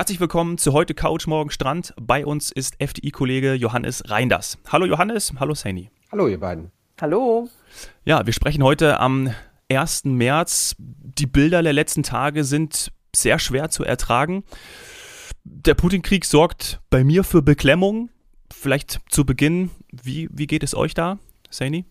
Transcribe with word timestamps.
Herzlich 0.00 0.18
willkommen 0.18 0.56
zu 0.56 0.72
heute 0.72 0.94
Couch 0.94 1.26
Morgen 1.26 1.50
Strand. 1.50 1.92
Bei 2.00 2.24
uns 2.24 2.50
ist 2.50 2.80
FDI-Kollege 2.80 3.52
Johannes 3.52 4.02
Reinders. 4.08 4.56
Hallo 4.72 4.86
Johannes, 4.86 5.34
hallo 5.38 5.52
Saini. 5.52 5.90
Hallo 6.10 6.26
ihr 6.26 6.40
beiden. 6.40 6.72
Hallo. 7.02 7.50
Ja, 8.06 8.24
wir 8.24 8.32
sprechen 8.32 8.62
heute 8.62 8.98
am 8.98 9.34
1. 9.70 10.06
März. 10.06 10.74
Die 10.78 11.26
Bilder 11.26 11.62
der 11.62 11.74
letzten 11.74 12.02
Tage 12.02 12.44
sind 12.44 12.92
sehr 13.14 13.38
schwer 13.38 13.68
zu 13.68 13.84
ertragen. 13.84 14.42
Der 15.44 15.74
Putin-Krieg 15.74 16.24
sorgt 16.24 16.80
bei 16.88 17.04
mir 17.04 17.22
für 17.22 17.42
Beklemmung. 17.42 18.08
Vielleicht 18.50 19.00
zu 19.10 19.26
Beginn, 19.26 19.70
wie, 19.92 20.30
wie 20.32 20.46
geht 20.46 20.62
es 20.62 20.74
euch 20.74 20.94
da, 20.94 21.18
Saini? 21.50 21.84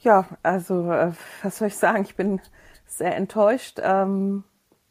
Ja, 0.00 0.26
also 0.42 0.90
äh, 0.90 1.12
was 1.44 1.58
soll 1.58 1.68
ich 1.68 1.76
sagen? 1.76 2.02
Ich 2.02 2.16
bin 2.16 2.40
sehr 2.86 3.14
enttäuscht. 3.14 3.78
Ähm, 3.80 4.42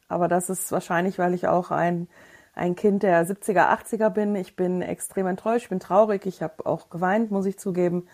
aber 0.08 0.26
das 0.28 0.48
ist 0.48 0.72
wahrscheinlich, 0.72 1.18
weil 1.18 1.34
ich 1.34 1.48
auch 1.48 1.70
ein 1.70 2.08
ein 2.54 2.76
Kind 2.76 3.02
der 3.02 3.26
70er, 3.26 3.68
80er 3.70 4.10
bin. 4.10 4.36
Ich 4.36 4.56
bin 4.56 4.82
extrem 4.82 5.26
enttäuscht, 5.26 5.70
bin 5.70 5.80
traurig, 5.80 6.26
ich 6.26 6.42
habe 6.42 6.66
auch 6.66 6.90
geweint, 6.90 7.30
muss 7.30 7.46
ich 7.46 7.58
zugeben. 7.58 8.06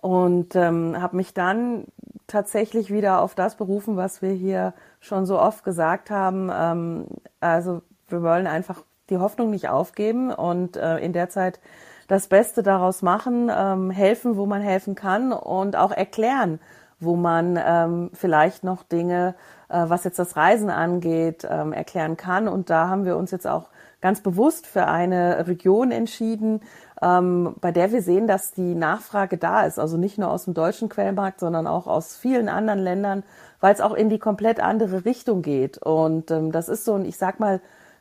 Und 0.00 0.56
ähm, 0.56 1.00
habe 1.00 1.16
mich 1.16 1.34
dann 1.34 1.84
tatsächlich 2.26 2.90
wieder 2.90 3.20
auf 3.20 3.34
das 3.34 3.56
berufen, 3.56 3.96
was 3.96 4.22
wir 4.22 4.30
hier 4.30 4.72
schon 5.00 5.26
so 5.26 5.38
oft 5.38 5.64
gesagt 5.64 6.10
haben. 6.10 6.50
Ähm, 6.52 7.06
also 7.40 7.82
wir 8.08 8.22
wollen 8.22 8.46
einfach 8.46 8.82
die 9.10 9.18
Hoffnung 9.18 9.50
nicht 9.50 9.68
aufgeben 9.68 10.32
und 10.32 10.76
äh, 10.76 10.98
in 10.98 11.12
der 11.12 11.28
Zeit 11.28 11.60
das 12.08 12.28
Beste 12.28 12.62
daraus 12.62 13.02
machen, 13.02 13.50
ähm, 13.54 13.90
helfen, 13.90 14.36
wo 14.36 14.46
man 14.46 14.62
helfen 14.62 14.94
kann 14.94 15.32
und 15.32 15.76
auch 15.76 15.92
erklären, 15.92 16.60
wo 17.00 17.16
man 17.16 17.58
ähm, 17.62 18.10
vielleicht 18.12 18.62
noch 18.62 18.82
Dinge, 18.82 19.34
äh, 19.68 19.84
was 19.86 20.04
jetzt 20.04 20.18
das 20.18 20.36
Reisen 20.36 20.70
angeht, 20.70 21.46
ähm, 21.50 21.72
erklären 21.72 22.16
kann. 22.16 22.46
Und 22.46 22.70
da 22.70 22.88
haben 22.88 23.04
wir 23.04 23.16
uns 23.16 23.30
jetzt 23.30 23.46
auch 23.46 23.70
ganz 24.00 24.20
bewusst 24.20 24.66
für 24.66 24.86
eine 24.86 25.46
Region 25.46 25.90
entschieden, 25.90 26.60
ähm, 27.02 27.54
bei 27.60 27.72
der 27.72 27.92
wir 27.92 28.02
sehen, 28.02 28.26
dass 28.26 28.52
die 28.52 28.74
Nachfrage 28.74 29.36
da 29.38 29.64
ist. 29.64 29.78
Also 29.78 29.96
nicht 29.96 30.18
nur 30.18 30.30
aus 30.30 30.44
dem 30.44 30.54
deutschen 30.54 30.88
Quellmarkt, 30.88 31.40
sondern 31.40 31.66
auch 31.66 31.86
aus 31.86 32.16
vielen 32.16 32.48
anderen 32.48 32.80
Ländern, 32.80 33.22
weil 33.60 33.74
es 33.74 33.80
auch 33.80 33.94
in 33.94 34.08
die 34.08 34.18
komplett 34.18 34.60
andere 34.60 35.04
Richtung 35.04 35.42
geht. 35.42 35.78
Und 35.78 36.30
ähm, 36.30 36.52
das 36.52 36.68
ist 36.68 36.84
so 36.84 36.94
ein, 36.94 37.04
ich 37.04 37.16
sag 37.16 37.40
mal, 37.40 37.60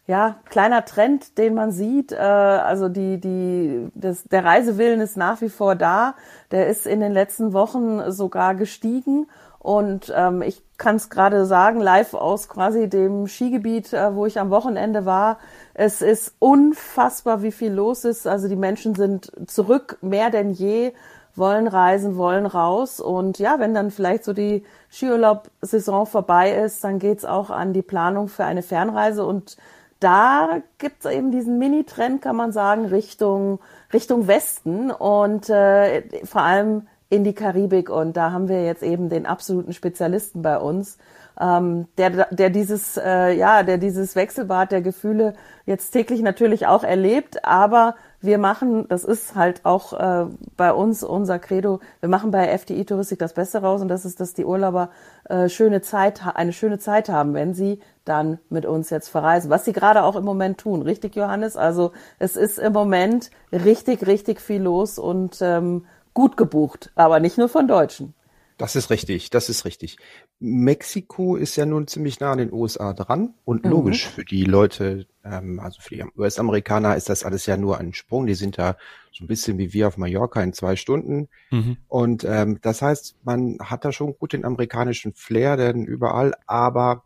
ja, 0.09 0.37
kleiner 0.49 0.85
Trend, 0.85 1.37
den 1.37 1.53
man 1.53 1.71
sieht. 1.71 2.11
Äh, 2.11 2.15
also 2.15 2.89
die, 2.89 3.19
die, 3.19 3.89
das, 3.93 4.23
der 4.23 4.43
Reisewillen 4.43 5.01
ist 5.01 5.17
nach 5.17 5.39
wie 5.41 5.49
vor 5.49 5.75
da. 5.75 6.15
Der 6.49 6.65
ist 6.65 6.87
in 6.87 6.99
den 6.99 7.13
letzten 7.13 7.53
Wochen 7.53 8.11
sogar 8.11 8.55
gestiegen. 8.55 9.27
Und 9.59 10.11
ähm, 10.17 10.41
ich 10.41 10.63
kann 10.79 10.95
es 10.95 11.11
gerade 11.11 11.45
sagen, 11.45 11.79
live 11.79 12.15
aus 12.15 12.49
quasi 12.49 12.89
dem 12.89 13.27
Skigebiet, 13.27 13.93
äh, 13.93 14.15
wo 14.15 14.25
ich 14.25 14.39
am 14.39 14.49
Wochenende 14.49 15.05
war. 15.05 15.37
Es 15.75 16.01
ist 16.01 16.33
unfassbar, 16.39 17.43
wie 17.43 17.51
viel 17.51 17.71
los 17.71 18.03
ist. 18.03 18.25
Also 18.25 18.47
die 18.47 18.55
Menschen 18.55 18.95
sind 18.95 19.31
zurück, 19.45 19.99
mehr 20.01 20.31
denn 20.31 20.49
je, 20.49 20.91
wollen 21.35 21.67
reisen, 21.67 22.17
wollen 22.17 22.47
raus. 22.47 22.99
Und 22.99 23.37
ja, 23.37 23.59
wenn 23.59 23.75
dann 23.75 23.91
vielleicht 23.91 24.23
so 24.23 24.33
die 24.33 24.65
Skiurlaub-Saison 24.89 26.07
vorbei 26.07 26.51
ist, 26.51 26.83
dann 26.83 26.97
geht's 26.97 27.25
auch 27.25 27.51
an 27.51 27.73
die 27.73 27.83
Planung 27.83 28.27
für 28.27 28.45
eine 28.45 28.63
Fernreise. 28.63 29.23
Und 29.23 29.55
da 29.99 30.61
gibt 30.77 31.05
es 31.05 31.11
eben 31.11 31.31
diesen 31.31 31.57
Mini-Trend, 31.57 32.21
kann 32.21 32.35
man 32.35 32.51
sagen, 32.51 32.85
Richtung, 32.85 33.59
Richtung 33.93 34.27
Westen 34.27 34.91
und 34.91 35.49
äh, 35.49 36.03
vor 36.25 36.41
allem 36.41 36.87
in 37.09 37.23
die 37.23 37.33
Karibik. 37.33 37.89
Und 37.89 38.15
da 38.15 38.31
haben 38.31 38.47
wir 38.47 38.63
jetzt 38.63 38.83
eben 38.83 39.09
den 39.09 39.25
absoluten 39.25 39.73
Spezialisten 39.73 40.41
bei 40.41 40.57
uns, 40.57 40.97
ähm, 41.39 41.87
der, 41.97 42.27
der 42.31 42.49
dieses, 42.49 42.97
äh, 42.97 43.31
ja, 43.31 43.63
der 43.63 43.77
dieses 43.77 44.15
Wechselbad 44.15 44.71
der 44.71 44.81
Gefühle 44.81 45.33
jetzt 45.65 45.91
täglich 45.91 46.21
natürlich 46.21 46.67
auch 46.67 46.83
erlebt, 46.83 47.45
aber 47.45 47.95
wir 48.19 48.37
machen, 48.37 48.87
das 48.89 49.05
ist 49.05 49.35
halt 49.35 49.65
auch 49.65 49.93
äh, 49.93 50.25
bei 50.57 50.73
uns 50.73 51.03
unser 51.03 51.39
Credo, 51.39 51.79
wir 52.01 52.09
machen 52.09 52.31
bei 52.31 52.47
FDI 52.47 52.83
Touristik 52.83 53.19
das 53.19 53.33
Beste 53.33 53.61
raus 53.61 53.81
und 53.81 53.87
das 53.87 54.03
ist, 54.03 54.19
dass 54.19 54.33
die 54.33 54.43
Urlauber 54.43 54.89
äh, 55.29 55.47
schöne 55.47 55.81
Zeit, 55.81 56.21
eine 56.35 56.51
schöne 56.51 56.79
Zeit 56.79 57.07
haben, 57.07 57.33
wenn 57.33 57.53
sie 57.53 57.79
dann 58.09 58.39
mit 58.49 58.65
uns 58.65 58.89
jetzt 58.89 59.07
verreisen, 59.07 59.49
was 59.49 59.65
sie 59.65 59.73
gerade 59.73 60.03
auch 60.03 60.15
im 60.15 60.25
Moment 60.25 60.57
tun, 60.57 60.81
richtig 60.81 61.15
Johannes? 61.15 61.55
Also 61.55 61.91
es 62.17 62.35
ist 62.35 62.59
im 62.59 62.73
Moment 62.73 63.29
richtig, 63.51 64.05
richtig 64.07 64.41
viel 64.41 64.61
los 64.61 64.99
und 64.99 65.37
ähm, 65.41 65.85
gut 66.13 66.35
gebucht, 66.35 66.91
aber 66.95 67.19
nicht 67.19 67.37
nur 67.37 67.49
von 67.49 67.67
Deutschen. 67.67 68.13
Das 68.59 68.75
ist 68.75 68.89
richtig, 68.89 69.29
das 69.29 69.47
ist 69.47 69.63
richtig. 69.63 69.95
Mexiko 70.41 71.37
ist 71.37 71.55
ja 71.55 71.65
nun 71.65 71.87
ziemlich 71.87 72.19
nah 72.19 72.33
an 72.33 72.39
den 72.39 72.51
USA 72.51 72.93
dran 72.93 73.33
und 73.45 73.63
mhm. 73.63 73.71
logisch 73.71 74.05
für 74.05 74.25
die 74.25 74.43
Leute, 74.43 75.07
ähm, 75.23 75.61
also 75.61 75.79
für 75.79 75.95
die 75.95 76.03
US-Amerikaner 76.17 76.97
ist 76.97 77.07
das 77.07 77.23
alles 77.23 77.45
ja 77.45 77.55
nur 77.55 77.77
ein 77.77 77.93
Sprung. 77.93 78.27
Die 78.27 78.33
sind 78.33 78.57
da 78.57 78.75
so 79.13 79.23
ein 79.23 79.27
bisschen 79.27 79.57
wie 79.57 79.71
wir 79.71 79.87
auf 79.87 79.95
Mallorca 79.95 80.43
in 80.43 80.51
zwei 80.51 80.75
Stunden. 80.75 81.29
Mhm. 81.51 81.77
Und 81.87 82.25
ähm, 82.25 82.59
das 82.61 82.81
heißt, 82.81 83.15
man 83.23 83.59
hat 83.61 83.85
da 83.85 83.93
schon 83.93 84.17
gut 84.17 84.33
den 84.33 84.43
amerikanischen 84.43 85.13
Flair, 85.13 85.55
denn 85.55 85.85
überall, 85.85 86.33
aber 86.45 87.05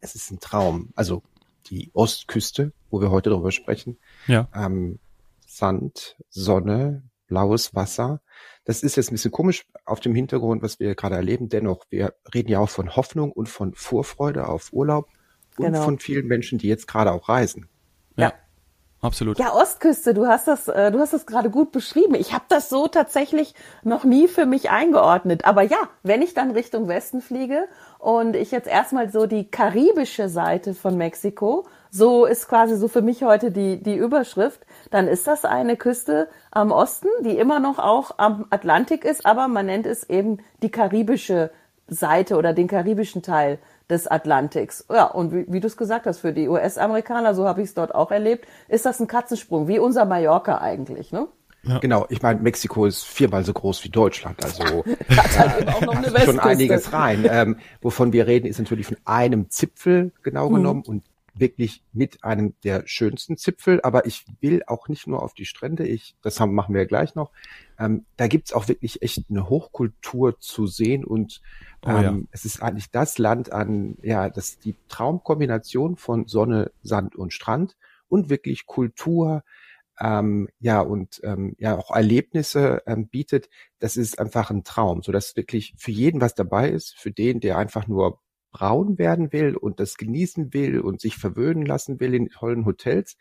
es 0.00 0.14
ist 0.14 0.30
ein 0.30 0.40
Traum. 0.40 0.90
Also 0.94 1.22
die 1.66 1.90
Ostküste, 1.92 2.72
wo 2.90 3.00
wir 3.00 3.10
heute 3.10 3.30
darüber 3.30 3.52
sprechen. 3.52 3.98
Ja. 4.26 4.48
Ähm, 4.54 4.98
Sand, 5.46 6.16
Sonne, 6.30 7.02
blaues 7.26 7.74
Wasser. 7.74 8.20
Das 8.64 8.82
ist 8.82 8.96
jetzt 8.96 9.10
ein 9.10 9.14
bisschen 9.14 9.30
komisch 9.30 9.66
auf 9.84 10.00
dem 10.00 10.14
Hintergrund, 10.14 10.62
was 10.62 10.80
wir 10.80 10.94
gerade 10.94 11.16
erleben. 11.16 11.48
Dennoch, 11.48 11.84
wir 11.90 12.14
reden 12.34 12.50
ja 12.50 12.58
auch 12.58 12.70
von 12.70 12.96
Hoffnung 12.96 13.32
und 13.32 13.48
von 13.48 13.74
Vorfreude 13.74 14.46
auf 14.46 14.72
Urlaub 14.72 15.08
und 15.56 15.66
genau. 15.66 15.82
von 15.82 15.98
vielen 15.98 16.26
Menschen, 16.26 16.58
die 16.58 16.68
jetzt 16.68 16.86
gerade 16.86 17.12
auch 17.12 17.28
reisen. 17.28 17.68
Ja. 18.16 18.32
Absolut. 19.00 19.38
Ja, 19.38 19.54
Ostküste, 19.54 20.12
du 20.12 20.26
hast 20.26 20.48
das, 20.48 20.66
äh, 20.66 20.90
du 20.90 20.98
hast 20.98 21.12
das 21.12 21.24
gerade 21.24 21.50
gut 21.50 21.70
beschrieben. 21.70 22.16
Ich 22.16 22.32
habe 22.32 22.44
das 22.48 22.68
so 22.68 22.88
tatsächlich 22.88 23.54
noch 23.84 24.02
nie 24.02 24.26
für 24.26 24.44
mich 24.44 24.70
eingeordnet. 24.70 25.44
Aber 25.44 25.62
ja, 25.62 25.76
wenn 26.02 26.20
ich 26.20 26.34
dann 26.34 26.50
Richtung 26.50 26.88
Westen 26.88 27.20
fliege 27.20 27.68
und 28.00 28.34
ich 28.34 28.50
jetzt 28.50 28.66
erstmal 28.66 29.10
so 29.10 29.26
die 29.26 29.48
karibische 29.48 30.28
Seite 30.28 30.74
von 30.74 30.96
Mexiko, 30.96 31.64
so 31.90 32.26
ist 32.26 32.48
quasi 32.48 32.76
so 32.76 32.88
für 32.88 33.02
mich 33.02 33.22
heute 33.22 33.52
die, 33.52 33.80
die 33.80 33.94
Überschrift, 33.94 34.66
dann 34.90 35.06
ist 35.06 35.28
das 35.28 35.44
eine 35.44 35.76
Küste 35.76 36.28
am 36.50 36.72
Osten, 36.72 37.08
die 37.20 37.38
immer 37.38 37.60
noch 37.60 37.78
auch 37.78 38.18
am 38.18 38.46
Atlantik 38.50 39.04
ist, 39.04 39.24
aber 39.24 39.46
man 39.46 39.66
nennt 39.66 39.86
es 39.86 40.10
eben 40.10 40.38
die 40.62 40.70
karibische 40.70 41.52
Seite 41.86 42.36
oder 42.36 42.52
den 42.52 42.66
karibischen 42.66 43.22
Teil 43.22 43.58
des 43.90 44.06
Atlantiks. 44.06 44.84
Ja, 44.90 45.04
und 45.04 45.32
wie, 45.32 45.46
wie 45.48 45.60
du 45.60 45.66
es 45.66 45.76
gesagt 45.76 46.06
hast, 46.06 46.18
für 46.18 46.32
die 46.32 46.48
US-Amerikaner, 46.48 47.34
so 47.34 47.46
habe 47.46 47.62
ich 47.62 47.68
es 47.68 47.74
dort 47.74 47.94
auch 47.94 48.10
erlebt, 48.10 48.46
ist 48.68 48.86
das 48.86 49.00
ein 49.00 49.06
Katzensprung, 49.06 49.68
wie 49.68 49.78
unser 49.78 50.04
Mallorca 50.04 50.58
eigentlich, 50.58 51.12
ne? 51.12 51.28
Ja. 51.64 51.78
Genau, 51.80 52.06
ich 52.08 52.22
meine, 52.22 52.40
Mexiko 52.40 52.86
ist 52.86 53.04
viermal 53.04 53.44
so 53.44 53.52
groß 53.52 53.82
wie 53.84 53.88
Deutschland, 53.88 54.42
also 54.44 54.62
halt 55.08 55.60
eben 55.60 55.68
auch 55.68 55.80
noch 55.80 55.96
eine 55.96 56.20
schon 56.24 56.38
einiges 56.38 56.92
rein. 56.92 57.26
Ähm, 57.28 57.56
wovon 57.82 58.12
wir 58.12 58.26
reden, 58.26 58.46
ist 58.46 58.58
natürlich 58.58 58.86
von 58.86 58.96
einem 59.04 59.50
Zipfel 59.50 60.12
genau 60.22 60.48
mhm. 60.48 60.54
genommen 60.54 60.82
und 60.86 61.04
wirklich 61.34 61.82
mit 61.92 62.24
einem 62.24 62.54
der 62.64 62.84
schönsten 62.86 63.36
Zipfel, 63.36 63.80
aber 63.82 64.06
ich 64.06 64.24
will 64.40 64.62
auch 64.66 64.88
nicht 64.88 65.06
nur 65.06 65.22
auf 65.22 65.34
die 65.34 65.44
Strände, 65.44 65.86
ich, 65.86 66.14
das 66.22 66.40
haben, 66.40 66.54
machen 66.54 66.74
wir 66.74 66.82
ja 66.82 66.88
gleich 66.88 67.14
noch, 67.14 67.30
ähm, 67.78 68.06
da 68.16 68.26
gibt's 68.26 68.52
auch 68.52 68.68
wirklich 68.68 69.02
echt 69.02 69.24
eine 69.30 69.48
Hochkultur 69.48 70.40
zu 70.40 70.66
sehen 70.66 71.04
und 71.04 71.40
ähm, 71.84 71.94
oh 71.94 72.00
ja. 72.00 72.08
Ähm, 72.08 72.28
es 72.32 72.44
ist 72.44 72.62
eigentlich 72.62 72.90
das 72.90 73.18
Land 73.18 73.52
an, 73.52 73.96
ja, 74.02 74.28
das 74.28 74.58
die 74.58 74.74
Traumkombination 74.88 75.96
von 75.96 76.26
Sonne, 76.26 76.72
Sand 76.82 77.16
und 77.16 77.32
Strand 77.32 77.76
und 78.08 78.30
wirklich 78.30 78.66
Kultur, 78.66 79.44
ähm, 80.00 80.48
ja 80.60 80.80
und 80.80 81.20
ähm, 81.24 81.54
ja 81.58 81.76
auch 81.76 81.94
Erlebnisse 81.94 82.82
ähm, 82.86 83.08
bietet, 83.08 83.48
das 83.78 83.96
ist 83.96 84.18
einfach 84.18 84.50
ein 84.50 84.64
Traum, 84.64 85.02
so 85.02 85.12
dass 85.12 85.36
wirklich 85.36 85.74
für 85.76 85.90
jeden 85.90 86.20
was 86.20 86.34
dabei 86.34 86.70
ist, 86.70 86.96
für 86.96 87.10
den, 87.10 87.40
der 87.40 87.58
einfach 87.58 87.86
nur 87.86 88.20
braun 88.50 88.98
werden 88.98 89.32
will 89.32 89.56
und 89.56 89.80
das 89.80 89.96
genießen 89.96 90.52
will 90.54 90.80
und 90.80 91.00
sich 91.00 91.16
verwöhnen 91.16 91.66
lassen 91.66 92.00
will 92.00 92.14
in 92.14 92.28
tollen 92.28 92.64
Hotels, 92.64 93.16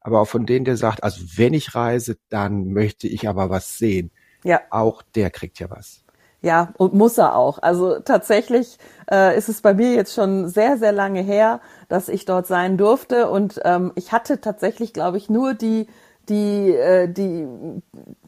aber 0.00 0.20
auch 0.20 0.28
von 0.28 0.46
denen, 0.46 0.64
der 0.64 0.76
sagt, 0.76 1.02
also 1.02 1.22
wenn 1.36 1.54
ich 1.54 1.74
reise, 1.74 2.16
dann 2.28 2.72
möchte 2.72 3.06
ich 3.06 3.28
aber 3.28 3.50
was 3.50 3.78
sehen. 3.78 4.10
Ja. 4.44 4.60
Auch 4.70 5.02
der 5.14 5.30
kriegt 5.30 5.58
ja 5.58 5.70
was. 5.70 6.04
Ja, 6.42 6.72
und 6.78 6.94
muss 6.94 7.18
er 7.18 7.36
auch. 7.36 7.58
Also 7.58 8.00
tatsächlich 8.00 8.78
äh, 9.10 9.36
ist 9.36 9.50
es 9.50 9.60
bei 9.60 9.74
mir 9.74 9.92
jetzt 9.92 10.14
schon 10.14 10.48
sehr, 10.48 10.78
sehr 10.78 10.92
lange 10.92 11.20
her, 11.20 11.60
dass 11.88 12.08
ich 12.08 12.24
dort 12.24 12.46
sein 12.46 12.78
durfte. 12.78 13.28
Und 13.28 13.60
ähm, 13.64 13.92
ich 13.94 14.12
hatte 14.12 14.40
tatsächlich, 14.40 14.94
glaube 14.94 15.18
ich, 15.18 15.28
nur 15.28 15.52
die 15.52 15.86
die, 16.30 16.72
äh, 16.72 17.08
die 17.08 17.46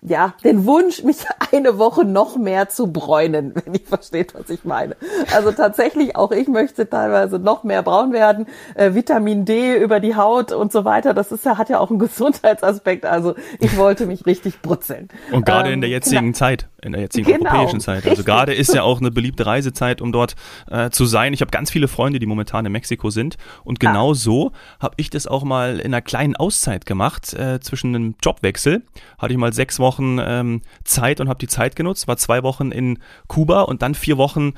ja, 0.04 0.34
den 0.42 0.66
Wunsch, 0.66 1.04
mich 1.04 1.18
eine 1.52 1.78
Woche 1.78 2.04
noch 2.04 2.36
mehr 2.36 2.68
zu 2.68 2.92
bräunen, 2.92 3.54
wenn 3.64 3.74
ihr 3.74 3.80
versteht, 3.80 4.34
was 4.34 4.50
ich 4.50 4.64
meine. 4.64 4.96
Also 5.32 5.52
tatsächlich, 5.52 6.16
auch 6.16 6.32
ich 6.32 6.48
möchte 6.48 6.88
teilweise 6.88 7.38
noch 7.38 7.62
mehr 7.62 7.82
braun 7.82 8.12
werden, 8.12 8.46
äh, 8.74 8.94
Vitamin 8.94 9.44
D 9.44 9.76
über 9.76 10.00
die 10.00 10.16
Haut 10.16 10.52
und 10.52 10.72
so 10.72 10.84
weiter. 10.84 11.14
Das 11.14 11.30
ist 11.30 11.44
ja, 11.44 11.56
hat 11.56 11.68
ja 11.68 11.78
auch 11.78 11.90
einen 11.90 11.98
Gesundheitsaspekt. 12.00 13.06
Also 13.06 13.34
ich 13.60 13.76
wollte 13.76 14.06
mich 14.06 14.26
richtig 14.26 14.60
brutzeln. 14.60 15.08
Und 15.30 15.46
gerade 15.46 15.68
ähm, 15.68 15.74
in 15.74 15.80
der 15.80 15.90
jetzigen 15.90 16.26
genau. 16.26 16.36
Zeit, 16.36 16.68
in 16.82 16.92
der 16.92 17.02
jetzigen 17.02 17.38
genau, 17.38 17.50
europäischen 17.50 17.80
Zeit. 17.80 18.06
Also 18.06 18.24
gerade 18.24 18.54
ist 18.54 18.74
ja 18.74 18.82
auch 18.82 19.00
eine 19.00 19.12
beliebte 19.12 19.46
Reisezeit, 19.46 20.00
um 20.00 20.10
dort 20.10 20.34
äh, 20.68 20.90
zu 20.90 21.06
sein. 21.06 21.32
Ich 21.32 21.40
habe 21.40 21.52
ganz 21.52 21.70
viele 21.70 21.86
Freunde, 21.86 22.18
die 22.18 22.26
momentan 22.26 22.66
in 22.66 22.72
Mexiko 22.72 23.10
sind. 23.10 23.36
Und 23.62 23.78
genau 23.78 24.10
ah. 24.10 24.14
so 24.14 24.52
habe 24.80 24.94
ich 24.96 25.10
das 25.10 25.28
auch 25.28 25.44
mal 25.44 25.78
in 25.78 25.86
einer 25.86 26.02
kleinen 26.02 26.34
Auszeit 26.34 26.86
gemacht. 26.86 27.34
Äh, 27.34 27.60
zwischen 27.60 27.94
einem 27.94 28.14
Jobwechsel 28.20 28.82
hatte 29.18 29.32
ich 29.32 29.38
mal 29.38 29.52
sechs 29.52 29.78
Wochen 29.78 29.91
Wochen 29.92 30.18
ähm, 30.20 30.62
Zeit 30.84 31.20
und 31.20 31.28
habe 31.28 31.38
die 31.38 31.48
Zeit 31.48 31.76
genutzt, 31.76 32.08
war 32.08 32.16
zwei 32.16 32.42
Wochen 32.42 32.72
in 32.72 32.98
Kuba 33.28 33.62
und 33.62 33.82
dann 33.82 33.94
vier 33.94 34.16
Wochen 34.16 34.54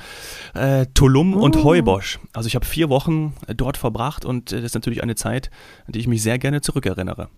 äh, 0.55 0.87
Tulum 0.95 1.35
oh. 1.35 1.41
und 1.41 1.65
Heubosch. 1.65 2.21
Also 2.33 2.47
ich 2.47 2.55
habe 2.55 2.65
vier 2.65 2.89
Wochen 2.89 3.35
äh, 3.47 3.55
dort 3.55 3.77
verbracht 3.77 4.25
und 4.25 4.53
äh, 4.53 4.57
das 4.57 4.67
ist 4.67 4.75
natürlich 4.75 5.03
eine 5.03 5.17
Zeit, 5.17 5.51
an 5.87 5.93
die 5.93 5.99
ich 5.99 6.07
mich 6.07 6.23
sehr 6.23 6.39
gerne 6.39 6.61
zurückerinnere. 6.61 7.29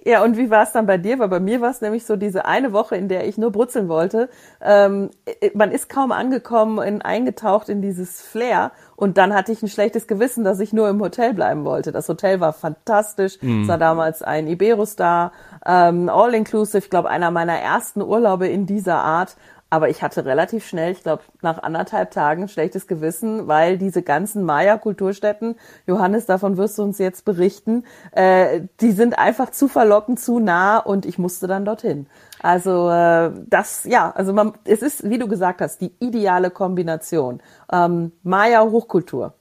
Ja, 0.04 0.22
und 0.22 0.36
wie 0.36 0.50
war 0.50 0.62
es 0.62 0.72
dann 0.72 0.86
bei 0.86 0.98
dir? 0.98 1.18
Weil 1.18 1.28
bei 1.28 1.40
mir 1.40 1.60
war 1.60 1.70
es 1.70 1.80
nämlich 1.80 2.06
so 2.06 2.16
diese 2.16 2.44
eine 2.44 2.72
Woche, 2.72 2.96
in 2.96 3.08
der 3.08 3.26
ich 3.26 3.38
nur 3.38 3.50
brutzeln 3.52 3.88
wollte. 3.88 4.28
Ähm, 4.60 5.10
äh, 5.24 5.50
man 5.54 5.70
ist 5.70 5.88
kaum 5.88 6.12
angekommen, 6.12 6.78
in, 6.86 7.02
eingetaucht 7.02 7.68
in 7.68 7.82
dieses 7.82 8.22
Flair. 8.22 8.72
Und 8.96 9.18
dann 9.18 9.34
hatte 9.34 9.52
ich 9.52 9.62
ein 9.62 9.68
schlechtes 9.68 10.06
Gewissen, 10.06 10.44
dass 10.44 10.60
ich 10.60 10.72
nur 10.72 10.88
im 10.88 11.00
Hotel 11.00 11.34
bleiben 11.34 11.64
wollte. 11.64 11.92
Das 11.92 12.08
Hotel 12.08 12.40
war 12.40 12.52
fantastisch. 12.52 13.40
Mhm. 13.42 13.62
Es 13.62 13.68
war 13.68 13.78
damals 13.78 14.22
ein 14.22 14.46
Iberostar, 14.46 15.32
ähm, 15.66 16.08
All-Inclusive. 16.08 16.78
Ich 16.78 16.90
glaube, 16.90 17.10
einer 17.10 17.30
meiner 17.30 17.58
ersten 17.58 18.00
Urlaube 18.02 18.48
in 18.48 18.66
dieser 18.66 18.98
Art. 18.98 19.36
Aber 19.68 19.88
ich 19.88 20.00
hatte 20.02 20.24
relativ 20.24 20.64
schnell, 20.64 20.92
ich 20.92 21.02
glaube, 21.02 21.24
nach 21.42 21.60
anderthalb 21.60 22.12
Tagen 22.12 22.48
schlechtes 22.48 22.86
Gewissen, 22.86 23.48
weil 23.48 23.78
diese 23.78 24.02
ganzen 24.02 24.44
Maya-Kulturstätten, 24.44 25.56
Johannes, 25.88 26.26
davon 26.26 26.56
wirst 26.56 26.78
du 26.78 26.84
uns 26.84 26.98
jetzt 26.98 27.24
berichten, 27.24 27.84
äh, 28.12 28.62
die 28.80 28.92
sind 28.92 29.18
einfach 29.18 29.50
zu 29.50 29.66
verlockend, 29.66 30.20
zu 30.20 30.38
nah 30.38 30.78
und 30.78 31.04
ich 31.04 31.18
musste 31.18 31.48
dann 31.48 31.64
dorthin. 31.64 32.06
Also 32.40 32.88
äh, 32.90 33.32
das, 33.48 33.84
ja, 33.84 34.12
also 34.12 34.32
man, 34.32 34.52
es 34.64 34.82
ist, 34.82 35.10
wie 35.10 35.18
du 35.18 35.26
gesagt 35.26 35.60
hast, 35.60 35.80
die 35.80 35.92
ideale 35.98 36.50
Kombination. 36.50 37.42
Ähm, 37.72 38.12
Maya-Hochkultur. 38.22 39.34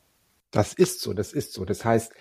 Das 0.50 0.74
ist 0.74 1.01
so, 1.01 1.13
das 1.13 1.33
ist 1.33 1.54
so. 1.54 1.66
Das 1.66 1.86
heißt, 1.86 2.13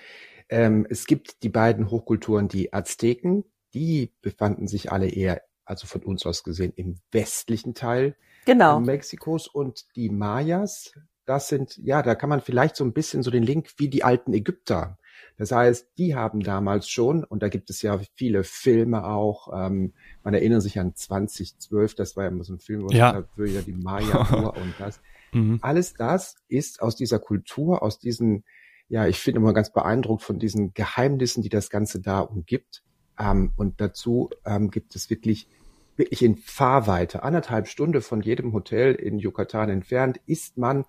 ähm, 0.50 0.86
es 0.90 1.06
gibt 1.06 1.42
die 1.42 1.48
beiden 1.48 1.90
Hochkulturen, 1.90 2.48
die 2.48 2.72
Azteken, 2.72 3.44
die 3.72 4.12
befanden 4.20 4.68
sich 4.68 4.92
alle 4.92 5.08
eher 5.08 5.40
also 5.64 5.86
von 5.86 6.02
uns 6.02 6.26
aus 6.26 6.42
gesehen 6.42 6.72
im 6.76 6.96
westlichen 7.10 7.74
Teil 7.74 8.16
genau. 8.44 8.80
Mexikos 8.80 9.46
und 9.46 9.86
die 9.96 10.10
Mayas, 10.10 10.92
das 11.26 11.48
sind, 11.48 11.76
ja, 11.78 12.02
da 12.02 12.14
kann 12.14 12.28
man 12.28 12.40
vielleicht 12.40 12.76
so 12.76 12.84
ein 12.84 12.92
bisschen 12.92 13.22
so 13.22 13.30
den 13.30 13.42
Link 13.42 13.70
wie 13.78 13.88
die 13.88 14.04
alten 14.04 14.32
Ägypter. 14.32 14.98
Das 15.36 15.50
heißt, 15.52 15.88
die 15.98 16.14
haben 16.14 16.40
damals 16.40 16.88
schon, 16.88 17.24
und 17.24 17.42
da 17.42 17.48
gibt 17.48 17.70
es 17.70 17.82
ja 17.82 17.98
viele 18.14 18.44
Filme 18.44 19.04
auch, 19.04 19.48
ähm, 19.52 19.94
man 20.22 20.34
erinnert 20.34 20.62
sich 20.62 20.78
an 20.78 20.94
2012, 20.94 21.94
das 21.94 22.16
war 22.16 22.24
ja 22.24 22.30
immer 22.30 22.44
so 22.44 22.54
ein 22.54 22.60
Film, 22.60 22.82
wo 22.82 22.88
ja. 22.88 23.12
da 23.12 23.44
ja 23.44 23.62
die 23.62 23.72
Maya 23.72 24.18
und 24.56 24.74
das. 24.78 25.00
Mhm. 25.32 25.58
Alles 25.62 25.94
das 25.94 26.36
ist 26.48 26.80
aus 26.80 26.94
dieser 26.94 27.18
Kultur, 27.18 27.82
aus 27.82 27.98
diesen, 27.98 28.44
ja, 28.88 29.06
ich 29.06 29.18
finde 29.18 29.40
immer 29.40 29.54
ganz 29.54 29.72
beeindruckt 29.72 30.22
von 30.22 30.38
diesen 30.38 30.72
Geheimnissen, 30.74 31.42
die 31.42 31.48
das 31.48 31.70
Ganze 31.70 32.00
da 32.00 32.20
umgibt. 32.20 32.84
Ähm, 33.18 33.52
und 33.56 33.80
dazu 33.80 34.30
ähm, 34.44 34.70
gibt 34.70 34.96
es 34.96 35.10
wirklich, 35.10 35.48
wirklich 35.96 36.22
in 36.22 36.36
Fahrweite, 36.36 37.22
anderthalb 37.22 37.68
Stunde 37.68 38.00
von 38.00 38.20
jedem 38.20 38.52
Hotel 38.52 38.94
in 38.94 39.18
Yucatan 39.18 39.70
entfernt, 39.70 40.20
ist 40.26 40.58
man 40.58 40.84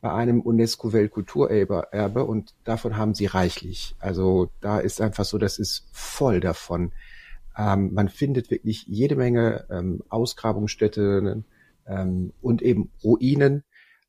bei 0.00 0.12
einem 0.12 0.40
UNESCO-Weltkulturerbe 0.40 2.24
und 2.24 2.54
davon 2.64 2.96
haben 2.96 3.14
sie 3.14 3.26
reichlich. 3.26 3.96
Also 3.98 4.50
da 4.60 4.78
ist 4.78 5.00
einfach 5.00 5.24
so, 5.24 5.38
das 5.38 5.58
ist 5.58 5.88
voll 5.92 6.40
davon. 6.40 6.92
Ähm, 7.56 7.92
man 7.94 8.08
findet 8.08 8.50
wirklich 8.50 8.84
jede 8.86 9.16
Menge 9.16 9.66
ähm, 9.70 10.02
Ausgrabungsstätten 10.08 11.44
ähm, 11.86 12.32
und 12.42 12.62
eben 12.62 12.90
Ruinen, 13.02 13.64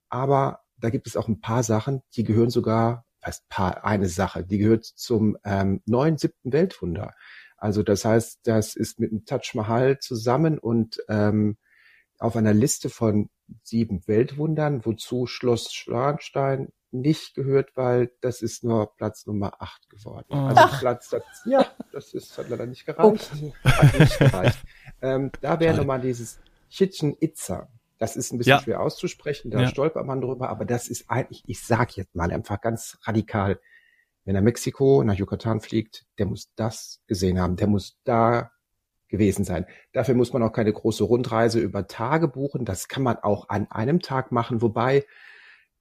aber 0.10 0.60
da 0.80 0.90
gibt 0.90 1.08
es 1.08 1.16
auch 1.16 1.28
ein 1.28 1.42
paar 1.42 1.64
Sachen, 1.64 2.02
die 2.16 2.24
gehören 2.24 2.50
sogar, 2.50 3.06
fast 3.20 3.48
paar, 3.50 3.84
eine 3.84 4.08
Sache, 4.08 4.44
die 4.44 4.58
gehört 4.58 4.86
zum 4.86 5.38
ähm, 5.44 5.82
neuen 5.86 6.18
siebten 6.18 6.54
Weltwunder. 6.54 7.14
Also 7.58 7.84
das 7.84 8.06
heißt, 8.06 8.42
das 8.44 8.76
ist 8.76 9.00
mit 9.00 9.12
dem 9.12 9.26
Taj 9.26 9.52
Mahal 9.54 10.00
zusammen 10.00 10.60
und 10.60 11.00
ähm, 11.10 11.58
auf 12.20 12.36
einer 12.36 12.54
Liste 12.54 12.90
von 12.90 13.30
sieben 13.64 14.08
Weltwundern, 14.08 14.86
wozu 14.86 15.26
Schloss 15.28 15.74
Schwanstein 15.74 16.72
nicht 16.92 17.36
gehört, 17.36 17.76
weil 17.76 18.12
das 18.22 18.42
ist 18.42 18.64
nur 18.64 18.96
Platz 18.96 19.26
Nummer 19.26 19.62
acht 19.62 19.90
geworden. 19.90 20.28
Oh. 20.30 20.36
Also 20.36 20.62
Ach. 20.62 20.80
Platz, 20.80 21.10
das, 21.10 21.24
ja, 21.46 21.66
das 21.92 22.14
ist, 22.14 22.38
hat 22.38 22.50
leider 22.50 22.66
nicht 22.66 22.86
gereicht. 22.86 23.32
Okay. 23.34 23.54
Hat 23.64 24.00
nicht 24.00 24.20
gereicht. 24.20 24.60
ähm, 25.02 25.32
da 25.42 25.60
wäre 25.60 25.76
nochmal 25.76 26.02
dieses 26.02 26.40
Chichen 26.70 27.16
Itza. 27.20 27.68
Das 27.98 28.16
ist 28.16 28.32
ein 28.32 28.38
bisschen 28.38 28.52
ja. 28.52 28.62
schwer 28.62 28.82
auszusprechen, 28.82 29.50
da 29.50 29.62
ja. 29.62 29.68
stolpert 29.68 30.06
man 30.06 30.22
drüber, 30.22 30.50
aber 30.50 30.66
das 30.66 30.88
ist 30.88 31.10
eigentlich, 31.10 31.44
ich 31.48 31.66
sag 31.66 31.98
jetzt 31.98 32.16
mal 32.16 32.32
einfach 32.32 32.62
ganz 32.62 33.00
radikal, 33.04 33.60
wenn 34.28 34.36
er 34.36 34.42
Mexiko 34.42 35.04
nach 35.06 35.16
Yucatan 35.16 35.62
fliegt, 35.62 36.06
der 36.20 36.26
muss 36.26 36.52
das 36.58 37.00
gesehen 37.08 37.40
haben, 37.40 37.56
der 37.56 37.68
muss 37.68 37.98
da 38.04 38.52
gewesen 39.08 39.46
sein. 39.46 39.66
Dafür 39.94 40.16
muss 40.16 40.34
man 40.34 40.44
auch 40.44 40.52
keine 40.52 40.74
große 40.74 41.06
Rundreise 41.06 41.62
über 41.62 41.88
Tage 41.88 42.28
buchen. 42.28 42.66
Das 42.66 42.90
kann 42.90 43.04
man 43.04 43.16
auch 43.20 43.48
an 43.48 43.72
einem 43.72 44.02
Tag 44.02 44.34
machen, 44.34 44.62
wobei, 44.62 45.06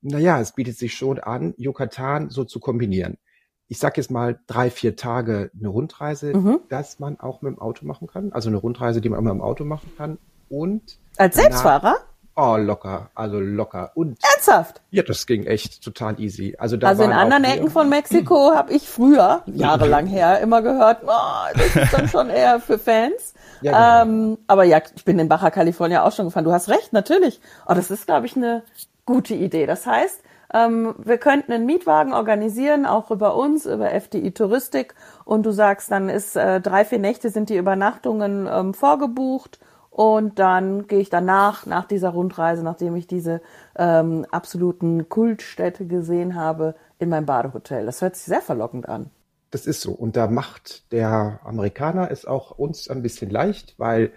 naja, 0.01 0.41
es 0.41 0.53
bietet 0.53 0.79
sich 0.79 0.95
schon 0.95 1.19
an, 1.19 1.55
Yucatan 1.57 2.31
so 2.31 2.45
zu 2.45 2.61
kombinieren. 2.61 3.19
Ich 3.67 3.81
sag 3.81 3.97
jetzt 3.97 4.13
mal 4.13 4.39
drei, 4.47 4.71
vier 4.71 4.95
Tage 4.95 5.51
eine 5.59 5.67
Rundreise, 5.67 6.33
mhm. 6.33 6.61
dass 6.69 7.01
man 7.01 7.19
auch 7.19 7.43
mit 7.43 7.51
dem 7.53 7.59
Auto 7.59 7.85
machen 7.85 8.07
kann. 8.07 8.33
Also 8.33 8.49
eine 8.49 8.59
Rundreise, 8.59 9.01
die 9.01 9.09
man 9.09 9.19
immer 9.19 9.33
im 9.33 9.43
Auto 9.43 9.65
machen 9.65 9.91
kann. 9.97 10.19
Und 10.49 11.01
als 11.17 11.35
Selbstfahrer? 11.35 11.97
Oh, 12.39 12.57
locker, 12.59 13.09
also 13.15 13.41
locker. 13.41 13.93
Und 13.95 14.19
ernsthaft? 14.23 14.83
Ja, 14.91 15.03
das 15.03 15.27
ging 15.27 15.47
echt 15.47 15.83
total 15.83 16.21
easy. 16.21 16.55
Also, 16.59 16.77
da 16.77 16.89
also 16.89 17.03
in 17.03 17.13
anderen 17.13 17.45
Ecken 17.45 17.71
von 17.71 17.89
Mexiko 17.89 18.53
habe 18.55 18.75
ich 18.75 18.87
früher, 18.87 19.43
jahrelang 19.47 20.07
her, 20.07 20.41
immer 20.41 20.61
gehört, 20.61 20.99
oh, 21.07 21.55
das 21.55 21.75
ist 21.75 21.95
dann 21.95 22.09
schon 22.09 22.29
eher 22.29 22.61
für 22.61 22.79
Fans. 22.79 23.33
Ja, 23.63 24.03
genau. 24.03 24.13
ähm, 24.13 24.39
aber 24.49 24.65
ja, 24.65 24.83
ich 24.95 25.07
bin 25.07 25.19
in 25.19 25.31
Baja 25.31 25.51
California 25.51 26.05
auch 26.05 26.13
schon 26.13 26.27
gefahren. 26.27 26.45
Du 26.45 26.53
hast 26.53 26.69
recht, 26.69 26.93
natürlich. 26.93 27.41
Oh, 27.67 27.73
das 27.73 27.91
ist, 27.91 28.05
glaube 28.05 28.27
ich, 28.27 28.37
eine 28.37 28.63
gute 29.07 29.33
Idee. 29.33 29.65
Das 29.65 29.87
heißt, 29.87 30.21
ähm, 30.53 30.95
wir 30.99 31.17
könnten 31.17 31.53
einen 31.53 31.65
Mietwagen 31.65 32.13
organisieren, 32.13 32.85
auch 32.85 33.11
über 33.11 33.35
uns, 33.35 33.65
über 33.65 33.93
FDI 33.99 34.33
Touristik. 34.33 34.95
Und 35.25 35.47
du 35.47 35.53
sagst, 35.53 35.91
dann 35.91 36.11
ist 36.11 36.37
äh, 36.37 36.61
drei, 36.61 36.85
vier 36.85 36.99
Nächte 36.99 37.31
sind 37.31 37.49
die 37.49 37.57
Übernachtungen 37.57 38.47
ähm, 38.47 38.75
vorgebucht 38.75 39.59
und 39.97 40.39
dann 40.39 40.89
gehe 40.89 40.99
ich 40.99 41.09
danach, 41.09 41.65
nach 41.65 41.87
dieser 41.87 42.11
Rundreise, 42.11 42.63
nachdem 42.63 42.97
ich 42.97 43.07
diese 43.07 43.41
ähm, 43.77 44.27
absoluten 44.31 45.09
Kultstädte 45.09 45.87
gesehen 45.87 46.35
habe, 46.35 46.75
in 46.99 47.09
mein 47.09 47.25
Badehotel. 47.25 47.87
Das 47.87 48.03
hört 48.03 48.15
sich 48.15 48.27
sehr 48.27 48.43
verlockend 48.43 48.91
an. 48.91 49.09
Das 49.51 49.67
ist 49.67 49.81
so. 49.81 49.93
Und 49.93 50.15
da 50.15 50.27
macht 50.27 50.93
der 50.93 51.41
Amerikaner 51.45 52.11
es 52.11 52.27
auch 52.27 52.51
uns 52.51 52.91
ein 52.91 53.01
bisschen 53.01 53.31
leicht, 53.31 53.75
weil 53.79 54.13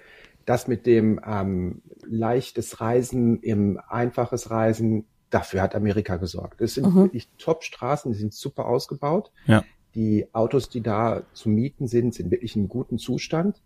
das 0.45 0.67
mit 0.67 0.85
dem 0.85 1.21
ähm, 1.25 1.81
leichtes 2.05 2.81
Reisen, 2.81 3.39
im 3.39 3.79
einfaches 3.87 4.51
Reisen, 4.51 5.05
dafür 5.29 5.61
hat 5.61 5.75
Amerika 5.75 6.17
gesorgt. 6.17 6.59
Es 6.59 6.73
sind 6.73 6.93
mhm. 6.93 7.03
wirklich 7.03 7.29
Top-Straßen, 7.37 8.11
die 8.11 8.17
sind 8.17 8.33
super 8.33 8.65
ausgebaut. 8.65 9.31
Ja. 9.45 9.63
Die 9.95 10.27
Autos, 10.33 10.67
die 10.67 10.81
da 10.81 11.23
zu 11.31 11.47
mieten 11.47 11.87
sind, 11.87 12.13
sind 12.13 12.31
wirklich 12.31 12.57
in 12.57 12.67
gutem 12.67 12.97
Zustand. 12.97 13.61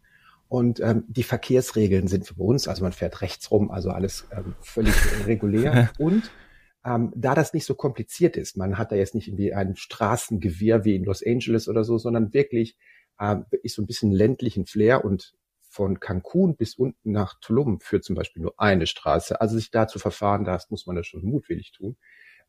Und 0.53 0.79
ähm, 0.81 1.03
die 1.07 1.24
Verkehrsregeln 1.24 2.07
sind 2.07 2.27
für 2.27 2.36
uns, 2.36 2.67
also 2.67 2.83
man 2.83 2.91
fährt 2.91 3.24
rechts 3.24 3.50
rum, 3.50 3.72
also 3.72 3.89
alles 3.89 4.27
ähm, 4.31 4.53
völlig 4.62 4.93
regulär. 5.25 5.89
Und 5.98 6.29
ähm, 6.86 7.12
da 7.15 7.33
das 7.33 7.55
nicht 7.55 7.65
so 7.65 7.74
kompliziert 7.74 8.38
ist, 8.38 8.55
man 8.55 8.77
hat 8.77 8.91
da 8.91 8.95
jetzt 8.95 9.15
nicht 9.15 9.27
irgendwie 9.27 9.55
ein 9.55 9.75
Straßengewirr 9.75 10.86
wie 10.86 10.95
in 10.95 11.05
Los 11.05 11.25
Angeles 11.25 11.67
oder 11.67 11.83
so, 11.83 11.98
sondern 11.98 12.36
wirklich, 12.36 12.77
ähm, 13.19 13.48
wirklich 13.50 13.74
so 13.74 13.81
ein 13.81 13.88
bisschen 13.88 14.12
ländlichen 14.12 14.67
Flair 14.67 15.03
und 15.03 15.33
von 15.69 16.00
Cancun 16.00 16.55
bis 16.55 16.75
unten 16.75 17.12
nach 17.12 17.33
Tulum 17.41 17.79
führt 17.79 18.03
zum 18.03 18.15
Beispiel 18.15 18.43
nur 18.43 18.53
eine 18.60 18.86
Straße. 18.86 19.41
Also 19.41 19.55
sich 19.55 19.72
da 19.72 19.88
zu 19.88 19.98
verfahren, 19.98 20.45
das 20.45 20.69
muss 20.69 20.86
man 20.86 20.95
das 20.95 21.07
schon 21.07 21.25
mutwillig 21.25 21.72
tun. 21.72 21.98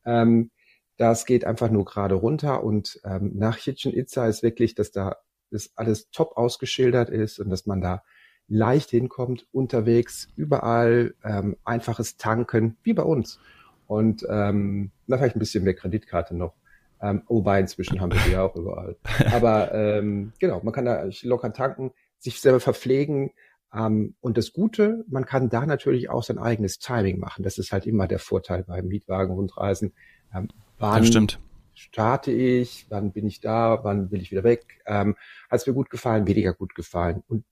Ähm, 0.04 0.50
das 0.98 1.24
geht 1.24 1.46
einfach 1.46 1.70
nur 1.70 1.86
gerade 1.86 2.16
runter 2.16 2.64
und 2.64 3.00
ähm, 3.02 3.32
nach 3.34 3.56
Chichen 3.56 3.94
Itza 3.94 4.28
ist 4.28 4.42
wirklich, 4.42 4.74
dass 4.74 4.92
da 4.92 5.16
das 5.50 5.70
alles 5.76 6.10
top 6.10 6.36
ausgeschildert 6.36 7.10
ist 7.10 7.38
und 7.38 7.50
dass 7.50 7.66
man 7.66 7.80
da 7.80 8.02
leicht 8.48 8.90
hinkommt, 8.90 9.46
unterwegs, 9.52 10.28
überall 10.36 11.14
ähm, 11.24 11.56
einfaches 11.64 12.16
Tanken, 12.16 12.76
wie 12.82 12.92
bei 12.92 13.02
uns. 13.02 13.38
Und 13.86 14.26
ähm, 14.28 14.90
da 15.06 15.18
vielleicht 15.18 15.36
ein 15.36 15.40
bisschen 15.40 15.64
mehr 15.64 15.74
Kreditkarte 15.74 16.34
noch. 16.34 16.54
Ähm, 17.00 17.22
wobei 17.26 17.60
inzwischen 17.60 18.00
haben 18.00 18.12
wir 18.12 18.20
die 18.26 18.32
ja 18.32 18.42
auch 18.42 18.56
überall. 18.56 18.96
Aber 19.32 19.74
ähm, 19.74 20.32
genau, 20.38 20.60
man 20.62 20.72
kann 20.72 20.84
da 20.84 21.06
locker 21.22 21.52
tanken, 21.52 21.92
sich 22.18 22.40
selber 22.40 22.60
verpflegen. 22.60 23.30
Ähm, 23.74 24.14
und 24.20 24.38
das 24.38 24.52
Gute, 24.52 25.04
man 25.08 25.26
kann 25.26 25.48
da 25.48 25.66
natürlich 25.66 26.08
auch 26.08 26.22
sein 26.22 26.38
eigenes 26.38 26.78
Timing 26.78 27.18
machen. 27.18 27.42
Das 27.42 27.58
ist 27.58 27.72
halt 27.72 27.86
immer 27.86 28.08
der 28.08 28.18
Vorteil 28.18 28.64
beim 28.64 28.86
Mietwagen-Rundreisen. 28.86 29.92
Ähm, 30.34 30.48
wann 30.78 31.00
das 31.00 31.08
stimmt. 31.08 31.40
Starte 31.74 32.32
ich? 32.32 32.86
Wann 32.88 33.12
bin 33.12 33.26
ich 33.26 33.40
da? 33.40 33.82
Wann 33.82 34.10
will 34.10 34.22
ich 34.22 34.30
wieder 34.30 34.44
weg? 34.44 34.82
Ähm, 34.86 35.16
Hat 35.50 35.60
es 35.60 35.66
mir 35.66 35.74
gut 35.74 35.90
gefallen, 35.90 36.26
weniger 36.26 36.54
gut 36.54 36.74
gefallen? 36.74 37.22
Und 37.28 37.44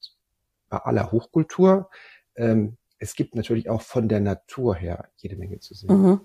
bei 0.69 0.79
aller 0.79 1.12
Hochkultur, 1.12 1.91
ähm, 2.37 2.76
es 2.99 3.14
gibt 3.14 3.35
natürlich 3.35 3.69
auch 3.69 3.83
von 3.83 4.09
der 4.09 4.21
Natur 4.21 4.75
her 4.75 5.09
jede 5.17 5.37
Menge 5.37 5.59
zu 5.59 5.75
sehen. 5.75 5.91
Mhm. 5.91 6.21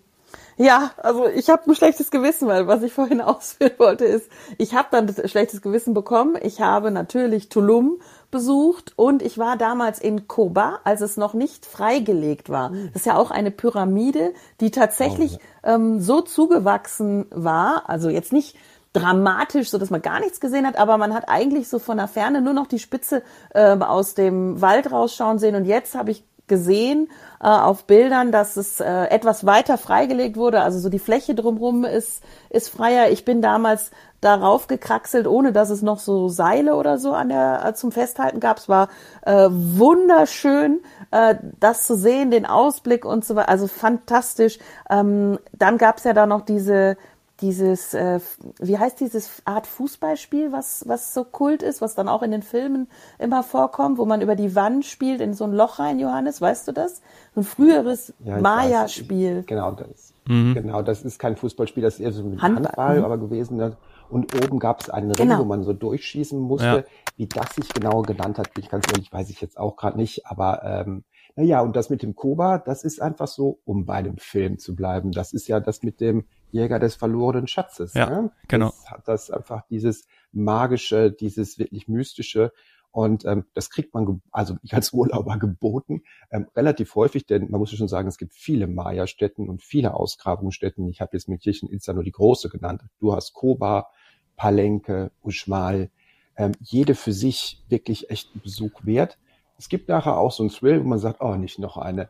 Ja, 0.58 0.92
also 0.98 1.28
ich 1.28 1.50
habe 1.50 1.70
ein 1.70 1.76
schlechtes 1.76 2.12
Gewissen, 2.12 2.48
weil 2.48 2.68
was 2.68 2.84
ich 2.84 2.94
vorhin 2.94 3.22
ausführen 3.22 3.74
wollte 3.78 4.06
ist, 4.06 4.30
ich 4.58 4.74
habe 4.74 4.90
dann 4.92 5.08
ein 5.08 5.30
schlechtes 5.30 5.62
Gewissen 5.62 5.94
bekommen. 5.94 6.38
Ich 6.42 6.62
habe 6.62 6.92
natürlich 6.92 7.50
Tulum 7.50 8.02
besucht 8.32 8.94
und 8.96 9.22
ich 9.22 9.38
war 9.38 9.58
damals 9.58 10.00
in 10.00 10.28
Koba, 10.28 10.80
als 10.84 11.02
es 11.02 11.18
noch 11.18 11.34
nicht 11.34 11.66
freigelegt 11.66 12.50
war. 12.50 12.70
Hm. 12.72 12.88
Das 12.94 13.02
ist 13.02 13.06
ja 13.06 13.18
auch 13.18 13.32
eine 13.32 13.52
Pyramide, 13.52 14.34
die 14.60 14.72
tatsächlich 14.72 15.38
oh, 15.64 15.70
ähm, 15.70 16.00
so 16.02 16.22
zugewachsen 16.22 17.26
war, 17.32 17.90
also 17.90 18.10
jetzt 18.10 18.34
nicht 18.34 18.56
dramatisch, 18.94 19.70
so 19.70 19.78
dass 19.78 19.90
man 19.90 20.02
gar 20.02 20.20
nichts 20.20 20.40
gesehen 20.40 20.66
hat, 20.66 20.78
aber 20.78 20.98
man 20.98 21.14
hat 21.14 21.30
eigentlich 21.30 21.70
so 21.70 21.80
von 21.80 21.98
der 21.98 22.08
Ferne 22.08 22.42
nur 22.42 22.54
noch 22.54 22.68
die 22.68 22.80
Spitze 22.80 23.22
äh, 23.54 23.78
aus 23.78 24.16
dem 24.16 24.60
Wald 24.62 24.92
rausschauen 24.92 25.40
sehen 25.40 25.56
und 25.56 25.66
jetzt 25.66 25.96
habe 25.96 26.12
ich 26.12 26.24
gesehen 26.48 27.10
äh, 27.42 27.48
auf 27.48 27.86
Bildern, 27.86 28.32
dass 28.32 28.58
es 28.58 28.80
äh, 28.80 29.06
etwas 29.06 29.46
weiter 29.46 29.78
freigelegt 29.78 30.38
wurde. 30.38 30.62
Also 30.62 30.80
so 30.80 30.90
die 30.90 31.00
Fläche 31.00 31.36
drumherum 31.36 31.84
ist, 31.84 32.24
ist 32.50 32.70
freier. 32.70 33.10
Ich 33.10 33.26
bin 33.26 33.42
damals 33.42 33.92
darauf 34.22 34.68
gekraxelt, 34.68 35.28
ohne 35.28 35.52
dass 35.52 35.70
es 35.70 35.82
noch 35.82 36.00
so 36.00 36.28
Seile 36.28 36.76
oder 36.76 36.98
so 36.98 37.14
an 37.14 37.30
der 37.30 37.64
äh, 37.66 37.74
zum 37.74 37.92
Festhalten 37.92 38.40
gab. 38.40 38.58
Es 38.58 38.68
war 38.68 38.90
äh, 39.22 39.48
wunderschön, 39.50 40.82
äh, 41.12 41.36
das 41.60 41.86
zu 41.86 41.96
sehen, 41.96 42.32
den 42.32 42.46
Ausblick 42.46 43.06
und 43.06 43.24
so 43.24 43.36
weiter. 43.36 43.50
Also 43.50 43.68
fantastisch. 43.68 44.58
Ähm, 44.90 45.38
dann 45.54 45.78
gab 45.78 45.98
es 45.98 46.04
ja 46.04 46.14
da 46.14 46.26
noch 46.26 46.42
diese 46.42 46.98
dieses, 47.42 47.94
äh, 47.94 48.20
wie 48.60 48.78
heißt 48.78 49.00
dieses 49.00 49.42
Art 49.46 49.68
Fußballspiel, 49.68 50.52
was, 50.52 50.88
was 50.88 51.14
so 51.14 51.24
kult 51.24 51.62
ist, 51.62 51.82
was 51.82 51.96
dann 51.96 52.08
auch 52.08 52.24
in 52.24 52.32
den 52.32 52.42
Filmen 52.42 52.88
immer 53.20 53.44
vorkommt, 53.44 53.98
wo 53.98 54.06
man 54.06 54.22
über 54.22 54.36
die 54.36 54.56
Wand 54.56 54.86
spielt, 54.86 55.22
in 55.22 55.34
so 55.34 55.44
ein 55.44 55.54
Loch 55.54 55.80
rein, 55.80 56.00
Johannes, 56.00 56.42
weißt 56.42 56.68
du 56.68 56.72
das? 56.72 57.02
So 57.36 57.42
ein 57.42 57.44
früheres 57.44 58.14
ja, 58.20 58.40
Maya-Spiel. 58.40 59.44
Genau, 59.46 59.72
das, 59.72 60.14
mhm. 60.28 60.56
genau, 60.56 60.82
das 60.82 61.04
ist 61.04 61.20
kein 61.20 61.36
Fußballspiel, 61.36 61.84
das 61.84 61.96
ist 61.96 62.00
eher 62.00 62.12
so 62.12 62.24
ein 62.24 62.42
Handball, 62.42 62.66
Handball 62.66 63.00
mhm. 63.00 63.06
aber 63.06 63.18
gewesen. 63.18 63.58
Ne? 63.58 63.78
Und 64.10 64.34
oben 64.44 64.60
gab 64.60 64.82
es 64.82 64.90
einen 64.90 65.12
Ring, 65.12 65.28
genau. 65.28 65.42
wo 65.42 65.46
man 65.46 65.64
so 65.64 65.74
durchschießen 65.74 66.40
musste. 66.40 66.66
Ja. 66.66 66.84
Wie 67.18 67.28
das 67.28 67.56
sich 67.56 67.74
genau 67.74 68.02
genannt 68.02 68.38
hat, 68.40 68.54
bin 68.54 68.64
ich 68.64 68.70
ganz 68.70 68.86
ehrlich, 68.92 69.12
weiß 69.12 69.30
ich 69.30 69.42
jetzt 69.42 69.58
auch 69.58 69.76
gerade 69.76 69.98
nicht, 69.98 70.26
aber 70.28 70.64
ähm, 70.64 71.04
naja, 71.36 71.62
und 71.62 71.76
das 71.76 71.92
mit 71.92 72.02
dem 72.02 72.16
Koba, 72.16 72.58
das 72.58 72.84
ist 72.84 73.00
einfach 73.00 73.28
so, 73.28 73.60
um 73.64 73.86
bei 73.86 74.02
dem 74.02 74.18
Film 74.18 74.58
zu 74.58 74.76
bleiben. 74.76 75.12
Das 75.12 75.34
ist 75.34 75.48
ja 75.48 75.60
das 75.60 75.84
mit 75.84 76.02
dem 76.02 76.26
Jäger 76.52 76.80
des 76.80 76.96
verlorenen 76.96 77.48
Schatzes. 77.48 77.94
Ja, 77.94 78.10
ne? 78.10 78.32
genau. 78.48 78.68
Das 78.68 78.92
hat 78.92 79.08
das 79.08 79.32
einfach 79.32 79.64
dieses 79.70 80.08
magische, 80.32 81.12
dieses 81.12 81.60
wirklich 81.60 81.88
mystische. 81.88 82.52
Und 82.92 83.26
ähm, 83.26 83.46
das 83.54 83.70
kriegt 83.70 83.94
man, 83.94 84.22
also 84.32 84.56
ich 84.64 84.74
als 84.74 84.92
Urlauber 84.92 85.38
geboten, 85.40 86.04
ähm, 86.32 86.48
relativ 86.56 86.96
häufig, 86.96 87.26
denn 87.26 87.52
man 87.52 87.60
muss 87.60 87.72
ja 87.72 87.78
schon 87.78 87.88
sagen, 87.88 88.08
es 88.08 88.18
gibt 88.18 88.34
viele 88.34 88.68
Maya-Stätten 88.68 89.50
und 89.50 89.62
viele 89.62 89.94
Ausgrabungsstätten. 89.94 90.88
Ich 90.88 91.02
habe 91.02 91.12
jetzt 91.14 91.30
mit 91.30 91.42
Kirchen 91.42 91.70
Insta 91.70 91.94
nur 91.94 92.04
die 92.04 92.12
große 92.12 92.50
genannt. 92.50 92.84
Du 93.00 93.14
hast 93.14 93.34
Koba, 93.34 93.90
Palenke, 94.36 95.12
Uschmal, 95.22 95.90
ähm, 96.38 96.54
jede 96.60 96.96
für 96.96 97.14
sich 97.14 97.64
wirklich 97.68 98.10
echt 98.10 98.32
einen 98.34 98.42
Besuch 98.42 98.86
wert. 98.86 99.18
Es 99.58 99.70
gibt 99.70 99.90
nachher 99.90 100.18
auch 100.18 100.32
so 100.32 100.44
einen 100.44 100.52
Thrill, 100.52 100.84
wo 100.84 100.88
man 100.88 101.00
sagt, 101.00 101.22
oh, 101.22 101.36
nicht 101.36 101.60
noch 101.60 101.78
eine. 101.78 102.10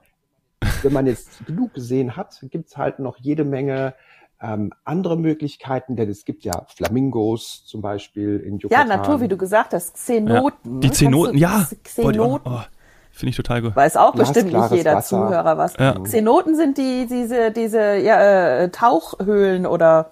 Wenn 0.83 0.93
man 0.93 1.07
jetzt 1.07 1.45
genug 1.45 1.73
gesehen 1.73 2.15
hat, 2.15 2.39
gibt's 2.49 2.77
halt 2.77 2.99
noch 2.99 3.17
jede 3.17 3.43
Menge 3.43 3.93
ähm, 4.41 4.71
andere 4.83 5.17
Möglichkeiten, 5.17 5.95
denn 5.95 6.09
es 6.09 6.25
gibt 6.25 6.43
ja 6.43 6.65
Flamingos 6.67 7.65
zum 7.65 7.81
Beispiel 7.81 8.39
in 8.39 8.59
Yucatan. 8.59 8.87
Ja, 8.87 8.97
Natur, 8.97 9.21
wie 9.21 9.27
du 9.27 9.37
gesagt 9.37 9.73
hast, 9.73 9.95
Xenoten. 9.95 10.75
Ja, 10.75 10.79
die 10.79 10.89
Xenoten, 10.89 11.37
ja. 11.37 11.67
Xenoten. 11.83 12.51
Oh, 12.51 12.61
Finde 13.11 13.31
ich 13.31 13.35
total 13.35 13.63
gut. 13.63 13.75
Weiß 13.75 13.97
auch 13.97 14.13
bestimmt 14.13 14.53
nicht 14.53 14.71
jeder 14.71 14.95
Wasser. 14.95 15.27
Zuhörer 15.27 15.57
was. 15.57 15.75
Ja. 15.77 15.99
Xenoten 15.99 16.55
sind 16.55 16.77
die, 16.77 17.07
diese, 17.07 17.51
diese 17.51 17.97
ja, 17.97 18.59
äh, 18.59 18.69
Tauchhöhlen 18.69 19.65
oder 19.65 20.11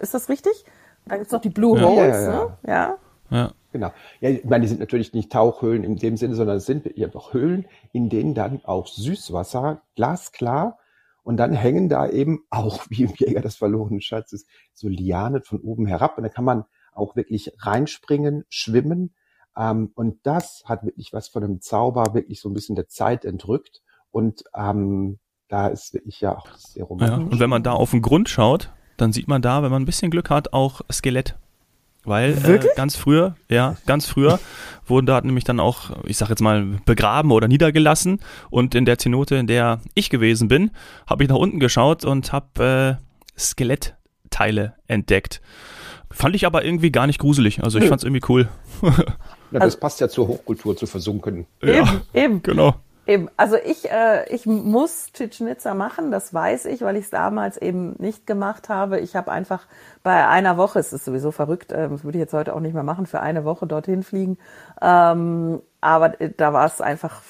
ist 0.00 0.14
das 0.14 0.28
richtig? 0.28 0.64
Da 1.06 1.16
gibt's 1.18 1.32
noch 1.32 1.40
die 1.40 1.50
Blue 1.50 1.78
ja. 1.78 1.86
Holes, 1.86 2.24
ja, 2.24 2.30
ne? 2.30 2.56
Ja. 2.66 2.98
ja. 3.30 3.50
Genau. 3.72 3.92
Ja, 4.20 4.30
ich 4.30 4.44
meine, 4.44 4.62
die 4.62 4.68
sind 4.68 4.80
natürlich 4.80 5.14
nicht 5.14 5.32
Tauchhöhlen 5.32 5.84
in 5.84 5.96
dem 5.96 6.16
Sinne, 6.16 6.34
sondern 6.34 6.56
es 6.56 6.66
sind 6.66 6.86
einfach 6.98 7.32
Höhlen, 7.32 7.66
in 7.92 8.08
denen 8.08 8.34
dann 8.34 8.60
auch 8.64 8.86
Süßwasser 8.86 9.80
glasklar 9.96 10.78
und 11.22 11.36
dann 11.36 11.52
hängen 11.52 11.88
da 11.88 12.08
eben 12.08 12.44
auch 12.50 12.84
wie 12.90 13.04
im 13.04 13.14
Jäger 13.16 13.40
des 13.40 13.56
verlorenen 13.56 14.00
Schatzes 14.00 14.46
so 14.72 14.88
Lianen 14.88 15.42
von 15.42 15.60
oben 15.60 15.86
herab. 15.86 16.16
Und 16.16 16.24
da 16.24 16.28
kann 16.28 16.44
man 16.44 16.64
auch 16.92 17.16
wirklich 17.16 17.52
reinspringen, 17.58 18.44
schwimmen. 18.48 19.14
Ähm, 19.56 19.92
und 19.94 20.18
das 20.24 20.62
hat 20.66 20.84
wirklich 20.84 21.12
was 21.12 21.28
von 21.28 21.44
einem 21.44 21.60
Zauber, 21.60 22.14
wirklich 22.14 22.40
so 22.40 22.48
ein 22.48 22.54
bisschen 22.54 22.76
der 22.76 22.88
Zeit 22.88 23.24
entrückt. 23.24 23.82
Und 24.10 24.44
ähm, 24.54 25.18
da 25.48 25.68
ist 25.68 25.94
wirklich 25.94 26.20
ja 26.20 26.36
auch 26.36 26.54
sehr 26.56 26.84
romantisch. 26.84 27.18
Ja, 27.18 27.24
und 27.24 27.40
wenn 27.40 27.50
man 27.50 27.62
da 27.62 27.72
auf 27.72 27.90
den 27.90 28.02
Grund 28.02 28.28
schaut, 28.28 28.72
dann 28.96 29.12
sieht 29.12 29.28
man 29.28 29.42
da, 29.42 29.62
wenn 29.62 29.70
man 29.70 29.82
ein 29.82 29.86
bisschen 29.86 30.10
Glück 30.10 30.30
hat, 30.30 30.52
auch 30.52 30.82
Skelett. 30.90 31.38
Weil 32.04 32.32
äh, 32.32 32.68
ganz 32.74 32.96
früher, 32.96 33.36
ja, 33.48 33.76
ganz 33.86 34.06
früher 34.06 34.40
wurden 34.86 35.06
da 35.06 35.20
nämlich 35.20 35.44
dann 35.44 35.60
auch, 35.60 35.90
ich 36.04 36.16
sag 36.16 36.30
jetzt 36.30 36.42
mal, 36.42 36.64
begraben 36.84 37.30
oder 37.30 37.46
niedergelassen. 37.46 38.20
Und 38.50 38.74
in 38.74 38.84
der 38.84 38.98
Zenote, 38.98 39.36
in 39.36 39.46
der 39.46 39.80
ich 39.94 40.10
gewesen 40.10 40.48
bin, 40.48 40.72
habe 41.06 41.22
ich 41.22 41.28
nach 41.28 41.36
unten 41.36 41.60
geschaut 41.60 42.04
und 42.04 42.32
habe 42.32 42.98
äh, 42.98 43.40
Skelettteile 43.40 44.74
entdeckt. 44.88 45.40
Fand 46.10 46.34
ich 46.34 46.44
aber 46.44 46.64
irgendwie 46.64 46.90
gar 46.90 47.06
nicht 47.06 47.18
gruselig. 47.18 47.62
Also 47.62 47.78
ich 47.78 47.88
fand 47.88 48.00
es 48.00 48.04
irgendwie 48.04 48.24
cool. 48.28 48.48
ja, 48.82 48.90
das 49.52 49.62
also, 49.62 49.78
passt 49.78 50.00
ja 50.00 50.08
zur 50.08 50.28
Hochkultur, 50.28 50.76
zu 50.76 50.86
versunken. 50.86 51.46
Eben, 51.62 51.72
ja, 51.74 52.02
eben. 52.12 52.42
Genau. 52.42 52.74
Eben, 53.04 53.28
also 53.36 53.56
ich, 53.56 53.90
äh, 53.90 54.32
ich 54.32 54.46
muss 54.46 55.12
Chichen 55.12 55.48
Itza 55.48 55.74
machen, 55.74 56.12
das 56.12 56.32
weiß 56.32 56.66
ich, 56.66 56.82
weil 56.82 56.96
ich 56.96 57.06
es 57.06 57.10
damals 57.10 57.56
eben 57.56 57.96
nicht 57.98 58.28
gemacht 58.28 58.68
habe. 58.68 59.00
Ich 59.00 59.16
habe 59.16 59.32
einfach 59.32 59.66
bei 60.04 60.28
einer 60.28 60.56
Woche, 60.56 60.78
es 60.78 60.92
ist 60.92 61.04
sowieso 61.04 61.32
verrückt, 61.32 61.72
äh, 61.72 61.88
das 61.88 62.04
würde 62.04 62.18
ich 62.18 62.22
jetzt 62.22 62.32
heute 62.32 62.54
auch 62.54 62.60
nicht 62.60 62.74
mehr 62.74 62.84
machen, 62.84 63.06
für 63.06 63.18
eine 63.18 63.44
Woche 63.44 63.66
dorthin 63.66 64.04
fliegen. 64.04 64.38
Ähm, 64.80 65.60
aber 65.80 66.20
äh, 66.20 66.30
da 66.36 66.52
war 66.52 66.64
es 66.64 66.80
einfach, 66.80 67.22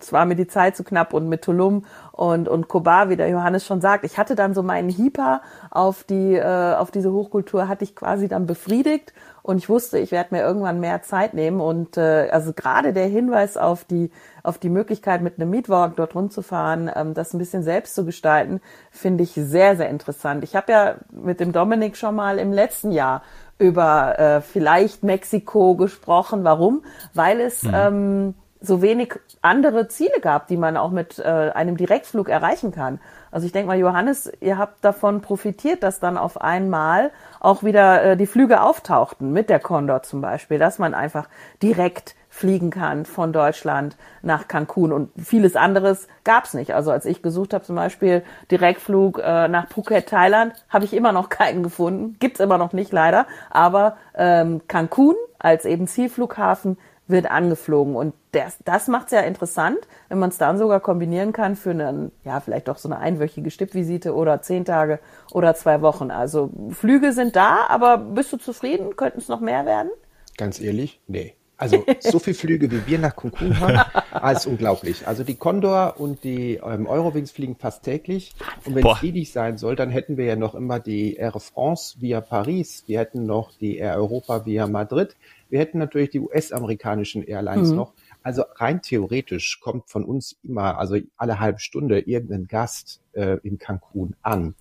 es 0.00 0.14
war 0.14 0.24
mir 0.24 0.34
die 0.34 0.46
Zeit 0.46 0.76
zu 0.76 0.82
knapp 0.82 1.12
und 1.12 1.28
mit 1.28 1.42
Tulum 1.42 1.84
und, 2.12 2.48
und 2.48 2.68
Kobar, 2.68 3.10
wie 3.10 3.16
der 3.16 3.28
Johannes 3.28 3.66
schon 3.66 3.82
sagt, 3.82 4.04
ich 4.04 4.16
hatte 4.16 4.34
dann 4.34 4.54
so 4.54 4.62
meinen 4.62 4.88
Hieper 4.88 5.42
auf 5.70 6.04
die, 6.04 6.36
äh, 6.36 6.74
auf 6.74 6.90
diese 6.90 7.12
Hochkultur 7.12 7.68
hatte 7.68 7.84
ich 7.84 7.94
quasi 7.94 8.28
dann 8.28 8.46
befriedigt 8.46 9.12
und 9.42 9.58
ich 9.58 9.68
wusste, 9.68 9.98
ich 9.98 10.12
werde 10.12 10.34
mir 10.34 10.42
irgendwann 10.42 10.80
mehr 10.80 11.02
Zeit 11.02 11.34
nehmen 11.34 11.60
und 11.60 11.96
äh, 11.96 12.28
also 12.30 12.52
gerade 12.52 12.92
der 12.92 13.06
Hinweis 13.06 13.56
auf 13.56 13.84
die 13.84 14.10
auf 14.44 14.58
die 14.58 14.70
Möglichkeit 14.70 15.22
mit 15.22 15.38
einem 15.38 15.50
Mietwagen 15.50 15.94
dort 15.96 16.14
rumzufahren, 16.14 16.90
ähm, 16.94 17.14
das 17.14 17.34
ein 17.34 17.38
bisschen 17.38 17.62
selbst 17.62 17.94
zu 17.94 18.04
gestalten, 18.04 18.60
finde 18.90 19.24
ich 19.24 19.32
sehr 19.34 19.76
sehr 19.76 19.88
interessant. 19.88 20.44
Ich 20.44 20.54
habe 20.54 20.72
ja 20.72 20.94
mit 21.10 21.40
dem 21.40 21.52
Dominik 21.52 21.96
schon 21.96 22.14
mal 22.14 22.38
im 22.38 22.52
letzten 22.52 22.92
Jahr 22.92 23.22
über 23.58 24.18
äh, 24.18 24.40
vielleicht 24.40 25.02
Mexiko 25.02 25.76
gesprochen. 25.76 26.44
Warum? 26.44 26.84
Weil 27.14 27.40
es 27.40 27.62
mhm. 27.62 27.74
ähm, 27.74 28.34
so 28.60 28.80
wenig 28.80 29.14
andere 29.40 29.88
Ziele 29.88 30.20
gab, 30.20 30.46
die 30.46 30.56
man 30.56 30.76
auch 30.76 30.90
mit 30.90 31.18
äh, 31.18 31.22
einem 31.22 31.76
Direktflug 31.76 32.28
erreichen 32.28 32.72
kann. 32.72 33.00
Also 33.32 33.46
ich 33.46 33.52
denke 33.52 33.68
mal, 33.68 33.78
Johannes, 33.78 34.30
ihr 34.40 34.58
habt 34.58 34.84
davon 34.84 35.22
profitiert, 35.22 35.82
dass 35.82 35.98
dann 36.00 36.18
auf 36.18 36.40
einmal 36.40 37.10
auch 37.40 37.62
wieder 37.64 38.04
äh, 38.04 38.16
die 38.16 38.26
Flüge 38.26 38.60
auftauchten, 38.60 39.32
mit 39.32 39.48
der 39.48 39.58
Condor 39.58 40.02
zum 40.02 40.20
Beispiel, 40.20 40.58
dass 40.58 40.78
man 40.78 40.94
einfach 40.94 41.28
direkt 41.62 42.14
fliegen 42.28 42.70
kann 42.70 43.04
von 43.04 43.32
Deutschland 43.32 43.96
nach 44.22 44.48
Cancun 44.48 44.92
und 44.92 45.10
vieles 45.16 45.56
anderes 45.56 46.08
gab's 46.24 46.54
nicht. 46.54 46.74
Also 46.74 46.90
als 46.90 47.04
ich 47.04 47.22
gesucht 47.22 47.52
habe, 47.52 47.64
zum 47.64 47.76
Beispiel 47.76 48.22
Direktflug 48.50 49.18
äh, 49.18 49.48
nach 49.48 49.68
Phuket, 49.68 50.08
Thailand, 50.08 50.54
habe 50.68 50.84
ich 50.84 50.94
immer 50.94 51.12
noch 51.12 51.28
keinen 51.28 51.62
gefunden. 51.62 52.16
Gibt's 52.20 52.40
immer 52.40 52.58
noch 52.58 52.72
nicht 52.72 52.92
leider. 52.92 53.26
Aber 53.50 53.96
ähm, 54.14 54.62
Cancun 54.68 55.14
als 55.38 55.64
eben 55.64 55.86
Zielflughafen 55.86 56.78
wird 57.12 57.30
angeflogen. 57.30 57.94
Und 57.94 58.14
das, 58.32 58.58
das 58.64 58.88
macht 58.88 59.06
es 59.06 59.12
ja 59.12 59.20
interessant, 59.20 59.78
wenn 60.08 60.18
man 60.18 60.30
es 60.30 60.38
dann 60.38 60.58
sogar 60.58 60.80
kombinieren 60.80 61.32
kann 61.32 61.54
für 61.54 61.70
einen, 61.70 62.10
ja, 62.24 62.40
vielleicht 62.40 62.66
doch 62.66 62.78
so 62.78 62.88
eine 62.88 62.98
einwöchige 62.98 63.50
Stippvisite 63.50 64.14
oder 64.14 64.42
zehn 64.42 64.64
Tage 64.64 64.98
oder 65.30 65.54
zwei 65.54 65.80
Wochen. 65.82 66.10
Also 66.10 66.50
Flüge 66.70 67.12
sind 67.12 67.36
da, 67.36 67.66
aber 67.68 67.98
bist 67.98 68.32
du 68.32 68.38
zufrieden? 68.38 68.96
Könnten 68.96 69.20
es 69.20 69.28
noch 69.28 69.40
mehr 69.40 69.64
werden? 69.64 69.90
Ganz 70.36 70.60
ehrlich, 70.60 71.00
nee. 71.06 71.36
Also 71.62 71.84
so 72.00 72.18
viele 72.18 72.34
Flüge, 72.34 72.70
wie 72.72 72.84
wir 72.88 72.98
nach 72.98 73.14
Cancun 73.14 73.60
haben, 73.60 73.78
als 74.10 74.46
unglaublich. 74.46 75.06
Also 75.06 75.22
die 75.22 75.36
Condor 75.36 75.94
und 75.98 76.24
die 76.24 76.54
ähm, 76.54 76.88
Eurowings 76.88 77.30
fliegen 77.30 77.54
fast 77.54 77.84
täglich. 77.84 78.34
Und 78.64 78.74
wenn 78.74 78.84
es 78.84 79.00
die 79.00 79.12
nicht 79.12 79.32
sein 79.32 79.58
soll, 79.58 79.76
dann 79.76 79.90
hätten 79.90 80.16
wir 80.16 80.24
ja 80.24 80.34
noch 80.34 80.56
immer 80.56 80.80
die 80.80 81.14
Air 81.14 81.38
France 81.38 82.00
via 82.00 82.20
Paris. 82.20 82.82
Wir 82.88 82.98
hätten 82.98 83.26
noch 83.26 83.52
die 83.60 83.76
Air 83.76 83.94
Europa 83.94 84.44
via 84.44 84.66
Madrid. 84.66 85.14
Wir 85.52 85.60
hätten 85.60 85.76
natürlich 85.76 86.08
die 86.08 86.20
US-amerikanischen 86.20 87.22
Airlines 87.22 87.70
mhm. 87.70 87.76
noch. 87.76 87.92
Also 88.22 88.42
rein 88.54 88.80
theoretisch 88.80 89.60
kommt 89.60 89.90
von 89.90 90.02
uns 90.02 90.38
immer, 90.42 90.78
also 90.78 90.96
alle 91.18 91.40
halbe 91.40 91.58
Stunde 91.58 92.00
irgendein 92.00 92.46
Gast 92.46 93.02
äh, 93.12 93.36
in 93.42 93.58
Cancun 93.58 94.16
an. 94.22 94.54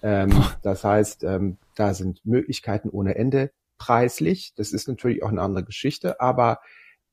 Ähm, 0.00 0.30
das 0.62 0.84
heißt, 0.84 1.24
ähm, 1.24 1.58
da 1.74 1.92
sind 1.92 2.24
Möglichkeiten 2.24 2.88
ohne 2.88 3.16
Ende. 3.16 3.50
Preislich, 3.78 4.54
das 4.54 4.72
ist 4.72 4.86
natürlich 4.86 5.24
auch 5.24 5.30
eine 5.30 5.42
andere 5.42 5.64
Geschichte, 5.64 6.20
aber 6.20 6.60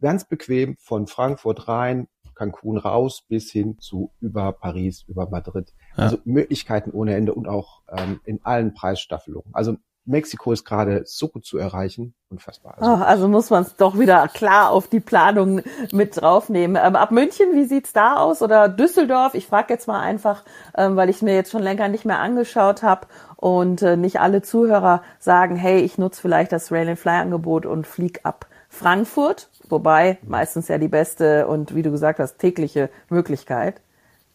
ganz 0.01 0.25
bequem 0.25 0.77
von 0.77 1.08
Frankfurt 1.08 1.67
rein, 1.67 2.08
Cancun 2.36 2.77
raus 2.77 3.24
bis 3.27 3.51
hin 3.51 3.79
zu 3.79 4.12
über 4.22 4.51
Paris, 4.51 5.03
über 5.08 5.27
Madrid. 5.32 5.74
Ja. 5.98 6.03
Also 6.03 6.20
Möglichkeiten 6.25 6.91
ohne 6.91 7.15
Ende 7.15 7.34
und 7.34 7.48
auch 7.48 7.82
ähm, 7.89 8.20
in 8.24 8.39
allen 8.44 8.75
Preisstaffelungen. 8.75 9.50
Also 9.51 9.77
Mexiko 10.05 10.51
ist 10.51 10.65
gerade 10.65 11.03
so 11.05 11.27
gut 11.27 11.45
zu 11.45 11.57
erreichen, 11.57 12.13
unfassbar. 12.29 12.75
Also, 12.77 12.91
oh, 12.91 13.03
also 13.03 13.27
muss 13.27 13.50
man 13.50 13.63
es 13.63 13.75
doch 13.75 13.97
wieder 13.97 14.27
klar 14.27 14.69
auf 14.69 14.88
die 14.88 15.00
Planung 15.00 15.62
mit 15.91 16.21
draufnehmen. 16.21 16.81
Ähm, 16.81 16.95
ab 16.95 17.12
München, 17.12 17.53
wie 17.53 17.65
sieht's 17.65 17.93
da 17.93 18.17
aus? 18.17 18.41
Oder 18.41 18.69
Düsseldorf? 18.69 19.33
Ich 19.33 19.47
frage 19.47 19.74
jetzt 19.74 19.88
mal 19.88 20.00
einfach, 20.00 20.43
ähm, 20.77 20.95
weil 20.95 21.09
ich 21.09 21.21
mir 21.21 21.33
jetzt 21.33 21.51
schon 21.51 21.63
länger 21.63 21.88
nicht 21.88 22.05
mehr 22.05 22.19
angeschaut 22.19 22.83
habe 22.83 23.07
und 23.35 23.81
äh, 23.81 23.97
nicht 23.97 24.19
alle 24.19 24.41
Zuhörer 24.41 25.01
sagen, 25.19 25.55
hey, 25.55 25.79
ich 25.81 25.97
nutze 25.97 26.21
vielleicht 26.21 26.51
das 26.51 26.71
Rail 26.71 26.89
and 26.89 27.00
Fly 27.00 27.13
Angebot 27.13 27.65
und 27.65 27.88
flieg 27.88 28.21
ab 28.24 28.47
Frankfurt, 28.69 29.50
wobei 29.69 30.17
meistens 30.27 30.67
ja 30.67 30.77
die 30.77 30.88
beste 30.88 31.47
und 31.47 31.75
wie 31.75 31.81
du 31.81 31.91
gesagt 31.91 32.19
hast, 32.19 32.38
tägliche 32.38 32.89
Möglichkeit. 33.09 33.81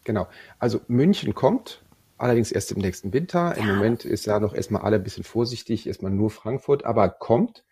Genau. 0.04 0.26
Also 0.58 0.80
München 0.88 1.34
kommt, 1.34 1.82
allerdings 2.20 2.52
erst 2.52 2.72
im 2.72 2.78
nächsten 2.78 3.12
Winter. 3.12 3.56
Im 3.56 3.66
Moment 3.66 4.04
ist 4.04 4.26
ja 4.26 4.38
noch 4.40 4.54
erstmal 4.54 4.82
alle 4.82 4.96
ein 4.96 5.02
bisschen 5.02 5.24
vorsichtig, 5.24 5.86
erstmal 5.86 6.12
nur 6.12 6.30
Frankfurt, 6.30 6.84
aber 6.84 7.08
kommt. 7.08 7.64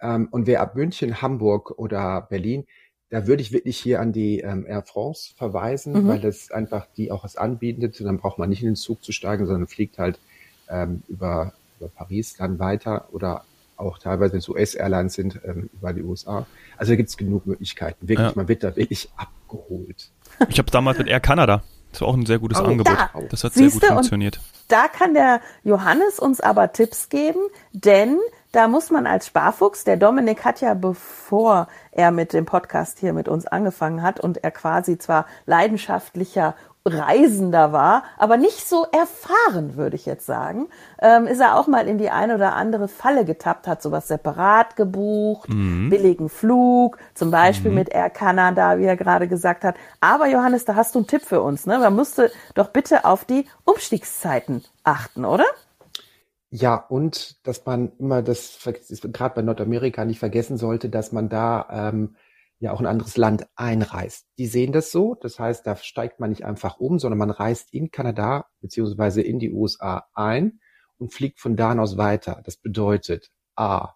Ähm, 0.00 0.28
und 0.30 0.46
wer 0.46 0.60
ab 0.60 0.74
München, 0.74 1.22
Hamburg 1.22 1.72
oder 1.78 2.22
Berlin, 2.22 2.66
da 3.10 3.26
würde 3.26 3.42
ich 3.42 3.52
wirklich 3.52 3.78
hier 3.78 4.00
an 4.00 4.12
die 4.12 4.40
ähm, 4.40 4.66
Air 4.66 4.82
France 4.82 5.34
verweisen, 5.36 5.92
mhm. 5.92 6.08
weil 6.08 6.20
das 6.20 6.50
einfach 6.50 6.86
die 6.96 7.12
auch 7.12 7.22
was 7.24 7.36
anbietet. 7.36 8.00
Und 8.00 8.06
dann 8.06 8.18
braucht 8.18 8.38
man 8.38 8.48
nicht 8.48 8.62
in 8.62 8.70
den 8.70 8.76
Zug 8.76 9.04
zu 9.04 9.12
steigen, 9.12 9.46
sondern 9.46 9.68
fliegt 9.68 9.98
halt 9.98 10.18
ähm, 10.68 11.02
über, 11.08 11.52
über 11.78 11.88
Paris 11.88 12.34
dann 12.34 12.58
weiter 12.58 13.08
oder 13.12 13.44
auch 13.76 13.98
teilweise, 13.98 14.32
wenn 14.32 14.38
es 14.38 14.48
US-Airlines 14.48 15.14
sind, 15.14 15.40
ähm, 15.44 15.70
über 15.72 15.92
die 15.92 16.02
USA. 16.02 16.46
Also 16.76 16.92
da 16.92 16.96
gibt 16.96 17.08
es 17.08 17.16
genug 17.16 17.46
Möglichkeiten. 17.46 18.08
Wirklich, 18.08 18.28
ja. 18.28 18.32
man 18.34 18.48
wird 18.48 18.64
da 18.64 18.74
wirklich 18.74 19.08
abgeholt. 19.16 20.10
Ich 20.48 20.58
habe 20.58 20.70
damals 20.70 20.98
mit 20.98 21.08
Air 21.08 21.20
Canada 21.20 21.62
das 21.94 22.00
war 22.00 22.08
auch 22.08 22.14
ein 22.14 22.26
sehr 22.26 22.40
gutes 22.40 22.58
oh, 22.58 22.64
Angebot. 22.64 22.92
Da. 22.92 23.08
Das 23.30 23.44
hat 23.44 23.54
Siehste, 23.54 23.78
sehr 23.78 23.88
gut 23.90 23.98
funktioniert. 23.98 24.40
Da 24.66 24.88
kann 24.88 25.14
der 25.14 25.40
Johannes 25.62 26.18
uns 26.18 26.40
aber 26.40 26.72
Tipps 26.72 27.08
geben, 27.08 27.38
denn 27.72 28.18
da 28.50 28.66
muss 28.66 28.90
man 28.90 29.06
als 29.06 29.28
Sparfuchs, 29.28 29.84
der 29.84 29.96
Dominik 29.96 30.44
hat 30.44 30.60
ja, 30.60 30.74
bevor 30.74 31.68
er 31.92 32.10
mit 32.10 32.32
dem 32.32 32.46
Podcast 32.46 32.98
hier 32.98 33.12
mit 33.12 33.28
uns 33.28 33.46
angefangen 33.46 34.02
hat 34.02 34.18
und 34.18 34.42
er 34.42 34.50
quasi 34.50 34.98
zwar 34.98 35.26
leidenschaftlicher 35.46 36.56
Reisender 36.86 37.72
war, 37.72 38.04
aber 38.18 38.36
nicht 38.36 38.68
so 38.68 38.86
erfahren, 38.92 39.76
würde 39.76 39.96
ich 39.96 40.04
jetzt 40.04 40.26
sagen, 40.26 40.68
ähm, 41.00 41.26
ist 41.26 41.40
er 41.40 41.58
auch 41.58 41.66
mal 41.66 41.88
in 41.88 41.96
die 41.96 42.10
eine 42.10 42.34
oder 42.34 42.54
andere 42.54 42.88
Falle 42.88 43.24
getappt, 43.24 43.66
hat 43.66 43.80
sowas 43.80 44.08
separat 44.08 44.76
gebucht, 44.76 45.48
mhm. 45.48 45.88
billigen 45.88 46.28
Flug, 46.28 46.98
zum 47.14 47.30
Beispiel 47.30 47.70
mhm. 47.70 47.76
mit 47.78 47.88
Air 47.88 48.10
Canada, 48.10 48.78
wie 48.78 48.84
er 48.84 48.96
gerade 48.96 49.28
gesagt 49.28 49.64
hat. 49.64 49.76
Aber 50.00 50.28
Johannes, 50.28 50.66
da 50.66 50.74
hast 50.74 50.94
du 50.94 50.98
einen 50.98 51.06
Tipp 51.06 51.22
für 51.22 51.40
uns, 51.40 51.64
ne? 51.64 51.78
Man 51.78 51.94
musste 51.94 52.30
doch 52.54 52.68
bitte 52.68 53.06
auf 53.06 53.24
die 53.24 53.46
Umstiegszeiten 53.64 54.62
achten, 54.82 55.24
oder? 55.24 55.46
Ja, 56.50 56.76
und 56.76 57.46
dass 57.46 57.64
man 57.64 57.92
immer 57.98 58.22
das, 58.22 58.58
gerade 59.02 59.34
bei 59.34 59.42
Nordamerika 59.42 60.04
nicht 60.04 60.18
vergessen 60.18 60.58
sollte, 60.58 60.90
dass 60.90 61.12
man 61.12 61.28
da 61.30 61.66
ähm, 61.70 62.14
ja 62.64 62.72
auch 62.72 62.80
ein 62.80 62.86
anderes 62.86 63.16
Land 63.16 63.46
einreist. 63.54 64.26
Die 64.38 64.46
sehen 64.46 64.72
das 64.72 64.90
so, 64.90 65.14
das 65.14 65.38
heißt, 65.38 65.66
da 65.66 65.76
steigt 65.76 66.18
man 66.18 66.30
nicht 66.30 66.44
einfach 66.44 66.78
um, 66.78 66.98
sondern 66.98 67.18
man 67.18 67.30
reist 67.30 67.72
in 67.72 67.90
Kanada 67.90 68.46
beziehungsweise 68.60 69.22
in 69.22 69.38
die 69.38 69.52
USA 69.52 70.06
ein 70.14 70.60
und 70.98 71.12
fliegt 71.12 71.40
von 71.40 71.56
da 71.56 71.78
aus 71.78 71.96
weiter. 71.96 72.40
Das 72.44 72.56
bedeutet, 72.56 73.30
a, 73.56 73.90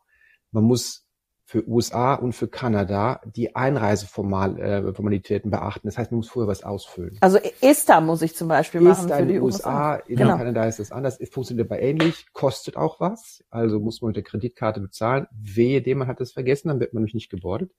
man 0.51 0.65
muss 0.65 1.09
für 1.45 1.67
USA 1.67 2.13
und 2.15 2.35
für 2.35 2.47
Kanada 2.47 3.23
die 3.25 3.57
Einreiseformalitäten 3.57 5.51
äh, 5.51 5.57
beachten. 5.57 5.89
Das 5.89 5.97
heißt, 5.97 6.11
man 6.11 6.19
muss 6.19 6.29
vorher 6.29 6.47
was 6.47 6.63
ausfüllen. 6.63 7.17
Also 7.23 7.39
ESTA 7.63 8.03
muss 8.03 8.21
ich 8.21 8.37
zum 8.37 8.49
Beispiel 8.49 8.83
machen 8.83 9.07
ESTA 9.07 9.17
für 9.17 9.27
die 9.27 9.41
USA. 9.41 9.95
USA. 9.95 9.95
In 10.09 10.17
genau. 10.17 10.37
Kanada 10.37 10.67
ist 10.67 10.79
das 10.79 10.93
anders. 10.93 11.19
Es 11.19 11.31
funktioniert 11.31 11.71
aber 11.71 11.81
ähnlich, 11.81 12.27
kostet 12.35 12.77
auch 12.77 13.01
was. 13.01 13.43
Also 13.49 13.81
muss 13.81 14.03
man 14.03 14.09
mit 14.09 14.17
der 14.17 14.25
Kreditkarte 14.25 14.81
bezahlen. 14.81 15.27
Wehe, 15.31 15.81
dem 15.81 15.97
man 15.97 16.09
hat 16.09 16.21
das 16.21 16.33
vergessen, 16.33 16.69
dann 16.69 16.81
wird 16.81 16.93
man 16.93 17.01
nämlich 17.01 17.15
nicht 17.15 17.31
gebordet. 17.31 17.73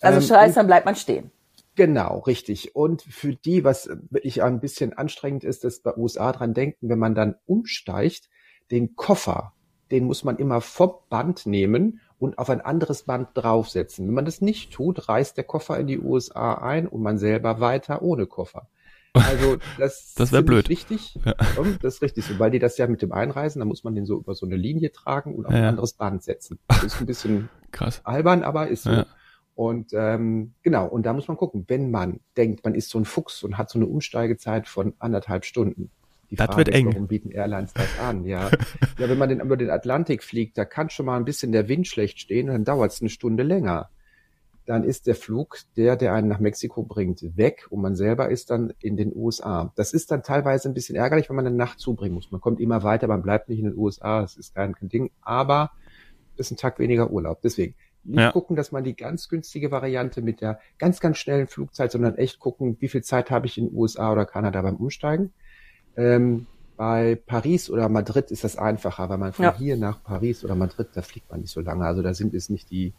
Also 0.00 0.20
ähm, 0.20 0.26
scheiße, 0.26 0.54
dann 0.54 0.66
bleibt 0.66 0.86
man 0.86 0.96
stehen. 0.96 1.30
Genau, 1.76 2.18
richtig. 2.18 2.74
Und 2.74 3.02
für 3.02 3.34
die, 3.34 3.64
was 3.64 3.88
wirklich 4.10 4.42
ein 4.42 4.60
bisschen 4.60 4.92
anstrengend 4.92 5.44
ist, 5.44 5.64
dass 5.64 5.80
bei 5.80 5.96
USA 5.96 6.32
dran 6.32 6.52
denken, 6.52 6.88
wenn 6.88 6.98
man 6.98 7.14
dann 7.14 7.36
umsteigt, 7.46 8.28
den 8.70 8.96
Koffer, 8.96 9.54
den 9.90 10.04
muss 10.04 10.24
man 10.24 10.36
immer 10.36 10.60
vom 10.60 10.94
Band 11.08 11.46
nehmen 11.46 12.00
und 12.18 12.38
auf 12.38 12.50
ein 12.50 12.60
anderes 12.60 13.04
Band 13.04 13.30
draufsetzen. 13.34 14.06
Wenn 14.06 14.14
man 14.14 14.24
das 14.24 14.40
nicht 14.40 14.72
tut, 14.72 15.08
reist 15.08 15.36
der 15.36 15.44
Koffer 15.44 15.78
in 15.78 15.86
die 15.86 15.98
USA 15.98 16.54
ein 16.54 16.86
und 16.86 17.02
man 17.02 17.18
selber 17.18 17.60
weiter 17.60 18.02
ohne 18.02 18.26
Koffer. 18.26 18.68
Also 19.14 19.56
das, 19.78 20.14
das 20.14 20.32
wäre 20.32 20.42
blöd. 20.42 20.68
Richtig. 20.68 21.18
Ja. 21.24 21.34
Das 21.82 21.94
ist 21.94 22.02
richtig 22.02 22.24
so, 22.24 22.38
weil 22.38 22.50
die 22.50 22.58
das 22.58 22.78
ja 22.78 22.86
mit 22.86 23.02
dem 23.02 23.12
Einreisen, 23.12 23.60
da 23.60 23.64
muss 23.64 23.84
man 23.84 23.94
den 23.94 24.06
so 24.06 24.18
über 24.18 24.34
so 24.34 24.46
eine 24.46 24.56
Linie 24.56 24.92
tragen 24.92 25.34
und 25.34 25.46
auf 25.46 25.52
ja. 25.52 25.58
ein 25.60 25.64
anderes 25.64 25.94
Band 25.94 26.22
setzen. 26.22 26.58
Das 26.68 26.84
ist 26.84 27.00
ein 27.00 27.06
bisschen 27.06 27.48
Krass. 27.72 28.00
albern, 28.04 28.42
aber 28.42 28.68
ist 28.68 28.84
so. 28.84 28.90
Ja. 28.90 29.06
Und 29.60 29.92
ähm, 29.92 30.54
genau, 30.62 30.86
und 30.86 31.04
da 31.04 31.12
muss 31.12 31.28
man 31.28 31.36
gucken, 31.36 31.66
wenn 31.68 31.90
man 31.90 32.20
denkt, 32.38 32.64
man 32.64 32.74
ist 32.74 32.88
so 32.88 32.98
ein 32.98 33.04
Fuchs 33.04 33.42
und 33.42 33.58
hat 33.58 33.68
so 33.68 33.78
eine 33.78 33.84
Umsteigezeit 33.84 34.66
von 34.66 34.94
anderthalb 34.98 35.44
Stunden. 35.44 35.90
Die 36.30 36.36
das 36.36 36.46
Frage 36.46 36.56
wird 36.56 36.68
ist, 36.68 36.74
eng. 36.76 36.86
warum 36.86 37.08
bieten 37.08 37.30
Airlines 37.30 37.74
das 37.74 37.98
an? 37.98 38.24
Ja. 38.24 38.50
ja, 38.98 39.08
wenn 39.10 39.18
man 39.18 39.28
den, 39.28 39.40
über 39.40 39.58
den 39.58 39.68
Atlantik 39.68 40.24
fliegt, 40.24 40.56
da 40.56 40.64
kann 40.64 40.88
schon 40.88 41.04
mal 41.04 41.18
ein 41.18 41.26
bisschen 41.26 41.52
der 41.52 41.68
Wind 41.68 41.86
schlecht 41.86 42.20
stehen 42.20 42.48
und 42.48 42.54
dann 42.54 42.64
dauert 42.64 42.92
es 42.92 43.02
eine 43.02 43.10
Stunde 43.10 43.42
länger. 43.42 43.90
Dann 44.64 44.82
ist 44.82 45.06
der 45.06 45.14
Flug, 45.14 45.58
der, 45.76 45.96
der 45.96 46.14
einen 46.14 46.28
nach 46.28 46.40
Mexiko 46.40 46.82
bringt, 46.82 47.20
weg 47.36 47.66
und 47.68 47.82
man 47.82 47.96
selber 47.96 48.30
ist 48.30 48.48
dann 48.48 48.72
in 48.80 48.96
den 48.96 49.14
USA. 49.14 49.74
Das 49.76 49.92
ist 49.92 50.10
dann 50.10 50.22
teilweise 50.22 50.70
ein 50.70 50.74
bisschen 50.74 50.96
ärgerlich, 50.96 51.28
wenn 51.28 51.36
man 51.36 51.46
eine 51.46 51.54
Nacht 51.54 51.80
zubringen 51.80 52.14
muss. 52.14 52.30
Man 52.30 52.40
kommt 52.40 52.60
immer 52.60 52.82
weiter, 52.82 53.08
man 53.08 53.20
bleibt 53.20 53.50
nicht 53.50 53.58
in 53.58 53.66
den 53.66 53.76
USA, 53.76 54.22
das 54.22 54.38
ist 54.38 54.54
kein, 54.54 54.74
kein 54.74 54.88
Ding, 54.88 55.10
aber 55.20 55.70
ist 56.40 56.50
ein 56.50 56.56
Tag 56.56 56.78
weniger 56.78 57.10
Urlaub. 57.10 57.42
Deswegen, 57.42 57.74
nicht 58.04 58.18
ja. 58.18 58.32
gucken, 58.32 58.56
dass 58.56 58.72
man 58.72 58.84
die 58.84 58.96
ganz 58.96 59.28
günstige 59.28 59.70
Variante 59.70 60.22
mit 60.22 60.40
der 60.40 60.60
ganz, 60.78 61.00
ganz 61.00 61.18
schnellen 61.18 61.46
Flugzeit, 61.46 61.92
sondern 61.92 62.16
echt 62.16 62.38
gucken, 62.38 62.76
wie 62.80 62.88
viel 62.88 63.02
Zeit 63.02 63.30
habe 63.30 63.46
ich 63.46 63.58
in 63.58 63.74
USA 63.74 64.12
oder 64.12 64.24
Kanada 64.24 64.62
beim 64.62 64.76
Umsteigen. 64.76 65.32
Ähm, 65.96 66.46
bei 66.76 67.20
Paris 67.26 67.68
oder 67.68 67.90
Madrid 67.90 68.30
ist 68.30 68.42
das 68.42 68.56
einfacher, 68.56 69.08
weil 69.10 69.18
man 69.18 69.32
von 69.34 69.44
ja. 69.44 69.54
hier 69.54 69.76
nach 69.76 70.02
Paris 70.02 70.44
oder 70.44 70.54
Madrid, 70.54 70.88
da 70.94 71.02
fliegt 71.02 71.30
man 71.30 71.40
nicht 71.40 71.50
so 71.50 71.60
lange. 71.60 71.84
Also 71.84 72.00
da 72.00 72.14
sind 72.14 72.32
es 72.32 72.48
nicht 72.48 72.70
die 72.70 72.94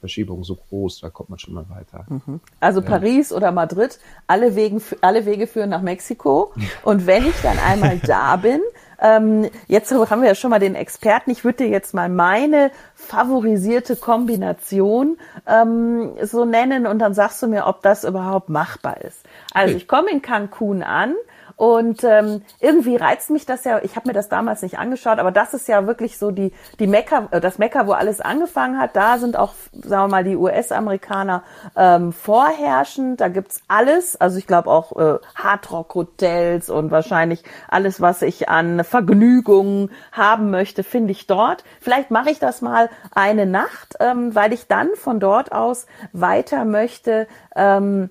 Verschiebungen 0.00 0.42
so 0.42 0.56
groß, 0.56 0.98
da 0.98 1.10
kommt 1.10 1.30
man 1.30 1.38
schon 1.38 1.54
mal 1.54 1.66
weiter. 1.68 2.04
Mhm. 2.08 2.40
Also 2.58 2.80
ja. 2.80 2.86
Paris 2.86 3.32
oder 3.32 3.52
Madrid, 3.52 4.00
alle, 4.26 4.56
Wegen, 4.56 4.82
alle 5.00 5.24
Wege 5.24 5.46
führen 5.46 5.70
nach 5.70 5.82
Mexiko. 5.82 6.52
Und 6.82 7.06
wenn 7.06 7.24
ich 7.24 7.40
dann 7.42 7.56
einmal 7.60 7.98
da 7.98 8.34
bin, 8.34 8.60
ähm, 9.02 9.50
jetzt 9.66 9.92
haben 9.92 10.22
wir 10.22 10.28
ja 10.28 10.34
schon 10.34 10.50
mal 10.50 10.60
den 10.60 10.76
Experten. 10.76 11.30
Ich 11.30 11.44
würde 11.44 11.64
dir 11.64 11.68
jetzt 11.68 11.92
mal 11.92 12.08
meine 12.08 12.70
favorisierte 12.94 13.96
Kombination 13.96 15.18
ähm, 15.46 16.12
so 16.22 16.44
nennen 16.44 16.86
und 16.86 17.00
dann 17.00 17.12
sagst 17.12 17.42
du 17.42 17.48
mir, 17.48 17.66
ob 17.66 17.82
das 17.82 18.04
überhaupt 18.04 18.48
machbar 18.48 19.00
ist. 19.00 19.18
Also 19.52 19.76
ich 19.76 19.88
komme 19.88 20.10
in 20.10 20.22
Cancun 20.22 20.82
an 20.82 21.14
und 21.62 22.02
ähm, 22.02 22.42
irgendwie 22.58 22.96
reizt 22.96 23.30
mich 23.30 23.46
das 23.46 23.62
ja, 23.62 23.78
ich 23.84 23.94
habe 23.94 24.08
mir 24.08 24.14
das 24.14 24.28
damals 24.28 24.62
nicht 24.62 24.80
angeschaut, 24.80 25.20
aber 25.20 25.30
das 25.30 25.54
ist 25.54 25.68
ja 25.68 25.86
wirklich 25.86 26.18
so 26.18 26.32
die, 26.32 26.52
die 26.80 26.88
Mekka, 26.88 27.28
äh, 27.30 27.40
das 27.40 27.58
Mekka, 27.58 27.86
wo 27.86 27.92
alles 27.92 28.20
angefangen 28.20 28.80
hat. 28.80 28.96
Da 28.96 29.18
sind 29.18 29.38
auch, 29.38 29.54
sagen 29.72 30.02
wir 30.02 30.08
mal, 30.08 30.24
die 30.24 30.34
US-Amerikaner 30.34 31.44
ähm, 31.76 32.12
vorherrschend. 32.12 33.20
Da 33.20 33.28
gibt's 33.28 33.62
alles. 33.68 34.20
Also 34.20 34.38
ich 34.38 34.48
glaube 34.48 34.70
auch 34.70 34.96
äh, 34.96 35.20
Hardrock-Hotels 35.36 36.68
und 36.68 36.90
wahrscheinlich 36.90 37.44
alles, 37.68 38.00
was 38.00 38.22
ich 38.22 38.48
an 38.48 38.82
Vergnügungen 38.82 39.92
haben 40.10 40.50
möchte, 40.50 40.82
finde 40.82 41.12
ich 41.12 41.28
dort. 41.28 41.62
Vielleicht 41.80 42.10
mache 42.10 42.30
ich 42.30 42.40
das 42.40 42.60
mal 42.60 42.90
eine 43.14 43.46
Nacht, 43.46 43.94
ähm, 44.00 44.34
weil 44.34 44.52
ich 44.52 44.66
dann 44.66 44.88
von 44.96 45.20
dort 45.20 45.52
aus 45.52 45.86
weiter 46.12 46.64
möchte. 46.64 47.28
Ähm, 47.54 48.10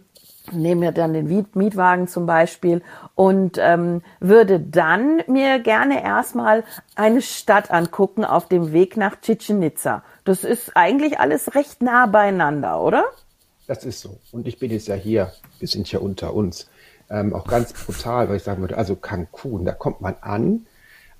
nehme 0.51 0.81
mir 0.81 0.91
dann 0.91 1.13
den 1.13 1.27
Mietwagen 1.53 2.07
zum 2.07 2.25
Beispiel 2.25 2.81
und 3.15 3.57
ähm, 3.59 4.01
würde 4.19 4.59
dann 4.59 5.21
mir 5.27 5.59
gerne 5.59 6.03
erstmal 6.03 6.63
eine 6.95 7.21
Stadt 7.21 7.71
angucken 7.71 8.25
auf 8.25 8.47
dem 8.47 8.73
Weg 8.73 8.97
nach 8.97 9.19
Chichen 9.21 9.61
Itza. 9.63 10.03
Das 10.23 10.43
ist 10.43 10.75
eigentlich 10.75 11.19
alles 11.19 11.55
recht 11.55 11.81
nah 11.81 12.05
beieinander, 12.05 12.81
oder? 12.81 13.05
Das 13.67 13.85
ist 13.85 14.01
so. 14.01 14.17
Und 14.31 14.47
ich 14.47 14.59
bin 14.59 14.71
jetzt 14.71 14.87
ja 14.87 14.95
hier, 14.95 15.31
wir 15.59 15.67
sind 15.67 15.91
ja 15.91 15.99
unter 15.99 16.33
uns. 16.33 16.69
Ähm, 17.09 17.33
auch 17.33 17.45
ganz 17.45 17.73
brutal, 17.73 18.29
weil 18.29 18.37
ich 18.37 18.43
sagen 18.43 18.61
würde, 18.61 18.77
also 18.77 18.95
Cancun, 18.95 19.65
da 19.65 19.73
kommt 19.73 20.01
man 20.01 20.15
an. 20.21 20.65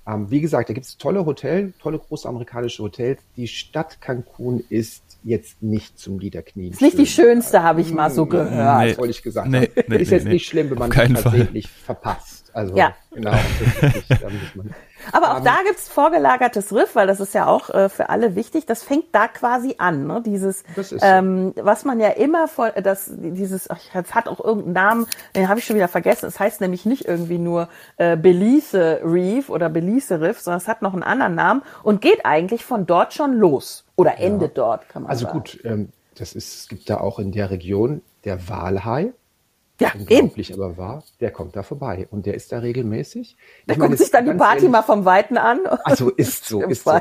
Ähm, 0.06 0.30
wie 0.30 0.40
gesagt, 0.40 0.68
da 0.68 0.74
gibt 0.74 0.86
es 0.86 0.96
tolle 0.96 1.26
Hotels, 1.26 1.74
tolle 1.78 1.98
große 1.98 2.28
amerikanische 2.28 2.82
Hotels. 2.82 3.20
Die 3.36 3.46
Stadt 3.46 4.00
Cancun 4.00 4.64
ist 4.68 5.11
jetzt 5.24 5.62
nicht 5.62 5.98
zum 5.98 6.16
Niederknien. 6.16 6.72
Ist 6.72 6.82
nicht 6.82 6.98
die 6.98 7.06
schönste, 7.06 7.62
habe 7.62 7.80
ich 7.80 7.92
mal 7.92 8.10
so 8.10 8.26
gehört. 8.26 8.80
Nee, 8.80 8.88
das 8.90 8.98
wollte 8.98 9.10
ich 9.10 9.22
gesagt 9.22 9.48
nee. 9.48 9.70
Nee, 9.86 9.96
ist 9.96 10.10
jetzt 10.10 10.26
nicht 10.26 10.46
schlimm, 10.46 10.70
wenn 10.70 10.78
man 10.78 10.90
tatsächlich 10.90 11.68
verpasst. 11.68 12.42
Also 12.54 12.76
ja. 12.76 12.94
genau. 13.10 13.32
Aber 15.12 15.32
auch 15.32 15.38
um, 15.38 15.44
da 15.44 15.56
gibt's 15.66 15.88
vorgelagertes 15.88 16.72
Riff, 16.72 16.94
weil 16.94 17.06
das 17.06 17.18
ist 17.18 17.34
ja 17.34 17.46
auch 17.46 17.70
äh, 17.70 17.88
für 17.88 18.08
alle 18.10 18.36
wichtig. 18.36 18.66
Das 18.66 18.82
fängt 18.82 19.06
da 19.12 19.26
quasi 19.26 19.76
an, 19.78 20.06
ne? 20.06 20.22
Dieses, 20.24 20.62
ähm, 21.00 21.54
was 21.56 21.84
man 21.84 21.98
ja 21.98 22.10
immer 22.10 22.46
voll, 22.48 22.72
das, 22.82 23.10
dieses, 23.10 23.68
ach, 23.70 23.80
es 23.94 24.14
hat 24.14 24.28
auch 24.28 24.38
irgendeinen 24.38 24.74
Namen, 24.74 25.06
den 25.34 25.48
habe 25.48 25.58
ich 25.58 25.66
schon 25.66 25.76
wieder 25.76 25.88
vergessen. 25.88 26.26
Es 26.26 26.38
heißt 26.38 26.60
nämlich 26.60 26.84
nicht 26.84 27.06
irgendwie 27.06 27.38
nur 27.38 27.68
äh, 27.96 28.16
Belize 28.16 29.00
Reef 29.02 29.48
oder 29.48 29.68
Belize 29.68 30.20
Riff, 30.20 30.40
sondern 30.40 30.60
es 30.60 30.68
hat 30.68 30.82
noch 30.82 30.92
einen 30.92 31.02
anderen 31.02 31.34
Namen 31.34 31.62
und 31.82 32.00
geht 32.00 32.24
eigentlich 32.24 32.64
von 32.64 32.86
dort 32.86 33.14
schon 33.14 33.32
los 33.32 33.86
oder 33.96 34.18
endet 34.18 34.56
ja. 34.56 34.64
dort, 34.64 34.88
kann 34.88 35.02
man 35.02 35.10
also 35.10 35.26
sagen. 35.26 35.40
Also 35.40 35.58
gut, 35.58 35.64
ähm, 35.64 35.88
das 36.14 36.34
ist, 36.34 36.54
es 36.54 36.68
gibt 36.68 36.90
da 36.90 36.98
auch 36.98 37.18
in 37.18 37.32
der 37.32 37.50
Region 37.50 38.02
der 38.24 38.48
Walhai 38.48 39.12
ja, 39.82 39.92
unglaublich 39.98 40.50
eben. 40.50 40.62
aber 40.62 40.76
wahr, 40.76 41.04
der 41.20 41.30
kommt 41.30 41.56
da 41.56 41.62
vorbei 41.62 42.06
und 42.10 42.26
der 42.26 42.34
ist 42.34 42.52
da 42.52 42.58
regelmäßig. 42.58 43.36
Der 43.68 43.76
guckt 43.76 43.98
sich 43.98 44.10
dann 44.10 44.26
die 44.26 44.34
Party 44.34 44.58
ehrlich, 44.58 44.70
mal 44.70 44.82
vom 44.82 45.04
Weiten 45.04 45.36
an. 45.36 45.60
Also 45.84 46.10
ist 46.16 46.44
so, 46.44 46.62
ist 46.62 46.84
so. 46.84 46.92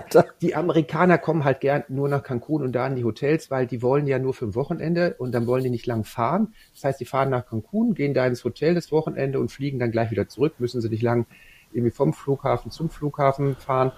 Die 0.42 0.56
Amerikaner 0.56 1.18
kommen 1.18 1.44
halt 1.44 1.60
gern 1.60 1.84
nur 1.90 2.10
nach 2.10 2.24
Cancun 2.24 2.64
und 2.64 2.72
da 2.72 2.88
in 2.88 2.96
die 2.96 3.04
Hotels, 3.04 3.52
weil 3.52 3.68
die 3.68 3.82
wollen 3.82 4.08
ja 4.08 4.20
nur 4.20 4.34
für 4.34 4.46
ein 4.46 4.56
Wochenende 4.56 5.16
und 5.20 5.32
dann 5.34 5.48
wollen 5.48 5.64
die 5.64 5.70
nicht 5.70 5.86
lang 5.86 6.06
fahren. 6.06 6.56
Das 6.74 6.84
heißt, 6.86 7.00
die 7.00 7.06
fahren 7.06 7.30
nach 7.30 7.46
Cancun, 7.46 7.94
gehen 7.94 8.14
da 8.14 8.26
ins 8.26 8.44
Hotel 8.44 8.74
das 8.74 8.92
Wochenende 8.92 9.40
und 9.40 9.52
fliegen 9.52 9.78
dann 9.78 9.92
gleich 9.92 10.10
wieder 10.10 10.28
zurück, 10.28 10.56
müssen 10.58 10.82
sie 10.82 10.90
nicht 10.90 11.04
lang 11.04 11.28
irgendwie 11.74 11.92
vom 11.92 12.14
Flughafen 12.14 12.72
zum 12.72 12.90
Flughafen 12.90 13.56
fahren. 13.56 13.92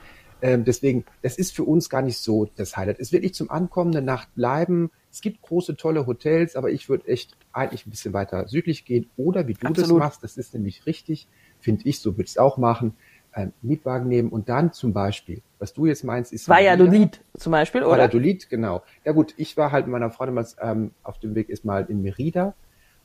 Ähm, 0.43 0.65
deswegen, 0.65 1.05
das 1.21 1.37
ist 1.37 1.55
für 1.55 1.63
uns 1.63 1.89
gar 1.89 2.01
nicht 2.01 2.17
so 2.17 2.49
das 2.57 2.75
Highlight. 2.75 2.99
Es 2.99 3.13
wird 3.13 3.23
nicht 3.23 3.33
zum 3.33 3.49
Ankommen, 3.49 3.95
eine 3.95 4.05
Nacht 4.05 4.35
bleiben. 4.35 4.91
Es 5.09 5.21
gibt 5.21 5.41
große, 5.41 5.77
tolle 5.77 6.05
Hotels, 6.05 6.57
aber 6.57 6.69
ich 6.69 6.89
würde 6.89 7.07
echt 7.07 7.37
eigentlich 7.53 7.87
ein 7.87 7.91
bisschen 7.91 8.11
weiter 8.11 8.45
südlich 8.49 8.83
gehen. 8.83 9.09
Oder 9.15 9.47
wie 9.47 9.53
du 9.53 9.65
Absolut. 9.65 9.91
das 9.91 9.99
machst, 9.99 10.23
das 10.23 10.35
ist 10.35 10.53
nämlich 10.53 10.85
richtig, 10.85 11.29
finde 11.61 11.87
ich, 11.87 11.99
so 11.99 12.17
würde 12.17 12.23
ich 12.23 12.31
es 12.31 12.37
auch 12.37 12.57
machen. 12.57 12.93
Ähm, 13.33 13.53
Mietwagen 13.61 14.09
nehmen 14.09 14.29
und 14.29 14.49
dann 14.49 14.73
zum 14.73 14.91
Beispiel, 14.91 15.41
was 15.59 15.73
du 15.73 15.85
jetzt 15.85 16.03
meinst, 16.03 16.33
ist 16.33 16.49
Valladolid 16.49 17.21
zum 17.37 17.51
Beispiel, 17.53 17.81
oder? 17.81 17.91
Valladolid, 17.91 18.49
genau. 18.49 18.83
Ja 19.05 19.13
gut, 19.13 19.33
ich 19.37 19.55
war 19.55 19.71
halt 19.71 19.85
mit 19.87 19.93
meiner 19.93 20.11
Freundin 20.11 20.35
mal 20.35 20.45
ähm, 20.61 20.91
auf 21.03 21.19
dem 21.19 21.35
Weg 21.35 21.49
ist 21.49 21.63
mal 21.63 21.85
in 21.87 22.03
Merida 22.03 22.53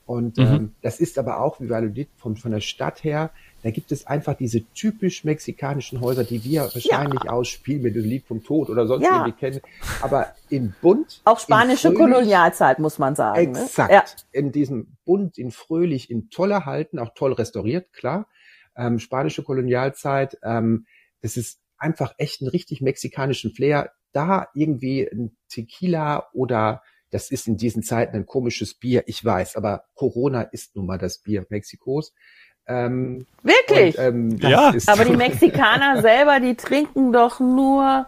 und 0.06 0.38
mhm. 0.38 0.44
ähm, 0.44 0.74
das 0.82 1.00
ist 1.00 1.18
aber 1.18 1.40
auch 1.40 1.60
wie 1.60 1.70
Valladolid 1.70 2.08
von, 2.16 2.36
von 2.36 2.50
der 2.50 2.60
Stadt 2.60 3.04
her 3.04 3.30
da 3.62 3.70
gibt 3.70 3.90
es 3.90 4.06
einfach 4.06 4.34
diese 4.34 4.64
typisch 4.72 5.24
mexikanischen 5.24 6.00
Häuser, 6.00 6.22
die 6.22 6.44
wir 6.44 6.62
wahrscheinlich 6.62 7.24
ja. 7.24 7.30
aus 7.30 7.48
Spiel 7.48 7.80
mit 7.80 7.96
dem 7.96 8.04
Lied 8.04 8.24
vom 8.24 8.44
Tod 8.44 8.70
oder 8.70 8.86
sonst 8.86 9.04
ja. 9.04 9.26
irgendwie 9.26 9.38
kennen. 9.38 9.60
Aber 10.00 10.32
in 10.48 10.74
bunt. 10.80 11.20
Auch 11.24 11.40
spanische 11.40 11.88
fröhlich, 11.88 11.98
Kolonialzeit, 11.98 12.78
muss 12.78 12.98
man 12.98 13.16
sagen. 13.16 13.52
Ne? 13.52 13.62
Exakt. 13.62 13.90
Ne? 13.90 13.96
Ja. 13.96 14.04
In 14.32 14.52
diesem 14.52 14.96
bunt, 15.04 15.38
in 15.38 15.50
fröhlich, 15.50 16.10
in 16.10 16.30
toller 16.30 16.66
Halten, 16.66 16.98
auch 16.98 17.10
toll 17.14 17.32
restauriert, 17.32 17.92
klar. 17.92 18.28
Ähm, 18.76 19.00
spanische 19.00 19.42
Kolonialzeit, 19.42 20.38
ähm, 20.44 20.86
das 21.20 21.36
ist 21.36 21.60
einfach 21.78 22.14
echt 22.16 22.40
einen 22.40 22.50
richtig 22.50 22.80
mexikanischen 22.80 23.52
Flair. 23.52 23.90
Da 24.12 24.48
irgendwie 24.54 25.02
ein 25.02 25.36
Tequila 25.48 26.28
oder 26.32 26.82
das 27.10 27.30
ist 27.30 27.48
in 27.48 27.56
diesen 27.56 27.82
Zeiten 27.82 28.16
ein 28.16 28.26
komisches 28.26 28.74
Bier, 28.74 29.04
ich 29.06 29.24
weiß, 29.24 29.56
aber 29.56 29.84
Corona 29.94 30.42
ist 30.42 30.76
nun 30.76 30.86
mal 30.86 30.98
das 30.98 31.18
Bier 31.18 31.46
Mexikos. 31.48 32.12
Ähm, 32.68 33.26
Wirklich? 33.42 33.98
Und, 33.98 34.04
ähm, 34.04 34.38
ja. 34.40 34.72
Aber 34.86 35.04
die 35.04 35.16
Mexikaner 35.16 36.02
selber, 36.02 36.40
die 36.40 36.54
trinken 36.54 37.12
doch 37.12 37.40
nur 37.40 38.06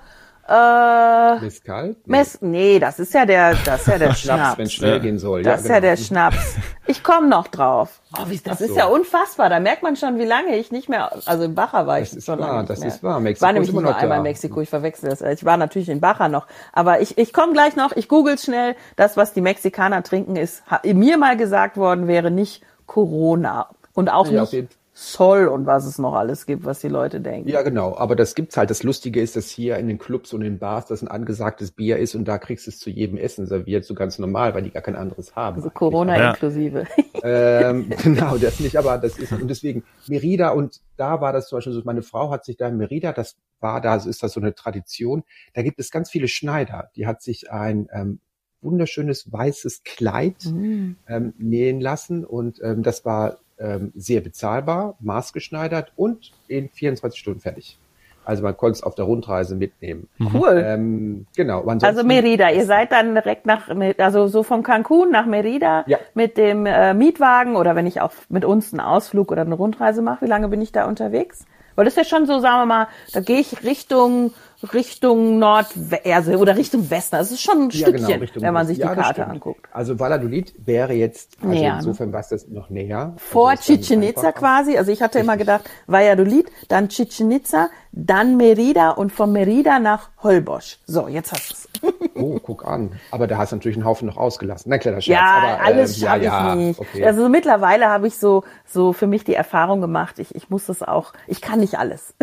äh, 0.51 1.38
Mescal? 1.40 1.90
Nee. 1.90 1.94
Mes 2.07 2.38
nee, 2.40 2.79
das 2.81 2.99
ist 2.99 3.14
ja 3.14 3.25
der, 3.25 3.55
das 3.64 3.83
ist 3.83 3.87
ja 3.87 3.99
der 3.99 4.14
Schnaps. 4.14 4.59
wenn 4.59 4.68
schnell 4.68 4.99
gehen 4.99 5.18
soll. 5.20 5.44
Das 5.44 5.61
ja, 5.61 5.64
ist 5.64 5.68
ja 5.68 5.81
der 5.81 5.96
Schnaps. 5.96 6.57
Ich 6.87 7.05
komme 7.05 7.29
noch 7.29 7.46
drauf. 7.46 8.01
Oh, 8.18 8.29
wie, 8.29 8.37
das 8.38 8.59
so. 8.59 8.64
ist 8.64 8.77
ja 8.77 8.87
unfassbar. 8.87 9.49
Da 9.49 9.61
merkt 9.61 9.85
man 9.85 9.94
schon, 9.94 10.18
wie 10.18 10.25
lange 10.25 10.57
ich 10.57 10.73
nicht 10.73 10.88
mehr, 10.88 11.12
also 11.25 11.44
in 11.44 11.55
Bacher 11.55 11.87
war 11.87 12.01
ich 12.01 12.11
das 12.11 12.25
schon 12.25 12.40
ist 12.40 12.44
wahr, 12.44 12.64
Das 12.64 12.81
mehr. 12.81 12.88
ist 12.88 13.03
wahr. 13.05 13.20
Mexiko 13.20 13.46
war 13.46 13.53
nämlich 13.53 13.73
nur 13.73 13.96
einmal 13.96 14.18
in 14.18 14.25
Mexiko. 14.25 14.61
Ich 14.61 14.70
verwechsel 14.70 15.09
das. 15.11 15.20
Ich 15.20 15.44
war 15.44 15.57
natürlich 15.57 15.88
in 15.88 16.01
Bacher 16.01 16.29
noch. 16.29 16.49
Aber 16.73 17.01
ich, 17.01 17.16
ich 17.16 17.33
komme 17.33 17.53
gleich 17.53 17.77
noch. 17.77 17.92
Ich 17.94 18.09
google 18.09 18.37
schnell. 18.37 18.75
Das, 18.96 19.16
was 19.16 19.33
die 19.33 19.42
Mexikaner 19.42 20.03
trinken, 20.03 20.35
ist 20.35 20.64
mir 20.83 21.16
mal 21.16 21.37
gesagt 21.37 21.77
worden, 21.77 22.09
wäre 22.09 22.33
nicht 22.33 22.62
Corona. 22.87 23.68
Und 23.94 24.09
auch 24.09 24.31
ja, 24.31 24.42
nicht 24.42 24.79
Zoll 24.92 25.46
und 25.46 25.66
was 25.66 25.87
es 25.87 25.98
noch 25.98 26.14
alles 26.14 26.46
gibt, 26.46 26.64
was 26.64 26.81
die 26.81 26.88
Leute 26.88 27.20
denken. 27.20 27.48
Ja, 27.48 27.62
genau. 27.62 27.96
Aber 27.96 28.16
das 28.16 28.35
gibt's 28.35 28.57
halt. 28.57 28.70
Das 28.70 28.83
Lustige 28.83 29.20
ist, 29.20 29.37
dass 29.37 29.48
hier 29.48 29.79
in 29.79 29.87
den 29.87 29.98
Clubs 29.98 30.33
und 30.33 30.42
in 30.42 30.55
den 30.55 30.59
Bars 30.59 30.87
das 30.87 31.00
ein 31.00 31.09
angesagtes 31.09 31.70
Bier 31.70 31.96
ist 31.96 32.14
und 32.16 32.26
da 32.26 32.38
kriegst 32.38 32.66
du 32.66 32.70
es 32.70 32.79
zu 32.79 32.90
jedem 32.90 33.16
Essen 33.16 33.46
serviert, 33.46 33.85
so 33.85 33.94
ganz 33.94 34.18
normal, 34.18 34.53
weil 34.55 34.62
die 34.62 34.70
gar 34.70 34.83
kein 34.83 34.96
anderes 34.96 35.37
haben. 35.37 35.57
Also 35.57 35.70
Corona 35.70 36.18
ja. 36.18 36.31
inklusive. 36.31 36.87
Ähm, 37.22 37.90
genau, 38.03 38.38
das 38.38 38.61
nicht, 38.61 38.79
aber 38.79 38.96
das 38.96 39.18
ist, 39.18 39.33
und 39.33 39.48
deswegen 39.48 39.85
Merida 40.07 40.50
und 40.53 40.81
da 40.96 41.20
war 41.20 41.35
das 41.35 41.48
zum 41.48 41.59
Beispiel 41.59 41.74
so, 41.74 41.83
meine 41.85 42.00
Frau 42.00 42.31
hat 42.31 42.46
sich 42.46 42.57
da 42.57 42.66
in 42.66 42.79
Merida, 42.79 43.12
das 43.12 43.37
war 43.61 43.83
da, 43.83 43.96
ist 43.96 44.22
das 44.22 44.33
so 44.33 44.40
eine 44.40 44.55
Tradition, 44.55 45.22
da 45.53 45.61
gibt 45.61 45.79
es 45.81 45.90
ganz 45.90 46.09
viele 46.09 46.29
Schneider. 46.29 46.88
Die 46.96 47.07
hat 47.07 47.20
sich 47.20 47.53
ein, 47.53 47.90
ähm, 47.92 48.20
wunderschönes 48.62 49.31
weißes 49.31 49.83
Kleid 49.85 50.46
mhm. 50.46 50.96
ähm, 51.09 51.35
nähen 51.38 51.81
lassen 51.81 52.24
und 52.24 52.61
ähm, 52.62 52.83
das 52.83 53.05
war 53.05 53.38
ähm, 53.61 53.92
sehr 53.94 54.20
bezahlbar, 54.20 54.96
maßgeschneidert 55.01 55.92
und 55.96 56.33
in 56.49 56.68
24 56.70 57.20
Stunden 57.20 57.40
fertig. 57.40 57.79
Also 58.25 58.42
man 58.42 58.57
konnte 58.57 58.77
es 58.77 58.83
auf 58.83 58.94
der 58.94 59.07
Rundreise 59.07 59.57
mitnehmen. 59.57 60.09
Mhm. 60.18 60.31
Cool. 60.35 60.64
Ähm, 60.64 61.27
genau. 61.35 61.64
Also 61.64 62.05
Merida, 62.05 62.51
ihr 62.51 62.66
seid 62.66 62.92
dann 62.92 63.14
direkt 63.14 63.46
nach, 63.46 63.68
also 63.99 64.27
so 64.29 64.42
von 64.42 64.62
Cancun 64.62 65.11
nach 65.11 65.27
Merida 65.27 65.85
ja. 65.87 65.99
mit 66.14 66.37
dem 66.37 66.66
äh, 66.66 66.94
Mietwagen 66.94 67.57
oder 67.57 67.75
wenn 67.75 67.87
ich 67.87 68.01
auch 68.01 68.12
mit 68.29 68.44
uns 68.44 68.73
einen 68.73 68.81
Ausflug 68.81 69.33
oder 69.33 69.42
eine 69.42 69.55
Rundreise 69.55 70.03
mache, 70.03 70.27
wie 70.27 70.29
lange 70.29 70.49
bin 70.49 70.61
ich 70.61 70.70
da 70.70 70.87
unterwegs? 70.87 71.46
Weil 71.75 71.87
das 71.87 71.96
ist 71.96 72.11
ja 72.11 72.16
schon 72.16 72.27
so, 72.27 72.40
sagen 72.40 72.61
wir 72.61 72.66
mal, 72.66 72.88
da 73.12 73.20
gehe 73.20 73.40
ich 73.40 73.64
Richtung 73.64 74.33
Richtung 74.75 75.38
Nord 75.38 75.68
also, 76.05 76.33
oder 76.33 76.57
Richtung 76.57 76.90
Westen. 76.90 77.16
Das 77.16 77.31
ist 77.31 77.40
schon 77.40 77.62
ein 77.62 77.70
ja, 77.70 77.90
genau, 77.90 78.09
Stückchen, 78.09 78.27
genau, 78.35 78.46
wenn 78.46 78.55
man 78.55 78.66
sich 78.66 78.79
ja, 78.79 78.94
die 78.94 79.01
Karte 79.01 79.27
anguckt. 79.27 79.66
Also 79.73 79.99
Valladolid 79.99 80.55
wäre 80.64 80.92
jetzt, 80.92 81.38
also 81.40 81.55
näher, 81.55 81.73
ne? 81.73 81.79
insofern 81.79 82.12
war 82.12 82.20
es 82.20 82.29
das 82.29 82.49
noch 82.49 82.68
näher. 82.68 83.14
Vor 83.16 83.51
also 83.51 83.62
Chichen 83.62 84.03
Itza 84.03 84.33
quasi. 84.33 84.77
Also 84.77 84.92
ich 84.92 85.01
hatte 85.01 85.18
Richtig. 85.18 85.29
immer 85.29 85.37
gedacht, 85.37 85.70
Valladolid, 85.87 86.51
dann 86.68 86.88
Chichen 86.88 87.31
Itza, 87.31 87.70
dann 87.92 88.37
Merida 88.37 88.90
und 88.90 89.12
von 89.12 89.33
Merida 89.33 89.79
nach 89.79 90.11
Holbosch. 90.23 90.79
So, 90.87 91.09
jetzt 91.09 91.33
hast 91.33 91.51
du 91.51 91.55
es. 91.55 91.70
Oh, 92.14 92.38
guck 92.38 92.66
an. 92.66 92.92
Aber 93.11 93.27
da 93.27 93.38
hast 93.38 93.53
du 93.53 93.57
natürlich 93.57 93.79
einen 93.79 93.87
Haufen 93.87 94.07
noch 94.07 94.18
ausgelassen. 94.18 94.68
Na 94.68 94.79
kleiner 94.79 95.01
Scherz. 95.01 95.18
Ja, 95.18 95.55
aber, 95.55 95.64
alles 95.64 95.96
äh, 95.96 96.01
schaffe 96.01 96.25
ja, 96.25 96.51
ich 96.51 96.57
nicht. 96.57 96.81
Okay. 96.81 97.05
Also 97.05 97.29
mittlerweile 97.29 97.88
habe 97.88 98.07
ich 98.07 98.18
so, 98.18 98.44
so 98.66 98.92
für 98.92 99.07
mich 99.07 99.25
die 99.25 99.35
Erfahrung 99.35 99.81
gemacht, 99.81 100.18
ich, 100.18 100.35
ich 100.35 100.51
muss 100.51 100.66
das 100.66 100.83
auch, 100.83 101.12
ich 101.27 101.40
kann 101.40 101.61
nicht 101.61 101.79
alles. 101.79 102.14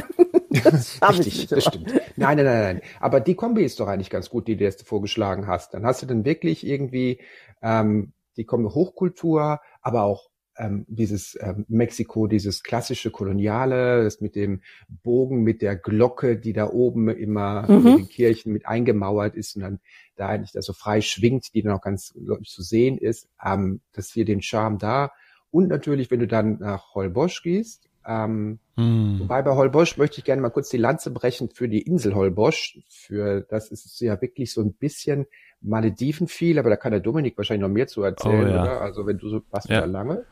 Das 0.63 0.99
Richtig, 1.09 1.43
ich 1.43 1.47
das 1.47 1.65
stimmt. 1.65 1.93
Nein, 2.15 2.37
nein, 2.37 2.45
nein, 2.45 2.61
nein. 2.61 2.81
Aber 2.99 3.19
die 3.19 3.35
Kombi 3.35 3.63
ist 3.63 3.79
doch 3.79 3.87
eigentlich 3.87 4.09
ganz 4.09 4.29
gut, 4.29 4.47
die 4.47 4.57
du 4.57 4.63
jetzt 4.63 4.87
vorgeschlagen 4.87 5.47
hast. 5.47 5.73
Dann 5.73 5.85
hast 5.85 6.01
du 6.01 6.05
dann 6.05 6.25
wirklich 6.25 6.65
irgendwie 6.65 7.19
ähm, 7.61 8.13
die 8.37 8.45
Kombi 8.45 8.69
Hochkultur, 8.69 9.59
aber 9.81 10.03
auch 10.03 10.29
ähm, 10.57 10.85
dieses 10.87 11.37
ähm, 11.41 11.65
Mexiko, 11.67 12.27
dieses 12.27 12.63
klassische 12.63 13.11
Koloniale, 13.11 14.03
das 14.03 14.21
mit 14.21 14.35
dem 14.35 14.61
Bogen, 14.87 15.43
mit 15.43 15.61
der 15.61 15.75
Glocke, 15.75 16.37
die 16.37 16.53
da 16.53 16.69
oben 16.69 17.09
immer 17.09 17.69
mhm. 17.69 17.87
in 17.87 17.97
den 17.97 18.09
Kirchen 18.09 18.53
mit 18.53 18.65
eingemauert 18.65 19.35
ist 19.35 19.55
und 19.55 19.61
dann 19.61 19.79
da 20.15 20.27
eigentlich 20.27 20.51
da 20.51 20.61
so 20.61 20.73
frei 20.73 21.01
schwingt, 21.01 21.53
die 21.53 21.61
dann 21.61 21.73
auch 21.73 21.81
ganz 21.81 22.15
ich, 22.41 22.49
zu 22.49 22.61
sehen 22.63 22.97
ist, 22.97 23.29
ähm, 23.43 23.81
dass 23.93 24.15
wir 24.15 24.25
den 24.25 24.41
Charme 24.41 24.77
da. 24.77 25.11
Und 25.51 25.67
natürlich, 25.67 26.11
wenn 26.11 26.19
du 26.19 26.27
dann 26.27 26.59
nach 26.59 26.95
Holbosch 26.95 27.41
gehst, 27.43 27.86
ähm, 28.07 28.59
hm. 28.75 29.19
Wobei 29.19 29.41
bei 29.41 29.55
Holbosch 29.55 29.97
möchte 29.97 30.19
ich 30.19 30.23
gerne 30.23 30.41
mal 30.41 30.49
kurz 30.49 30.69
die 30.69 30.77
Lanze 30.77 31.11
brechen 31.11 31.49
für 31.49 31.67
die 31.67 31.81
Insel 31.81 32.15
Holbosch. 32.15 32.79
Für 32.87 33.41
das 33.41 33.69
ist 33.69 33.99
ja 33.99 34.21
wirklich 34.21 34.53
so 34.53 34.61
ein 34.61 34.73
bisschen 34.73 35.25
Malediven 35.61 36.27
viel, 36.27 36.59
aber 36.59 36.69
da 36.69 36.75
kann 36.75 36.91
der 36.91 37.01
Dominik 37.01 37.35
wahrscheinlich 37.37 37.67
noch 37.67 37.73
mehr 37.73 37.87
zu 37.87 38.03
erzählen, 38.03 38.45
oh, 38.45 38.49
ja. 38.49 38.61
oder? 38.61 38.81
Also 38.81 39.07
wenn 39.07 39.17
du 39.17 39.29
so 39.29 39.41
was 39.49 39.67
ja. 39.67 39.83
lange 39.85 40.23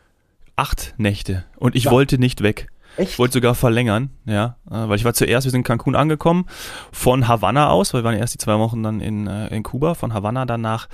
acht 0.56 0.96
Nächte 0.98 1.46
und 1.58 1.76
ich 1.76 1.86
ja. 1.86 1.92
wollte 1.92 2.18
nicht 2.18 2.42
weg. 2.42 2.68
Echt? 2.98 3.12
Ich 3.12 3.20
wollte 3.20 3.34
sogar 3.34 3.56
verlängern, 3.56 4.10
ja, 4.26 4.58
äh, 4.70 4.88
weil 4.88 4.96
ich 4.96 5.06
war 5.06 5.14
zuerst, 5.14 5.46
wir 5.46 5.52
sind 5.52 5.62
in 5.62 5.64
Cancun 5.64 5.96
angekommen, 5.96 6.46
von 6.92 7.28
Havanna 7.28 7.70
aus, 7.70 7.94
weil 7.94 8.02
wir 8.02 8.06
waren 8.06 8.18
erst 8.18 8.34
die 8.34 8.38
zwei 8.38 8.58
Wochen 8.58 8.84
dann 8.84 9.02
in, 9.02 9.28
äh, 9.28 9.48
in 9.48 9.64
Kuba, 9.64 9.94
von 9.94 10.14
Havanna 10.14 10.46
dann 10.46 10.62
nach, 10.62 10.88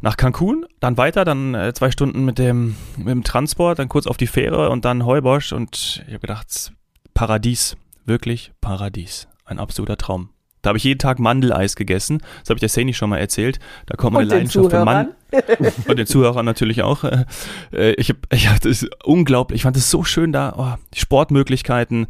nach 0.00 0.16
Cancun, 0.16 0.66
dann 0.80 0.96
weiter, 0.96 1.24
dann 1.24 1.54
äh, 1.54 1.72
zwei 1.72 1.90
Stunden 1.90 2.24
mit 2.24 2.38
dem, 2.38 2.76
mit 2.96 3.08
dem 3.08 3.24
Transport, 3.24 3.78
dann 3.78 3.88
kurz 3.88 4.06
auf 4.06 4.16
die 4.16 4.26
Fähre 4.26 4.70
und 4.70 4.84
dann 4.84 5.06
Heubosch 5.06 5.52
und 5.52 6.02
ich 6.06 6.12
habe 6.12 6.20
gedacht, 6.20 6.72
Paradies, 7.14 7.76
wirklich 8.04 8.52
Paradies, 8.60 9.28
ein 9.44 9.58
absoluter 9.58 9.96
Traum. 9.96 10.30
Da 10.62 10.68
habe 10.68 10.78
ich 10.78 10.84
jeden 10.84 10.98
Tag 10.98 11.18
Mandeleis 11.18 11.74
gegessen. 11.74 12.18
Das 12.40 12.50
habe 12.50 12.56
ich 12.56 12.60
der 12.60 12.68
Sani 12.68 12.92
schon 12.92 13.10
mal 13.10 13.18
erzählt. 13.18 13.58
Da 13.86 13.96
kommt 13.96 14.14
meine 14.14 14.28
Leidenschaft 14.28 14.70
für 14.70 14.84
Mann. 14.84 15.14
Und 15.88 15.98
den 15.98 16.06
Zuhörern 16.06 16.44
natürlich 16.44 16.82
auch. 16.82 17.04
Äh, 17.04 17.92
ich, 17.92 18.10
hab, 18.10 18.16
ich 18.32 18.48
das 18.48 18.82
ist 18.82 18.90
unglaublich. 19.04 19.58
Ich 19.58 19.62
fand 19.62 19.76
es 19.76 19.90
so 19.90 20.02
schön 20.02 20.32
da. 20.32 20.54
Oh, 20.56 20.82
Sportmöglichkeiten. 20.94 22.08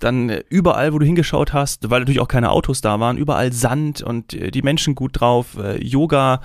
Dann 0.00 0.30
äh, 0.30 0.42
überall, 0.48 0.92
wo 0.92 0.98
du 0.98 1.06
hingeschaut 1.06 1.52
hast, 1.52 1.90
weil 1.90 2.00
natürlich 2.00 2.20
auch 2.20 2.28
keine 2.28 2.50
Autos 2.50 2.80
da 2.80 2.98
waren, 2.98 3.18
überall 3.18 3.52
Sand 3.52 4.02
und 4.02 4.34
äh, 4.34 4.50
die 4.50 4.62
Menschen 4.62 4.94
gut 4.94 5.20
drauf. 5.20 5.58
Yoga, 5.78 6.40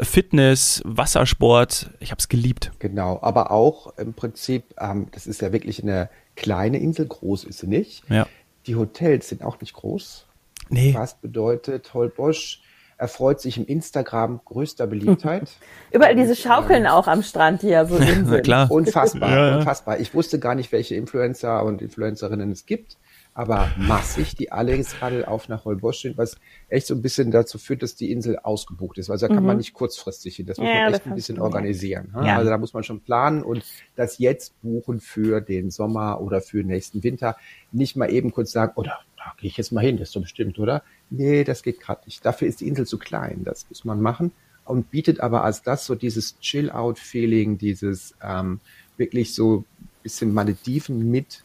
Fitness, 0.00 0.82
Wassersport. 0.84 1.90
Ich 2.00 2.10
habe 2.10 2.18
es 2.18 2.28
geliebt. 2.28 2.72
Genau, 2.80 3.18
aber 3.22 3.50
auch 3.50 3.96
im 3.98 4.14
Prinzip, 4.14 4.74
ähm, 4.80 5.06
das 5.12 5.26
ist 5.26 5.40
ja 5.40 5.52
wirklich 5.52 5.82
eine 5.82 6.10
kleine 6.36 6.78
Insel, 6.78 7.06
groß 7.06 7.44
ist 7.44 7.60
sie 7.60 7.66
nicht. 7.66 8.02
Ja. 8.10 8.26
Die 8.66 8.76
Hotels 8.76 9.28
sind 9.28 9.42
auch 9.42 9.60
nicht 9.60 9.72
groß 9.72 10.27
Nee. 10.70 10.94
Was 10.94 11.14
bedeutet, 11.14 11.92
Holbosch 11.94 12.62
erfreut 12.98 13.40
sich 13.40 13.56
im 13.56 13.64
Instagram 13.64 14.40
größter 14.44 14.88
Beliebtheit. 14.88 15.50
Überall 15.92 16.16
diese 16.16 16.34
Schaukeln 16.34 16.86
auch 16.86 17.06
am 17.06 17.22
Strand 17.22 17.60
hier 17.60 17.86
so 17.86 17.96
sind. 17.98 18.42
klar. 18.42 18.70
Unfassbar, 18.70 19.30
ja, 19.36 19.48
ja. 19.48 19.56
unfassbar. 19.58 20.00
Ich 20.00 20.14
wusste 20.14 20.38
gar 20.38 20.56
nicht, 20.56 20.72
welche 20.72 20.96
Influencer 20.96 21.64
und 21.64 21.80
Influencerinnen 21.80 22.50
es 22.50 22.66
gibt, 22.66 22.96
aber 23.34 23.70
massig, 23.76 24.34
die 24.34 24.50
alle 24.50 24.74
jetzt 24.74 24.98
gerade 24.98 25.28
auf 25.28 25.48
nach 25.48 25.64
Holbosch 25.64 26.00
sind, 26.02 26.18
was 26.18 26.36
echt 26.68 26.88
so 26.88 26.94
ein 26.96 27.02
bisschen 27.02 27.30
dazu 27.30 27.56
führt, 27.58 27.84
dass 27.84 27.94
die 27.94 28.10
Insel 28.10 28.36
ausgebucht 28.36 28.98
ist. 28.98 29.10
Also 29.10 29.28
da 29.28 29.32
kann 29.32 29.44
mhm. 29.44 29.46
man 29.46 29.56
nicht 29.58 29.74
kurzfristig 29.74 30.34
hin. 30.34 30.46
Das 30.46 30.58
muss 30.58 30.66
ja, 30.66 30.84
man 30.86 30.94
echt 30.94 31.06
ein 31.06 31.14
bisschen 31.14 31.40
organisieren. 31.40 32.12
Ja. 32.16 32.36
Also 32.36 32.50
da 32.50 32.58
muss 32.58 32.72
man 32.72 32.82
schon 32.82 33.00
planen 33.00 33.44
und 33.44 33.64
das 33.94 34.18
jetzt 34.18 34.60
buchen 34.60 34.98
für 34.98 35.40
den 35.40 35.70
Sommer 35.70 36.20
oder 36.20 36.40
für 36.40 36.58
den 36.58 36.66
nächsten 36.66 37.04
Winter. 37.04 37.36
Nicht 37.70 37.94
mal 37.94 38.10
eben 38.10 38.32
kurz 38.32 38.50
sagen, 38.50 38.72
oder 38.74 38.98
da 39.28 39.40
gehe 39.40 39.48
ich 39.48 39.56
jetzt 39.56 39.72
mal 39.72 39.84
hin, 39.84 39.96
das 39.96 40.08
ist 40.08 40.12
so 40.12 40.20
bestimmt, 40.20 40.58
oder? 40.58 40.82
Nee, 41.10 41.44
das 41.44 41.62
geht 41.62 41.80
gerade 41.80 42.02
nicht. 42.06 42.24
Dafür 42.24 42.48
ist 42.48 42.60
die 42.60 42.68
Insel 42.68 42.86
zu 42.86 42.98
klein, 42.98 43.42
das 43.44 43.66
muss 43.68 43.84
man 43.84 44.00
machen. 44.00 44.32
Und 44.64 44.90
bietet 44.90 45.20
aber 45.20 45.44
als 45.44 45.62
das 45.62 45.86
so 45.86 45.94
dieses 45.94 46.38
Chill-Out-Feeling, 46.40 47.56
dieses 47.56 48.14
ähm, 48.22 48.60
wirklich 48.98 49.34
so 49.34 49.64
bisschen 50.02 50.32
Malediven 50.34 51.10
mit 51.10 51.42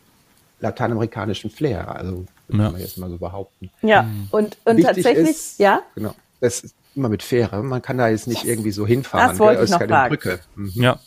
lateinamerikanischem 0.59 1.49
Flair. 1.49 1.95
Also 1.95 2.25
ja. 2.49 2.57
kann 2.57 2.71
man 2.73 2.81
jetzt 2.81 2.97
mal 2.97 3.09
so 3.09 3.17
behaupten. 3.17 3.69
Ja, 3.81 4.03
mhm. 4.03 4.27
und, 4.31 4.57
und 4.65 4.81
tatsächlich, 4.81 5.29
ist, 5.29 5.59
ja? 5.59 5.81
Genau. 5.95 6.15
Das 6.39 6.61
ist 6.61 6.75
immer 6.95 7.09
mit 7.09 7.23
Fähre. 7.23 7.63
Man 7.63 7.81
kann 7.81 7.97
da 7.97 8.09
jetzt 8.09 8.27
nicht 8.27 8.45
irgendwie 8.45 8.71
so 8.71 8.85
hinfahren. 8.85 9.29
Das 9.29 9.39
wollte 9.39 9.63
ich 9.63 9.69
noch 9.69 9.81
fragen. 9.81 10.09
Brücke. 10.09 10.39
Mhm. 10.55 10.71
Ja, 10.75 10.99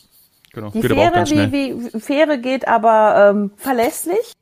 genau. 0.53 0.69
Die 0.71 0.81
geht 0.81 0.91
Fähre, 0.91 1.25
wie, 1.25 1.51
wie, 1.93 1.99
Fähre 1.99 2.39
geht 2.39 2.67
aber 2.67 3.29
ähm, 3.29 3.51
verlässlich. 3.57 4.33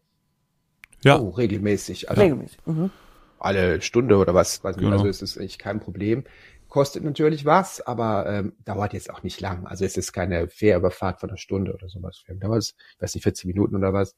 Ja. 1.05 1.19
Oh, 1.19 1.29
regelmäßig. 1.29 2.09
Also 2.09 2.21
regelmäßig. 2.21 2.57
Mhm. 2.65 2.89
Alle 3.37 3.79
Stunde 3.81 4.17
oder 4.17 4.33
was, 4.33 4.63
weiß 4.63 4.75
nicht. 4.75 4.85
Genau. 4.85 4.97
Also 4.97 5.07
ist 5.07 5.21
es 5.21 5.37
eigentlich 5.37 5.59
kein 5.59 5.79
Problem. 5.79 6.23
Kostet 6.67 7.03
natürlich 7.03 7.45
was, 7.45 7.79
aber 7.79 8.25
ähm, 8.25 8.53
dauert 8.65 8.93
jetzt 8.93 9.11
auch 9.11 9.21
nicht 9.21 9.39
lang. 9.39 9.67
Also 9.67 9.85
es 9.85 9.97
ist 9.97 10.13
keine 10.13 10.47
Fährüberfahrt 10.47 11.19
von 11.19 11.29
einer 11.29 11.37
Stunde 11.37 11.73
oder 11.73 11.87
sowas. 11.89 12.23
Dauert, 12.27 12.63
ich 12.63 13.01
weiß 13.01 13.13
nicht, 13.13 13.23
40 13.23 13.45
Minuten 13.45 13.75
oder 13.75 13.93
was, 13.93 14.15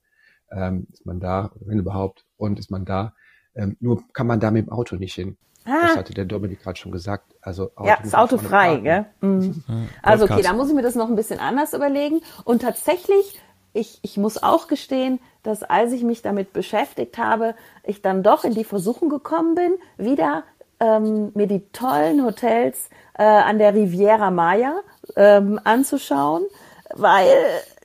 ähm, 0.50 0.88
ist 0.91 1.06
man 1.06 1.19
da, 1.19 1.52
wenn 1.60 1.78
überhaupt, 1.78 2.26
und 2.38 2.58
ist 2.58 2.71
man 2.71 2.86
da. 2.86 3.13
Ähm, 3.54 3.76
nur 3.82 4.02
kann 4.13 4.26
man 4.26 4.39
da 4.39 4.50
mit 4.50 4.65
dem 4.65 4.71
Auto 4.71 4.95
nicht 4.95 5.13
hin. 5.13 5.38
Ah. 5.65 5.88
Das 5.88 5.97
hatte 5.97 6.13
der 6.13 6.23
Dominik 6.23 6.62
gerade 6.62 6.80
schon 6.80 6.93
gesagt. 6.93 7.36
Also 7.41 7.71
Auto 7.76 7.89
ja, 7.89 7.95
ist 8.02 8.15
Auto 8.15 8.38
frei, 8.38 8.78
gell? 8.78 9.06
Mhm. 9.19 9.62
Also 10.02 10.23
okay, 10.23 10.41
da 10.41 10.54
muss 10.54 10.69
ich 10.69 10.76
mir 10.76 10.84
das 10.84 10.95
noch 10.95 11.10
ein 11.10 11.17
bisschen 11.17 11.39
anders 11.39 11.73
überlegen. 11.73 12.21
Und 12.45 12.62
tatsächlich 12.62 13.41
ich, 13.78 14.00
ich 14.02 14.17
muss 14.17 14.41
auch 14.41 14.67
gestehen, 14.67 15.19
dass 15.48 15.64
als 15.64 15.94
ich 15.94 16.04
mich 16.04 16.22
damit 16.22 16.52
beschäftigt 16.52 17.18
habe, 17.18 17.56
ich 17.84 18.02
dann 18.02 18.22
doch 18.22 18.44
in 18.44 18.54
die 18.54 18.66
Versuchung 18.66 19.10
gekommen 19.10 19.56
bin, 19.56 19.78
wieder 19.98 20.44
ähm, 20.80 21.32
mir 21.34 21.48
die 21.48 21.66
tollen 21.72 22.24
Hotels 22.24 22.90
äh, 23.18 23.24
an 23.24 23.58
der 23.58 23.74
Riviera 23.74 24.30
Maya 24.30 24.82
ähm, 25.16 25.60
anzuschauen, 25.64 26.44
weil 26.94 27.28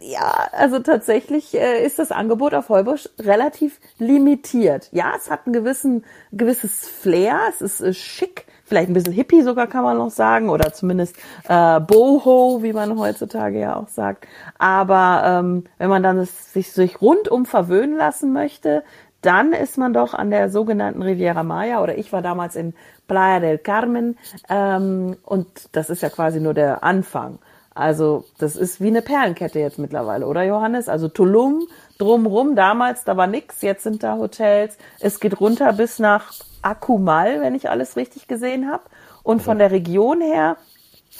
ja, 0.00 0.48
also 0.52 0.80
tatsächlich 0.80 1.54
äh, 1.54 1.84
ist 1.84 1.98
das 1.98 2.10
Angebot 2.10 2.54
auf 2.54 2.68
Heubusch 2.68 3.08
relativ 3.20 3.80
limitiert. 3.98 4.88
Ja, 4.92 5.14
es 5.16 5.30
hat 5.30 5.46
ein 5.46 5.52
gewissen 5.52 6.04
gewisses 6.32 6.88
Flair, 6.88 7.38
es 7.48 7.60
ist 7.60 7.80
äh, 7.80 7.94
schick, 7.94 8.46
vielleicht 8.72 8.88
ein 8.88 8.94
bisschen 8.94 9.12
hippie 9.12 9.42
sogar 9.42 9.66
kann 9.66 9.84
man 9.84 9.98
noch 9.98 10.10
sagen 10.10 10.48
oder 10.48 10.72
zumindest 10.72 11.14
äh, 11.46 11.78
boho, 11.78 12.62
wie 12.62 12.72
man 12.72 12.98
heutzutage 12.98 13.60
ja 13.60 13.76
auch 13.76 13.88
sagt. 13.88 14.26
Aber 14.58 15.22
ähm, 15.26 15.64
wenn 15.76 15.90
man 15.90 16.02
dann 16.02 16.16
es, 16.16 16.54
sich, 16.54 16.72
sich 16.72 17.02
rundum 17.02 17.44
verwöhnen 17.44 17.98
lassen 17.98 18.32
möchte, 18.32 18.82
dann 19.20 19.52
ist 19.52 19.76
man 19.76 19.92
doch 19.92 20.14
an 20.14 20.30
der 20.30 20.48
sogenannten 20.48 21.02
Riviera 21.02 21.42
Maya 21.42 21.82
oder 21.82 21.98
ich 21.98 22.14
war 22.14 22.22
damals 22.22 22.56
in 22.56 22.72
Playa 23.08 23.40
del 23.40 23.58
Carmen 23.58 24.16
ähm, 24.48 25.18
und 25.22 25.48
das 25.72 25.90
ist 25.90 26.00
ja 26.00 26.08
quasi 26.08 26.40
nur 26.40 26.54
der 26.54 26.82
Anfang. 26.82 27.40
Also 27.74 28.24
das 28.38 28.56
ist 28.56 28.80
wie 28.80 28.88
eine 28.88 29.02
Perlenkette 29.02 29.58
jetzt 29.58 29.78
mittlerweile, 29.78 30.26
oder 30.26 30.44
Johannes? 30.44 30.88
Also 30.88 31.08
Tulum 31.08 31.66
drumrum, 32.02 32.56
damals, 32.56 33.04
da 33.04 33.16
war 33.16 33.26
nix, 33.26 33.62
jetzt 33.62 33.84
sind 33.84 34.02
da 34.02 34.16
Hotels. 34.16 34.76
Es 35.00 35.20
geht 35.20 35.40
runter 35.40 35.72
bis 35.72 35.98
nach 35.98 36.32
Akumal, 36.62 37.40
wenn 37.40 37.54
ich 37.54 37.70
alles 37.70 37.96
richtig 37.96 38.28
gesehen 38.28 38.70
habe. 38.70 38.84
Und 39.22 39.42
von 39.42 39.58
der 39.58 39.70
Region 39.70 40.20
her, 40.20 40.56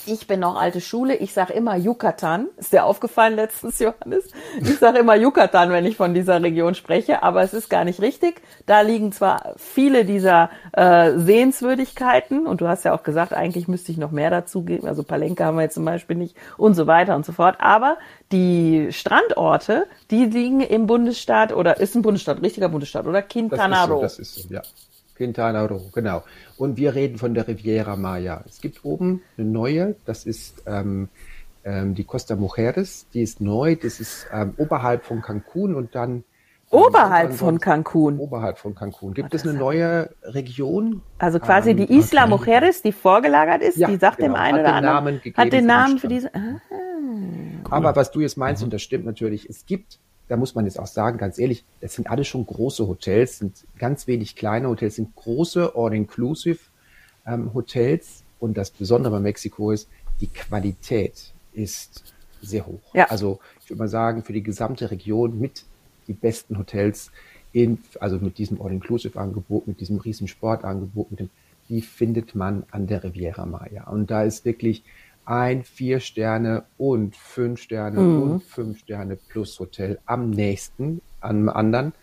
ich 0.05 0.27
bin 0.27 0.39
noch 0.39 0.55
alte 0.55 0.81
Schule, 0.81 1.15
ich 1.15 1.33
sage 1.33 1.53
immer 1.53 1.75
Yucatan. 1.75 2.47
Ist 2.57 2.73
dir 2.73 2.85
aufgefallen 2.85 3.35
letztens, 3.35 3.79
Johannes? 3.79 4.29
Ich 4.59 4.77
sage 4.79 4.99
immer 4.99 5.15
Yucatan, 5.15 5.69
wenn 5.69 5.85
ich 5.85 5.95
von 5.95 6.13
dieser 6.13 6.41
Region 6.41 6.75
spreche, 6.75 7.23
aber 7.23 7.41
es 7.41 7.53
ist 7.53 7.69
gar 7.69 7.85
nicht 7.85 8.01
richtig. 8.01 8.41
Da 8.65 8.81
liegen 8.81 9.11
zwar 9.11 9.53
viele 9.57 10.05
dieser 10.05 10.49
äh, 10.73 11.17
Sehenswürdigkeiten 11.17 12.47
und 12.47 12.61
du 12.61 12.67
hast 12.67 12.85
ja 12.85 12.93
auch 12.93 13.03
gesagt, 13.03 13.33
eigentlich 13.33 13.67
müsste 13.67 13.91
ich 13.91 13.97
noch 13.97 14.11
mehr 14.11 14.29
dazu 14.29 14.63
geben. 14.63 14.87
Also 14.87 15.03
Palenka 15.03 15.45
haben 15.45 15.57
wir 15.57 15.63
jetzt 15.63 15.75
zum 15.75 15.85
Beispiel 15.85 16.15
nicht 16.15 16.35
und 16.57 16.73
so 16.73 16.87
weiter 16.87 17.15
und 17.15 17.25
so 17.25 17.31
fort. 17.31 17.57
Aber 17.59 17.97
die 18.31 18.89
Strandorte, 18.91 19.87
die 20.11 20.25
liegen 20.25 20.61
im 20.61 20.87
Bundesstaat 20.87 21.53
oder 21.53 21.79
ist 21.79 21.95
ein 21.95 22.01
Bundesstaat, 22.01 22.41
richtiger 22.41 22.69
Bundesstaat 22.69 23.05
oder 23.05 23.21
Quintana 23.21 23.85
Roo. 23.85 24.01
Das 24.01 24.19
ist 24.19 24.35
so, 24.35 24.41
das 24.41 24.47
ist 24.47 24.49
so, 24.49 24.53
ja. 24.53 24.61
Quintana 25.23 25.65
Roo, 25.65 25.89
genau. 25.93 26.23
Und 26.57 26.75
wir 26.75 26.95
reden 26.95 27.17
von 27.17 27.33
der 27.33 27.47
Riviera 27.47 27.95
Maya. 27.95 28.43
Es 28.45 28.59
gibt 28.59 28.83
oben 28.83 29.21
eine 29.37 29.47
neue, 29.47 29.95
das 30.05 30.25
ist 30.25 30.63
ähm, 30.65 31.07
ähm, 31.63 31.95
die 31.95 32.03
Costa 32.03 32.35
Mujeres, 32.35 33.07
die 33.13 33.21
ist 33.21 33.39
neu, 33.39 33.77
das 33.77 34.01
ist 34.01 34.27
ähm, 34.33 34.53
oberhalb 34.57 35.05
von 35.05 35.21
Cancun 35.21 35.75
und 35.75 35.95
dann 35.95 36.11
ähm, 36.11 36.23
Oberhalb 36.69 37.33
von 37.33 37.59
Cancun. 37.59 38.17
Oberhalb 38.17 38.57
von 38.57 38.75
Cancun. 38.75 39.13
Gibt 39.13 39.33
oh, 39.33 39.35
es 39.35 39.43
eine 39.43 39.53
neue 39.53 40.09
Region? 40.23 41.01
Also 41.19 41.39
quasi 41.39 41.71
ähm, 41.71 41.77
die 41.77 41.95
Isla 41.95 42.23
okay. 42.23 42.29
Mujeres, 42.31 42.81
die 42.81 42.91
vorgelagert 42.91 43.61
ist, 43.61 43.77
ja, 43.77 43.87
die 43.87 43.95
sagt 43.95 44.17
genau. 44.17 44.33
dem 44.33 44.35
einen 44.35 44.59
oder 44.59 44.73
anderen, 44.73 45.21
hat 45.35 45.53
den 45.53 45.67
Namen 45.67 45.99
für 45.99 46.09
diese. 46.09 46.33
Ah, 46.35 46.59
cool. 46.69 47.69
Aber 47.69 47.95
was 47.95 48.11
du 48.11 48.19
jetzt 48.19 48.37
meinst, 48.37 48.61
mhm. 48.61 48.65
und 48.65 48.73
das 48.73 48.81
stimmt 48.81 49.05
natürlich, 49.05 49.47
es 49.49 49.65
gibt 49.65 49.99
da 50.27 50.37
muss 50.37 50.55
man 50.55 50.65
jetzt 50.65 50.79
auch 50.79 50.87
sagen, 50.87 51.17
ganz 51.17 51.37
ehrlich, 51.37 51.65
das 51.81 51.95
sind 51.95 52.09
alle 52.09 52.23
schon 52.23 52.45
große 52.45 52.87
Hotels, 52.87 53.39
sind 53.39 53.65
ganz 53.77 54.07
wenig 54.07 54.35
kleine 54.35 54.69
Hotels, 54.69 54.95
sind 54.95 55.15
große 55.15 55.73
All-Inclusive 55.75 56.59
ähm, 57.25 57.53
Hotels. 57.53 58.23
Und 58.39 58.57
das 58.57 58.71
Besondere 58.71 59.13
bei 59.13 59.19
Mexiko 59.19 59.71
ist, 59.71 59.89
die 60.21 60.27
Qualität 60.27 61.33
ist 61.53 62.13
sehr 62.41 62.65
hoch. 62.65 62.81
Ja. 62.93 63.05
Also 63.05 63.39
ich 63.61 63.69
würde 63.69 63.79
mal 63.79 63.87
sagen, 63.87 64.23
für 64.23 64.33
die 64.33 64.43
gesamte 64.43 64.91
Region 64.91 65.39
mit 65.39 65.65
die 66.07 66.13
besten 66.13 66.57
Hotels 66.57 67.11
in, 67.53 67.79
also 67.99 68.17
mit 68.17 68.37
diesem 68.37 68.61
All-Inclusive-Angebot, 68.61 69.67
mit 69.67 69.79
diesem 69.79 69.97
riesen 69.97 70.27
Sportangebot, 70.27 71.11
mit 71.11 71.19
dem, 71.21 71.29
die 71.69 71.81
findet 71.81 72.35
man 72.35 72.63
an 72.71 72.87
der 72.87 73.03
Riviera 73.03 73.45
Maya. 73.45 73.87
Und 73.89 74.11
da 74.11 74.23
ist 74.23 74.43
wirklich 74.43 74.83
ein 75.25 75.63
vier 75.63 75.99
Sterne 75.99 76.63
und 76.77 77.15
fünf 77.15 77.61
Sterne 77.61 77.99
mhm. 77.99 78.21
und 78.23 78.43
fünf 78.43 78.79
Sterne 78.79 79.17
plus 79.29 79.59
Hotel 79.59 79.99
am 80.05 80.29
nächsten, 80.29 81.01
am 81.21 81.49
anderen. 81.49 81.93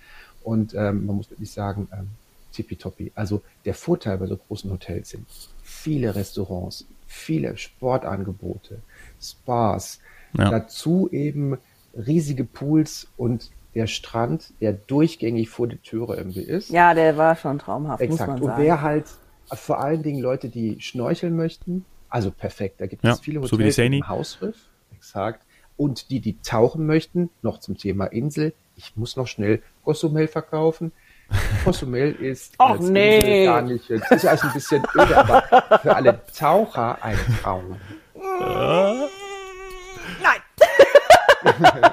Und 0.42 0.74
ähm, 0.74 1.06
man 1.06 1.16
muss 1.16 1.30
wirklich 1.30 1.50
sagen, 1.50 1.88
ähm, 1.92 2.08
tippitoppi. 2.52 3.12
Also 3.14 3.42
der 3.64 3.74
Vorteil 3.74 4.18
bei 4.18 4.26
so 4.26 4.36
großen 4.36 4.70
Hotels 4.70 5.10
sind 5.10 5.26
viele 5.62 6.14
Restaurants, 6.14 6.86
viele 7.06 7.56
Sportangebote, 7.56 8.80
Spas, 9.20 10.00
ja. 10.36 10.50
dazu 10.50 11.08
eben 11.12 11.58
riesige 11.94 12.44
Pools 12.44 13.08
und 13.16 13.50
der 13.74 13.86
Strand, 13.86 14.52
der 14.60 14.72
durchgängig 14.72 15.48
vor 15.48 15.68
der 15.68 15.80
Türe 15.82 16.16
irgendwie 16.16 16.42
ist. 16.42 16.70
Ja, 16.70 16.94
der 16.94 17.16
war 17.16 17.36
schon 17.36 17.58
traumhaft. 17.58 18.00
Exakt. 18.00 18.40
Und 18.40 18.56
wer 18.56 18.82
halt 18.82 19.06
vor 19.52 19.80
allen 19.80 20.02
Dingen 20.02 20.20
Leute, 20.20 20.48
die 20.48 20.80
schnorcheln 20.80 21.36
möchten, 21.36 21.84
also 22.10 22.30
perfekt. 22.30 22.80
Da 22.80 22.86
gibt 22.86 23.04
ja, 23.04 23.12
es 23.12 23.20
viele 23.20 23.40
Hotels 23.40 23.76
so 23.76 23.82
im 23.82 24.08
Hausriff. 24.08 24.56
Exakt. 24.94 25.46
Und 25.76 26.10
die, 26.10 26.20
die 26.20 26.38
tauchen 26.42 26.84
möchten, 26.86 27.30
noch 27.40 27.58
zum 27.58 27.78
Thema 27.78 28.06
Insel. 28.06 28.52
Ich 28.76 28.96
muss 28.96 29.16
noch 29.16 29.26
schnell 29.26 29.62
Cozumel 29.84 30.28
verkaufen. 30.28 30.92
Cozumel 31.64 32.12
ist 32.12 32.54
oh, 32.58 32.76
nee. 32.80 33.44
gar 33.44 33.62
nicht, 33.62 33.88
das 33.88 34.10
ist 34.10 34.26
also 34.26 34.48
ein 34.48 34.52
bisschen 34.52 34.82
öde, 34.94 35.16
aber 35.16 35.78
für 35.80 35.94
alle 35.94 36.20
Taucher 36.36 37.02
ein 37.02 37.16
Traum. 37.40 37.76
Nein. 40.22 40.40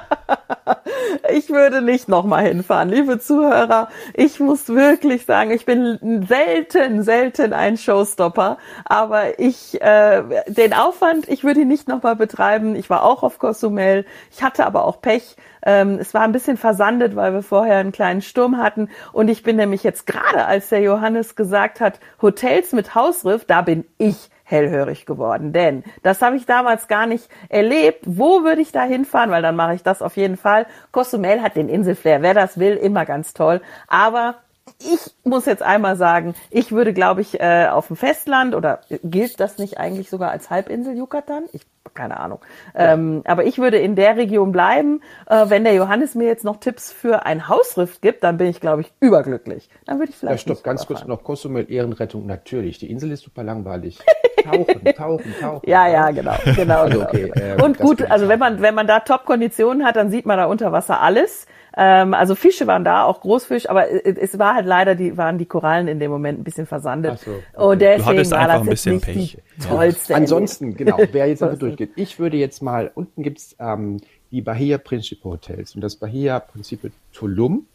ich 1.30 1.50
würde 1.50 1.82
nicht 1.82 2.08
nochmal 2.08 2.44
hinfahren. 2.46 2.88
Liebe 2.88 3.18
Zuhörer, 3.18 3.88
ich 4.14 4.40
muss 4.40 4.68
wirklich 4.68 5.26
sagen, 5.26 5.50
ich 5.50 5.64
bin 5.64 6.24
selten, 6.26 7.02
selten 7.02 7.52
ein 7.52 7.76
Showstopper, 7.76 8.58
aber 8.84 9.38
ich, 9.38 9.80
äh, 9.80 10.22
den 10.46 10.72
Aufwand, 10.72 11.28
ich 11.28 11.44
würde 11.44 11.60
ihn 11.60 11.68
nicht 11.68 11.88
nochmal 11.88 12.16
betreiben. 12.16 12.76
Ich 12.76 12.90
war 12.90 13.04
auch 13.04 13.22
auf 13.22 13.38
Cozumel, 13.38 14.04
ich 14.30 14.42
hatte 14.42 14.66
aber 14.66 14.84
auch 14.84 15.00
Pech. 15.00 15.36
Ähm, 15.64 15.98
es 16.00 16.14
war 16.14 16.22
ein 16.22 16.32
bisschen 16.32 16.56
versandet, 16.56 17.16
weil 17.16 17.32
wir 17.32 17.42
vorher 17.42 17.78
einen 17.78 17.92
kleinen 17.92 18.22
Sturm 18.22 18.58
hatten. 18.58 18.88
Und 19.12 19.28
ich 19.28 19.42
bin 19.42 19.56
nämlich 19.56 19.82
jetzt 19.82 20.06
gerade, 20.06 20.46
als 20.46 20.68
der 20.68 20.80
Johannes 20.80 21.36
gesagt 21.36 21.80
hat, 21.80 22.00
Hotels 22.22 22.72
mit 22.72 22.94
Hausriff, 22.94 23.44
da 23.44 23.62
bin 23.62 23.84
ich 23.98 24.30
hellhörig 24.48 25.06
geworden. 25.06 25.52
Denn 25.52 25.84
das 26.02 26.22
habe 26.22 26.36
ich 26.36 26.46
damals 26.46 26.88
gar 26.88 27.06
nicht 27.06 27.28
erlebt. 27.48 28.04
Wo 28.06 28.42
würde 28.44 28.62
ich 28.62 28.72
da 28.72 28.82
hinfahren? 28.82 29.30
Weil 29.30 29.42
dann 29.42 29.56
mache 29.56 29.74
ich 29.74 29.82
das 29.82 30.02
auf 30.02 30.16
jeden 30.16 30.36
Fall. 30.36 30.66
Cozumel 30.90 31.42
hat 31.42 31.56
den 31.56 31.68
Inselflair. 31.68 32.22
Wer 32.22 32.34
das 32.34 32.58
will, 32.58 32.76
immer 32.76 33.04
ganz 33.04 33.34
toll. 33.34 33.60
Aber 33.86 34.36
ich 34.80 34.98
muss 35.24 35.46
jetzt 35.46 35.62
einmal 35.62 35.96
sagen, 35.96 36.34
ich 36.50 36.72
würde, 36.72 36.92
glaube 36.92 37.20
ich, 37.20 37.40
äh, 37.40 37.66
auf 37.68 37.88
dem 37.88 37.96
Festland 37.96 38.54
oder 38.54 38.80
gilt 39.02 39.40
das 39.40 39.58
nicht 39.58 39.78
eigentlich 39.78 40.08
sogar 40.08 40.30
als 40.30 40.50
Halbinsel 40.50 40.96
Yucatan? 40.96 41.44
Ich 41.52 41.66
keine 41.94 42.20
Ahnung. 42.20 42.40
Ja. 42.74 42.94
Ähm, 42.94 43.22
aber 43.24 43.44
ich 43.44 43.58
würde 43.58 43.78
in 43.78 43.96
der 43.96 44.16
Region 44.16 44.52
bleiben. 44.52 45.00
Äh, 45.28 45.46
wenn 45.48 45.64
der 45.64 45.74
Johannes 45.74 46.14
mir 46.14 46.26
jetzt 46.26 46.44
noch 46.44 46.60
Tipps 46.60 46.92
für 46.92 47.26
ein 47.26 47.48
Hausriff 47.48 48.00
gibt, 48.00 48.24
dann 48.24 48.36
bin 48.36 48.46
ich, 48.46 48.60
glaube 48.60 48.82
ich, 48.82 48.92
überglücklich. 49.00 49.68
Dann 49.86 49.98
würde 49.98 50.10
ich 50.10 50.16
vielleicht. 50.16 50.46
Ja, 50.46 50.54
stopp, 50.54 50.64
ganz 50.64 50.86
kurz 50.86 51.04
noch 51.04 51.24
Kosumel 51.24 51.70
Ehrenrettung. 51.70 52.26
Natürlich, 52.26 52.78
die 52.78 52.90
Insel 52.90 53.10
ist 53.10 53.22
super 53.22 53.42
langweilig. 53.42 53.98
Tauchen, 54.44 54.84
tauchen, 54.94 55.34
tauchen. 55.40 55.68
Ja, 55.68 55.88
ja, 55.88 56.10
genau, 56.10 56.34
genau. 56.54 56.78
Also, 56.88 56.98
genau. 56.98 57.08
Okay, 57.08 57.32
äh, 57.34 57.62
Und 57.62 57.78
gut, 57.78 58.08
also 58.08 58.28
wenn 58.28 58.38
man 58.38 58.62
wenn 58.62 58.74
man 58.74 58.86
da 58.86 59.00
Top-Konditionen 59.00 59.84
hat, 59.84 59.96
dann 59.96 60.10
sieht 60.10 60.26
man 60.26 60.38
da 60.38 60.46
unter 60.46 60.70
Wasser 60.72 61.00
alles. 61.00 61.46
Ähm, 61.80 62.12
also 62.12 62.34
Fische 62.34 62.66
waren 62.66 62.82
da, 62.82 63.04
auch 63.04 63.20
Großfisch, 63.20 63.70
aber 63.70 63.88
es 63.88 64.36
war 64.36 64.56
halt 64.56 64.66
leider, 64.66 64.96
die 64.96 65.16
waren 65.16 65.38
die 65.38 65.46
Korallen 65.46 65.86
in 65.86 66.00
dem 66.00 66.10
Moment 66.10 66.40
ein 66.40 66.42
bisschen 66.42 66.66
versandet. 66.66 67.20
So, 67.20 67.30
okay. 67.30 67.40
Und 67.54 67.80
deswegen 67.80 68.30
war 68.32 68.48
das 68.48 68.66
jetzt 68.66 68.86
nicht 68.86 69.04
Pech. 69.04 69.38
tollste. 69.68 70.12
Ja. 70.12 70.18
Ansonsten, 70.18 70.76
genau, 70.76 70.98
wer 71.12 71.28
jetzt 71.28 71.40
einfach 71.40 71.56
durchgeht. 71.56 71.92
Ich 71.94 72.18
würde 72.18 72.36
jetzt 72.36 72.62
mal, 72.62 72.90
unten 72.92 73.22
gibt's 73.22 73.54
ähm, 73.60 73.98
die 74.32 74.42
Bahia 74.42 74.76
Principe 74.78 75.22
Hotels 75.22 75.76
und 75.76 75.80
das 75.80 75.94
Bahia 75.94 76.40
Principe 76.40 76.90
Tulum 77.12 77.66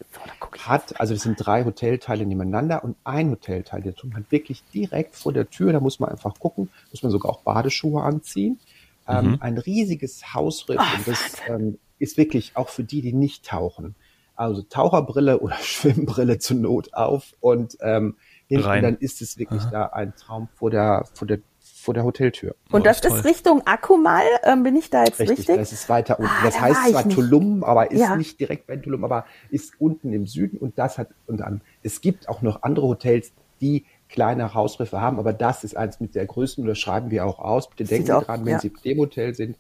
hat, 0.60 1.00
also 1.00 1.14
das 1.14 1.24
sind 1.24 1.38
drei 1.38 1.64
Hotelteile 1.64 2.26
nebeneinander 2.26 2.84
und 2.84 2.98
ein 3.06 3.32
Hotelteil, 3.32 3.82
der 3.82 3.96
Tulum 3.96 4.18
hat 4.18 4.32
wirklich 4.32 4.64
direkt 4.74 5.16
vor 5.16 5.32
der 5.32 5.50
Tür, 5.50 5.72
da 5.72 5.80
muss 5.80 6.02
man 6.02 6.10
einfach 6.10 6.38
gucken, 6.40 6.70
muss 6.92 7.04
man 7.04 7.12
sogar 7.12 7.32
auch 7.32 7.42
Badeschuhe 7.42 8.04
anziehen, 8.04 8.60
ähm, 9.08 9.32
mhm. 9.32 9.38
ein 9.40 9.58
riesiges 9.58 10.34
Hausriff 10.34 10.80
oh, 10.80 10.98
und 10.98 11.08
das 11.08 11.38
ähm, 11.48 11.78
ist 12.04 12.18
wirklich 12.18 12.52
auch 12.56 12.70
für 12.70 12.84
die, 12.84 13.02
die 13.02 13.14
nicht 13.14 13.46
tauchen. 13.46 13.96
Also 14.36 14.62
Taucherbrille 14.62 15.40
oder 15.40 15.56
Schwimmbrille 15.62 16.40
zur 16.40 16.58
Not 16.58 16.94
auf 16.94 17.34
und 17.40 17.78
ähm, 17.82 18.18
hinten 18.48 18.82
dann 18.82 18.98
ist 18.98 19.22
es 19.22 19.38
wirklich 19.38 19.62
Aha. 19.64 19.72
da 19.72 19.86
ein 19.88 20.14
Traum 20.16 20.50
vor 20.56 20.70
der, 20.70 21.06
vor 21.14 21.28
der 21.28 21.40
vor 21.84 21.94
der 21.94 22.06
Hoteltür. 22.06 22.56
Und 22.72 22.82
oh, 22.82 22.84
das 22.84 23.02
ist, 23.02 23.14
ist 23.14 23.26
Richtung 23.26 23.62
Akumal, 23.68 24.24
ähm, 24.44 24.64
bin 24.64 24.78
ich 24.78 24.90
da 24.90 25.04
jetzt 25.04 25.20
richtig? 25.20 25.40
richtig? 25.40 25.58
Das 25.58 25.74
ist 25.74 25.90
weiter 25.90 26.18
unten. 26.18 26.32
Ah, 26.32 26.46
das 26.46 26.56
da 26.56 26.62
heißt 26.62 26.90
zwar 26.92 27.10
Tulum, 27.10 27.64
aber 27.66 27.92
ist 27.92 28.00
ja. 28.00 28.16
nicht 28.16 28.40
direkt 28.40 28.68
bei 28.68 28.78
Tulum, 28.78 29.04
aber 29.04 29.26
ist 29.50 29.74
unten 29.80 30.14
im 30.14 30.26
Süden 30.26 30.58
und 30.58 30.80
das 30.80 30.98
hat 30.98 31.10
und 31.28 31.42
dann 31.42 31.62
es 31.84 32.00
gibt 32.00 32.30
auch 32.30 32.42
noch 32.42 32.64
andere 32.64 32.88
Hotels, 32.88 33.34
die 33.60 33.86
kleine 34.08 34.54
Hausriffe 34.54 35.02
haben, 35.02 35.20
aber 35.20 35.34
das 35.34 35.64
ist 35.64 35.76
eins 35.76 36.00
mit 36.00 36.16
der 36.16 36.26
größten 36.26 36.64
und 36.64 36.68
das 36.70 36.80
schreiben 36.80 37.12
wir 37.12 37.26
auch 37.26 37.40
aus. 37.40 37.70
Bitte 37.70 37.84
denken 37.86 38.06
Sie 38.06 38.26
dran, 38.26 38.46
wenn 38.46 38.54
ja. 38.54 38.60
Sie 38.60 38.72
im 38.84 39.00
Hotel 39.00 39.34
sind. 39.34 39.58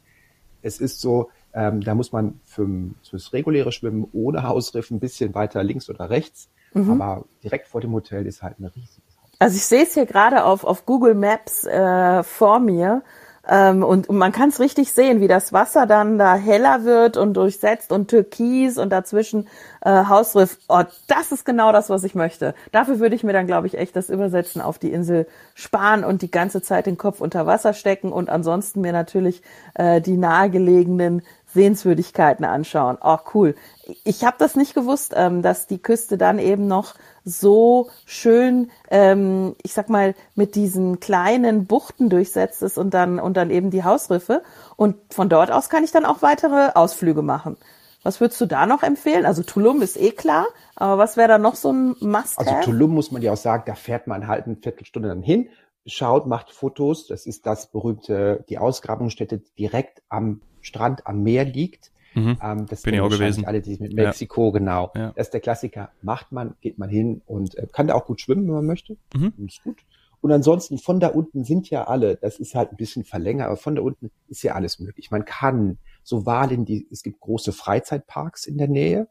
Es 0.62 0.79
ist 0.79 1.01
so, 1.01 1.29
ähm, 1.53 1.81
da 1.81 1.95
muss 1.95 2.11
man 2.11 2.39
für, 2.43 2.67
fürs 3.07 3.33
reguläre 3.33 3.71
Schwimmen 3.71 4.07
ohne 4.13 4.43
Hausriff 4.43 4.89
ein 4.91 4.99
bisschen 4.99 5.35
weiter 5.35 5.63
links 5.63 5.89
oder 5.89 6.09
rechts. 6.09 6.49
Mhm. 6.73 7.01
Aber 7.01 7.25
direkt 7.43 7.67
vor 7.67 7.81
dem 7.81 7.93
Hotel 7.93 8.25
ist 8.25 8.41
halt 8.41 8.55
eine 8.59 8.73
riesige. 8.75 9.01
Also 9.39 9.57
ich 9.57 9.65
sehe 9.65 9.83
es 9.83 9.93
hier 9.93 10.05
gerade 10.05 10.45
auf, 10.45 10.63
auf 10.63 10.85
Google 10.85 11.15
Maps 11.15 11.65
äh, 11.65 12.23
vor 12.23 12.59
mir. 12.59 13.03
Ähm, 13.45 13.83
und, 13.83 14.07
und 14.07 14.17
man 14.17 14.31
kann 14.31 14.49
es 14.49 14.61
richtig 14.61 14.93
sehen, 14.93 15.19
wie 15.19 15.27
das 15.27 15.51
Wasser 15.51 15.85
dann 15.85 16.17
da 16.17 16.35
heller 16.35 16.85
wird 16.85 17.17
und 17.17 17.33
durchsetzt 17.33 17.91
und 17.91 18.07
türkis 18.07 18.77
und 18.77 18.89
dazwischen 18.89 19.49
äh, 19.81 20.05
Hausriff. 20.05 20.59
Oh, 20.69 20.83
das 21.07 21.33
ist 21.33 21.43
genau 21.43 21.73
das, 21.73 21.89
was 21.89 22.05
ich 22.05 22.15
möchte. 22.15 22.55
Dafür 22.71 22.99
würde 22.99 23.15
ich 23.15 23.23
mir 23.23 23.33
dann, 23.33 23.45
glaube 23.45 23.67
ich, 23.67 23.77
echt 23.77 23.97
das 23.97 24.09
Übersetzen 24.09 24.61
auf 24.61 24.79
die 24.79 24.93
Insel 24.93 25.27
sparen 25.55 26.05
und 26.05 26.21
die 26.21 26.31
ganze 26.31 26.61
Zeit 26.61 26.85
den 26.85 26.97
Kopf 26.97 27.19
unter 27.19 27.45
Wasser 27.45 27.73
stecken 27.73 28.13
und 28.13 28.29
ansonsten 28.29 28.79
mir 28.79 28.93
natürlich 28.93 29.41
äh, 29.73 29.99
die 29.99 30.15
nahegelegenen 30.15 31.21
Sehenswürdigkeiten 31.53 32.45
anschauen. 32.45 32.97
Oh, 33.01 33.17
cool. 33.33 33.55
Ich 34.03 34.23
habe 34.23 34.37
das 34.39 34.55
nicht 34.55 34.73
gewusst, 34.73 35.13
ähm, 35.15 35.41
dass 35.41 35.67
die 35.67 35.81
Küste 35.81 36.17
dann 36.17 36.39
eben 36.39 36.67
noch 36.67 36.95
so 37.23 37.89
schön, 38.05 38.71
ähm, 38.89 39.55
ich 39.63 39.73
sag 39.73 39.89
mal, 39.89 40.15
mit 40.35 40.55
diesen 40.55 40.99
kleinen 40.99 41.65
Buchten 41.65 42.09
durchsetzt 42.09 42.61
ist 42.63 42.77
und 42.77 42.93
dann 42.93 43.19
und 43.19 43.37
dann 43.37 43.49
eben 43.49 43.69
die 43.69 43.83
Hausriffe. 43.83 44.43
Und 44.75 44.95
von 45.13 45.29
dort 45.29 45.51
aus 45.51 45.69
kann 45.69 45.83
ich 45.83 45.91
dann 45.91 46.05
auch 46.05 46.21
weitere 46.21 46.71
Ausflüge 46.73 47.21
machen. 47.21 47.57
Was 48.03 48.19
würdest 48.19 48.41
du 48.41 48.45
da 48.45 48.65
noch 48.65 48.83
empfehlen? 48.83 49.25
Also 49.25 49.43
Tulum 49.43 49.81
ist 49.81 49.97
eh 49.97 50.11
klar, 50.11 50.45
aber 50.75 50.97
was 50.97 51.15
wäre 51.15 51.29
da 51.29 51.37
noch 51.37 51.55
so 51.55 51.71
ein 51.71 51.95
Must? 52.01 52.37
-have? 52.37 52.47
Also 52.47 52.71
Tulum 52.71 52.93
muss 52.93 53.11
man 53.11 53.21
ja 53.21 53.31
auch 53.31 53.37
sagen, 53.37 53.63
da 53.65 53.75
fährt 53.75 54.07
man 54.07 54.27
halt 54.27 54.45
eine 54.45 54.57
Viertelstunde 54.57 55.07
dann 55.07 55.21
hin, 55.21 55.47
schaut, 55.85 56.27
macht 56.27 56.51
Fotos. 56.51 57.07
Das 57.07 57.25
ist 57.25 57.45
das 57.45 57.67
berühmte, 57.67 58.43
die 58.49 58.57
Ausgrabungsstätte 58.57 59.41
direkt 59.57 60.03
am 60.09 60.41
Strand 60.63 61.06
am 61.06 61.21
Meer 61.23 61.45
liegt. 61.45 61.91
Mhm. 62.15 62.38
Ähm, 62.41 62.65
das 62.67 62.82
Bin 62.84 62.93
ich 62.93 63.02
auch 63.02 63.10
gewesen. 63.10 63.45
Alle, 63.45 63.62
die 63.62 63.78
mit 63.80 63.93
Mexiko, 63.93 64.47
ja. 64.47 64.52
genau. 64.52 64.91
Ja. 64.95 65.13
Das 65.15 65.28
ist 65.28 65.34
der 65.34 65.41
Klassiker. 65.41 65.91
Macht 66.02 66.32
man, 66.32 66.56
geht 66.62 66.78
man 66.78 66.89
hin 66.89 67.21
und 67.26 67.58
äh, 67.58 67.67
kann 67.71 67.88
da 67.88 67.95
auch 67.95 68.06
gut 68.06 68.21
schwimmen, 68.21 68.47
wenn 68.47 68.56
man 68.56 68.65
möchte. 68.65 68.97
Mhm. 69.15 69.34
Ist 69.47 69.63
gut. 69.63 69.78
Und 70.21 70.32
ansonsten 70.32 70.78
von 70.78 71.02
da 71.02 71.10
unten 71.10 71.43
sind 71.43 71.69
ja 71.69 71.84
alle, 71.86 72.15
das 72.15 72.39
ist 72.39 72.56
halt 72.56 72.71
ein 72.71 72.78
bisschen 72.78 73.04
verlängert, 73.04 73.47
aber 73.47 73.58
von 73.58 73.76
da 73.76 73.82
unten 73.82 74.10
ist 74.30 74.41
ja 74.41 74.54
alles 74.54 74.80
möglich. 74.80 75.12
Man 75.12 75.26
kann 75.26 75.80
so 76.02 76.26
Wahlen, 76.26 76.63
die, 76.63 76.88
es 76.89 77.04
gibt 77.04 77.19
große 77.19 77.52
Freizeitparks 77.52 78.45
in 78.45 78.58
der 78.58 78.69
Nähe. 78.69 79.10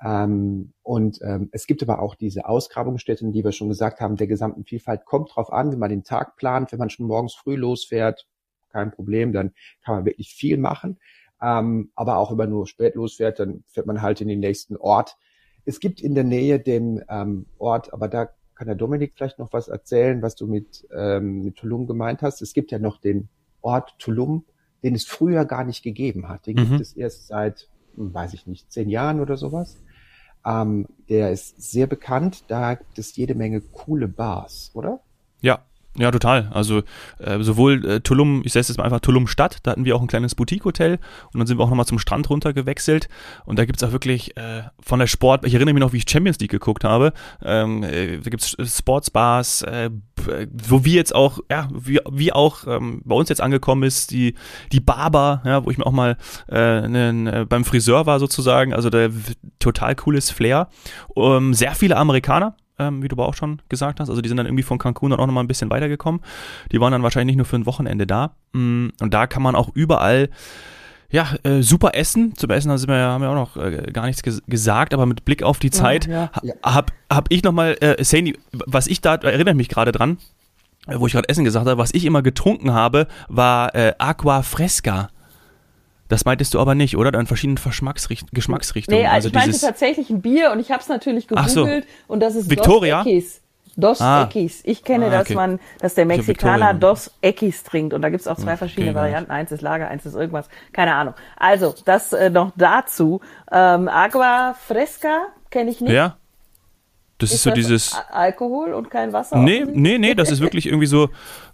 Ähm, 0.00 0.72
und 0.82 1.18
ähm, 1.22 1.48
es 1.52 1.66
gibt 1.66 1.82
aber 1.82 2.00
auch 2.00 2.14
diese 2.14 2.46
Ausgrabungsstätten, 2.46 3.32
die 3.32 3.42
wir 3.42 3.52
schon 3.52 3.68
gesagt 3.68 4.00
haben, 4.00 4.16
der 4.16 4.26
gesamten 4.26 4.64
Vielfalt 4.64 5.04
kommt 5.04 5.34
drauf 5.34 5.52
an, 5.52 5.72
wie 5.72 5.76
man 5.76 5.90
den 5.90 6.04
Tag 6.04 6.36
plant, 6.36 6.70
wenn 6.70 6.78
man 6.78 6.90
schon 6.90 7.06
morgens 7.06 7.34
früh 7.34 7.56
losfährt, 7.56 8.26
kein 8.76 8.90
Problem, 8.90 9.32
dann 9.32 9.52
kann 9.82 9.96
man 9.96 10.04
wirklich 10.04 10.34
viel 10.34 10.58
machen. 10.58 10.98
Ähm, 11.40 11.90
aber 11.94 12.18
auch 12.18 12.30
wenn 12.30 12.36
man 12.36 12.50
nur 12.50 12.66
spät 12.66 12.94
losfährt, 12.94 13.38
dann 13.40 13.64
fährt 13.68 13.86
man 13.86 14.02
halt 14.02 14.20
in 14.20 14.28
den 14.28 14.40
nächsten 14.40 14.76
Ort. 14.76 15.16
Es 15.64 15.80
gibt 15.80 16.00
in 16.00 16.14
der 16.14 16.24
Nähe 16.24 16.60
den 16.60 17.02
ähm, 17.08 17.46
Ort, 17.58 17.92
aber 17.92 18.08
da 18.08 18.28
kann 18.54 18.66
der 18.66 18.76
Dominik 18.76 19.12
vielleicht 19.14 19.38
noch 19.38 19.52
was 19.52 19.68
erzählen, 19.68 20.22
was 20.22 20.34
du 20.34 20.46
mit, 20.46 20.86
ähm, 20.94 21.42
mit 21.42 21.56
Tulum 21.56 21.86
gemeint 21.86 22.22
hast. 22.22 22.42
Es 22.42 22.52
gibt 22.52 22.70
ja 22.70 22.78
noch 22.78 22.98
den 22.98 23.28
Ort 23.62 23.98
Tulum, 23.98 24.44
den 24.82 24.94
es 24.94 25.04
früher 25.04 25.44
gar 25.44 25.64
nicht 25.64 25.82
gegeben 25.82 26.28
hat. 26.28 26.46
Den 26.46 26.56
mhm. 26.56 26.68
gibt 26.68 26.80
es 26.80 26.92
erst 26.92 27.26
seit, 27.26 27.68
hm, 27.96 28.12
weiß 28.12 28.34
ich 28.34 28.46
nicht, 28.46 28.70
zehn 28.70 28.88
Jahren 28.88 29.20
oder 29.20 29.36
sowas. 29.36 29.76
Ähm, 30.44 30.86
der 31.08 31.32
ist 31.32 31.60
sehr 31.60 31.86
bekannt. 31.86 32.44
Da 32.48 32.74
gibt 32.74 32.98
es 32.98 33.16
jede 33.16 33.34
Menge 33.34 33.60
coole 33.60 34.08
Bars, 34.08 34.70
oder? 34.74 35.00
Ja, 35.40 35.64
ja, 35.98 36.10
total. 36.10 36.50
Also 36.52 36.82
äh, 37.18 37.40
sowohl 37.40 37.84
äh, 37.84 38.00
Tulum, 38.00 38.42
ich 38.44 38.52
setze 38.52 38.72
jetzt 38.72 38.78
mal 38.78 38.84
einfach 38.84 39.00
Tulum 39.00 39.26
Stadt, 39.26 39.58
da 39.62 39.72
hatten 39.72 39.84
wir 39.84 39.96
auch 39.96 40.02
ein 40.02 40.06
kleines 40.06 40.34
Boutique-Hotel 40.34 40.98
und 41.32 41.38
dann 41.38 41.46
sind 41.46 41.58
wir 41.58 41.64
auch 41.64 41.70
nochmal 41.70 41.86
zum 41.86 41.98
Strand 41.98 42.28
runter 42.30 42.52
gewechselt 42.52 43.08
und 43.44 43.58
da 43.58 43.64
gibt's 43.64 43.82
auch 43.82 43.92
wirklich 43.92 44.36
äh, 44.36 44.62
von 44.80 44.98
der 44.98 45.06
Sport, 45.06 45.46
ich 45.46 45.54
erinnere 45.54 45.74
mich 45.74 45.80
noch, 45.80 45.92
wie 45.92 45.98
ich 45.98 46.08
Champions 46.08 46.38
League 46.38 46.50
geguckt 46.50 46.84
habe, 46.84 47.12
ähm, 47.42 47.82
äh, 47.82 48.18
da 48.18 48.30
gibt's 48.30 48.56
Sportsbars, 48.58 49.62
äh, 49.62 49.90
wo 50.68 50.84
wir 50.84 50.94
jetzt 50.94 51.14
auch, 51.14 51.40
ja, 51.50 51.68
wie, 51.72 52.00
wie 52.10 52.32
auch 52.32 52.66
ähm, 52.66 53.02
bei 53.04 53.14
uns 53.14 53.28
jetzt 53.28 53.40
angekommen 53.40 53.82
ist, 53.82 54.10
die, 54.10 54.34
die 54.72 54.80
Barber, 54.80 55.42
ja, 55.44 55.64
wo 55.64 55.70
ich 55.70 55.78
mir 55.78 55.86
auch 55.86 55.92
mal 55.92 56.16
äh, 56.48 56.88
ne, 56.88 57.40
äh, 57.40 57.44
beim 57.44 57.64
Friseur 57.64 58.06
war 58.06 58.18
sozusagen, 58.18 58.74
also 58.74 58.90
der 58.90 59.10
total 59.58 59.94
cooles 59.94 60.30
Flair. 60.30 60.68
Ähm, 61.16 61.54
sehr 61.54 61.74
viele 61.74 61.96
Amerikaner, 61.96 62.56
ähm, 62.78 63.02
wie 63.02 63.08
du 63.08 63.14
aber 63.14 63.26
auch 63.26 63.34
schon 63.34 63.62
gesagt 63.68 64.00
hast. 64.00 64.10
Also 64.10 64.22
die 64.22 64.28
sind 64.28 64.36
dann 64.36 64.46
irgendwie 64.46 64.62
von 64.62 64.78
Cancun 64.78 65.10
dann 65.10 65.20
auch 65.20 65.26
nochmal 65.26 65.44
ein 65.44 65.48
bisschen 65.48 65.70
weitergekommen. 65.70 66.20
Die 66.72 66.80
waren 66.80 66.92
dann 66.92 67.02
wahrscheinlich 67.02 67.34
nicht 67.34 67.36
nur 67.36 67.46
für 67.46 67.56
ein 67.56 67.66
Wochenende 67.66 68.06
da. 68.06 68.32
Mm, 68.52 68.88
und 69.00 69.14
da 69.14 69.26
kann 69.26 69.42
man 69.42 69.54
auch 69.54 69.70
überall 69.74 70.28
ja, 71.10 71.34
äh, 71.44 71.62
super 71.62 71.94
Essen. 71.94 72.34
Zum 72.36 72.50
Essen 72.50 72.70
haben 72.70 72.88
wir, 72.88 72.96
haben 72.96 73.22
wir 73.22 73.30
auch 73.30 73.34
noch 73.34 73.56
äh, 73.56 73.90
gar 73.92 74.06
nichts 74.06 74.22
ges 74.22 74.42
gesagt, 74.46 74.92
aber 74.92 75.06
mit 75.06 75.24
Blick 75.24 75.42
auf 75.42 75.58
die 75.58 75.70
Zeit 75.70 76.06
ja, 76.06 76.30
ja. 76.42 76.54
habe 76.64 76.92
hab 77.10 77.30
ich 77.30 77.42
nochmal, 77.42 77.76
äh, 77.80 78.02
Sandy, 78.02 78.36
was 78.52 78.86
ich 78.86 79.00
da, 79.00 79.14
erinnere 79.14 79.54
mich 79.54 79.68
gerade 79.68 79.92
dran, 79.92 80.18
äh, 80.86 80.98
wo 80.98 81.06
ich 81.06 81.12
gerade 81.12 81.28
Essen 81.28 81.44
gesagt 81.44 81.66
habe, 81.66 81.78
was 81.78 81.94
ich 81.94 82.04
immer 82.04 82.22
getrunken 82.22 82.72
habe, 82.72 83.06
war 83.28 83.74
äh, 83.74 83.94
Aqua 83.98 84.42
Fresca. 84.42 85.08
Das 86.08 86.24
meintest 86.24 86.54
du 86.54 86.60
aber 86.60 86.74
nicht, 86.74 86.96
oder? 86.96 87.18
In 87.18 87.26
verschiedenen 87.26 87.58
Geschmacksrichtungen. 88.32 89.00
Nee, 89.00 89.06
also 89.06 89.28
ich 89.28 89.34
meinte 89.34 89.58
tatsächlich 89.58 90.10
ein 90.10 90.20
Bier 90.20 90.52
und 90.52 90.60
ich 90.60 90.70
habe 90.70 90.80
es 90.80 90.88
natürlich 90.88 91.26
gegoogelt 91.28 91.84
so. 91.84 92.12
und 92.12 92.20
das 92.20 92.34
ist 92.36 92.48
Victoria. 92.50 93.02
Dos 93.02 93.40
Dos 93.76 94.00
ah. 94.00 94.24
Equis. 94.24 94.62
Ich 94.64 94.84
kenne, 94.84 95.06
ah, 95.06 95.08
okay. 95.08 95.18
dass 95.18 95.30
man, 95.34 95.60
dass 95.80 95.94
der 95.94 96.06
Mexikaner 96.06 96.72
Dos 96.72 97.10
Equis 97.20 97.62
trinkt. 97.62 97.92
Und 97.92 98.02
da 98.02 98.08
gibt's 98.08 98.26
auch 98.26 98.36
zwei 98.36 98.52
hm, 98.52 98.58
verschiedene 98.58 98.90
okay, 98.90 98.98
Varianten. 98.98 99.30
Eins 99.30 99.52
ist 99.52 99.60
Lager, 99.60 99.88
eins 99.88 100.06
ist 100.06 100.14
irgendwas. 100.14 100.48
Keine 100.72 100.94
Ahnung. 100.94 101.14
Also, 101.36 101.74
das 101.84 102.12
äh, 102.12 102.30
noch 102.30 102.52
dazu. 102.56 103.20
Ähm, 103.52 103.88
Agua 103.88 104.54
Fresca 104.54 105.26
kenne 105.50 105.70
ich 105.70 105.80
nicht. 105.80 105.92
Ja. 105.92 106.16
Das 107.18 107.30
ist, 107.30 107.36
ist 107.36 107.42
so 107.44 107.50
das 107.50 107.56
dieses. 107.56 107.96
Alkohol 108.10 108.74
und 108.74 108.90
kein 108.90 109.12
Wasser? 109.12 109.38
Nee, 109.38 109.64
nee, 109.66 109.98
nee, 109.98 110.14
das 110.14 110.30
ist 110.30 110.40
wirklich 110.42 110.66
irgendwie 110.66 110.86
so, 110.86 111.04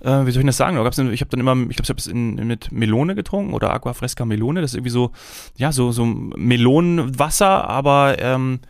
äh, 0.00 0.26
wie 0.26 0.30
soll 0.32 0.42
ich 0.42 0.46
das 0.46 0.56
sagen? 0.56 0.76
ich 1.12 1.20
habe 1.20 1.30
dann 1.30 1.40
immer, 1.40 1.52
ich 1.70 1.76
glaube, 1.76 1.82
ich 1.82 1.88
habe 1.88 1.98
es 1.98 2.12
mit 2.12 2.72
Melone 2.72 3.14
getrunken 3.14 3.54
oder 3.54 3.72
Aqua 3.72 3.94
Fresca 3.94 4.24
Melone. 4.24 4.60
Das 4.60 4.72
ist 4.72 4.76
irgendwie 4.76 4.90
so, 4.90 5.12
ja, 5.56 5.70
so, 5.70 5.92
so 5.92 6.04
Melonenwasser, 6.04 7.68
aber 7.68 8.16
ähm, 8.18 8.60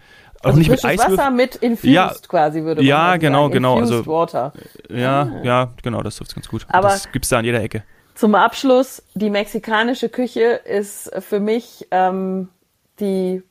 also 0.42 0.58
nicht 0.58 0.70
mit 0.70 0.84
Eiswürfeln. 0.84 1.18
Wasser 1.18 1.30
mit 1.30 1.56
infused 1.56 1.94
ja, 1.94 2.12
quasi 2.28 2.62
würde 2.62 2.80
man 2.80 2.86
Ja, 2.86 3.16
genau, 3.16 3.44
sagen. 3.44 3.52
genau. 3.52 3.78
Infused 3.78 3.98
also, 3.98 4.10
Water. 4.10 4.52
Ja, 4.90 5.22
ah. 5.22 5.40
ja, 5.44 5.72
genau, 5.82 6.02
das 6.02 6.16
trifft 6.16 6.34
ganz 6.34 6.48
gut. 6.48 6.66
Aber 6.68 6.88
das 6.88 7.10
gibt's 7.12 7.28
da 7.28 7.38
an 7.38 7.44
jeder 7.44 7.62
Ecke. 7.62 7.84
Zum 8.14 8.34
Abschluss, 8.34 9.02
die 9.14 9.30
mexikanische 9.30 10.08
Küche 10.08 10.60
ist 10.64 11.10
für 11.20 11.40
mich 11.40 11.86
ähm, 11.90 12.48
die 13.00 13.42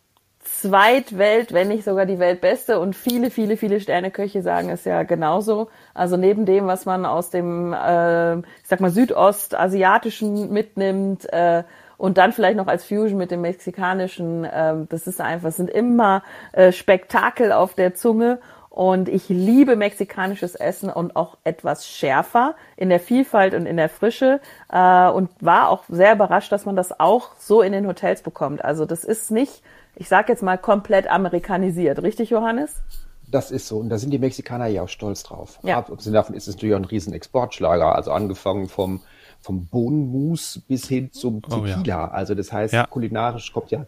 Zweitwelt, 0.61 1.53
wenn 1.53 1.69
nicht 1.69 1.83
sogar 1.83 2.05
die 2.05 2.19
Weltbeste. 2.19 2.79
Und 2.79 2.95
viele, 2.95 3.31
viele, 3.31 3.57
viele 3.57 3.79
Sterneköche 3.79 4.43
sagen 4.43 4.69
es 4.69 4.85
ja 4.85 5.01
genauso. 5.03 5.69
Also 5.95 6.17
neben 6.17 6.45
dem, 6.45 6.67
was 6.67 6.85
man 6.85 7.05
aus 7.05 7.31
dem, 7.31 7.73
äh, 7.73 8.37
ich 8.37 8.67
sag 8.67 8.79
mal, 8.79 8.91
südostasiatischen 8.91 10.53
mitnimmt 10.53 11.31
äh, 11.33 11.63
und 11.97 12.19
dann 12.19 12.31
vielleicht 12.31 12.57
noch 12.57 12.67
als 12.67 12.85
Fusion 12.85 13.17
mit 13.17 13.31
dem 13.31 13.41
mexikanischen, 13.41 14.43
äh, 14.43 14.75
das 14.87 15.07
ist 15.07 15.19
einfach, 15.19 15.51
sind 15.51 15.69
immer 15.69 16.21
äh, 16.51 16.71
Spektakel 16.71 17.51
auf 17.51 17.73
der 17.73 17.95
Zunge. 17.95 18.39
Und 18.69 19.09
ich 19.09 19.27
liebe 19.27 19.75
mexikanisches 19.75 20.55
Essen 20.55 20.89
und 20.89 21.17
auch 21.17 21.37
etwas 21.43 21.87
schärfer 21.87 22.55
in 22.77 22.87
der 22.87 23.01
Vielfalt 23.01 23.53
und 23.53 23.65
in 23.65 23.77
der 23.77 23.89
Frische. 23.89 24.39
Äh, 24.71 25.09
und 25.09 25.29
war 25.41 25.69
auch 25.69 25.83
sehr 25.89 26.13
überrascht, 26.13 26.51
dass 26.51 26.65
man 26.65 26.75
das 26.75 26.99
auch 26.99 27.31
so 27.37 27.61
in 27.61 27.73
den 27.73 27.87
Hotels 27.87 28.21
bekommt. 28.21 28.63
Also 28.63 28.85
das 28.85 29.03
ist 29.03 29.31
nicht 29.31 29.61
ich 29.95 30.07
sage 30.07 30.31
jetzt 30.31 30.43
mal, 30.43 30.57
komplett 30.57 31.07
amerikanisiert. 31.07 32.01
Richtig, 32.01 32.29
Johannes? 32.29 32.81
Das 33.29 33.51
ist 33.51 33.67
so. 33.67 33.77
Und 33.77 33.89
da 33.89 33.97
sind 33.97 34.11
die 34.11 34.19
Mexikaner 34.19 34.67
ja 34.67 34.83
auch 34.83 34.89
stolz 34.89 35.23
drauf. 35.23 35.59
Ja. 35.63 35.77
Abgesehen 35.77 36.13
davon 36.13 36.35
ist 36.35 36.47
es 36.47 36.55
natürlich 36.55 36.75
auch 36.75 36.79
ein 36.79 36.85
riesen 36.85 37.13
Exportschlager. 37.13 37.95
Also 37.95 38.11
angefangen 38.11 38.67
vom, 38.67 39.01
vom 39.39 39.67
Bohnenmus 39.67 40.61
bis 40.67 40.87
hin 40.87 41.11
zum 41.11 41.41
Tequila. 41.41 41.79
Oh, 41.79 41.83
ja. 41.83 42.07
Also 42.09 42.35
das 42.35 42.51
heißt, 42.51 42.73
ja. 42.73 42.85
kulinarisch 42.85 43.53
kommt 43.53 43.71
ja 43.71 43.85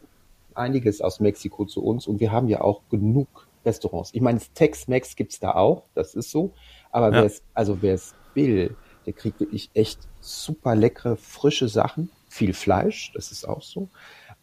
einiges 0.55 1.01
aus 1.01 1.19
Mexiko 1.19 1.65
zu 1.65 1.83
uns 1.83 2.07
und 2.07 2.19
wir 2.19 2.31
haben 2.31 2.47
ja 2.47 2.61
auch 2.61 2.81
genug 2.89 3.47
Restaurants. 3.65 4.11
Ich 4.13 4.21
meine, 4.21 4.39
Tex-Mex 4.39 5.15
gibt's 5.15 5.39
da 5.39 5.51
auch, 5.51 5.83
das 5.95 6.15
ist 6.15 6.31
so. 6.31 6.53
Aber 6.91 7.07
ja. 7.07 7.13
wer 7.13 7.25
es, 7.25 7.41
also 7.53 7.81
wer 7.81 7.95
es 7.95 8.13
will, 8.33 8.75
der 9.05 9.13
kriegt 9.13 9.39
wirklich 9.39 9.69
echt 9.73 9.99
super 10.19 10.75
leckere, 10.75 11.17
frische 11.17 11.67
Sachen. 11.67 12.09
Viel 12.29 12.53
Fleisch, 12.53 13.11
das 13.13 13.31
ist 13.31 13.47
auch 13.47 13.61
so. 13.61 13.89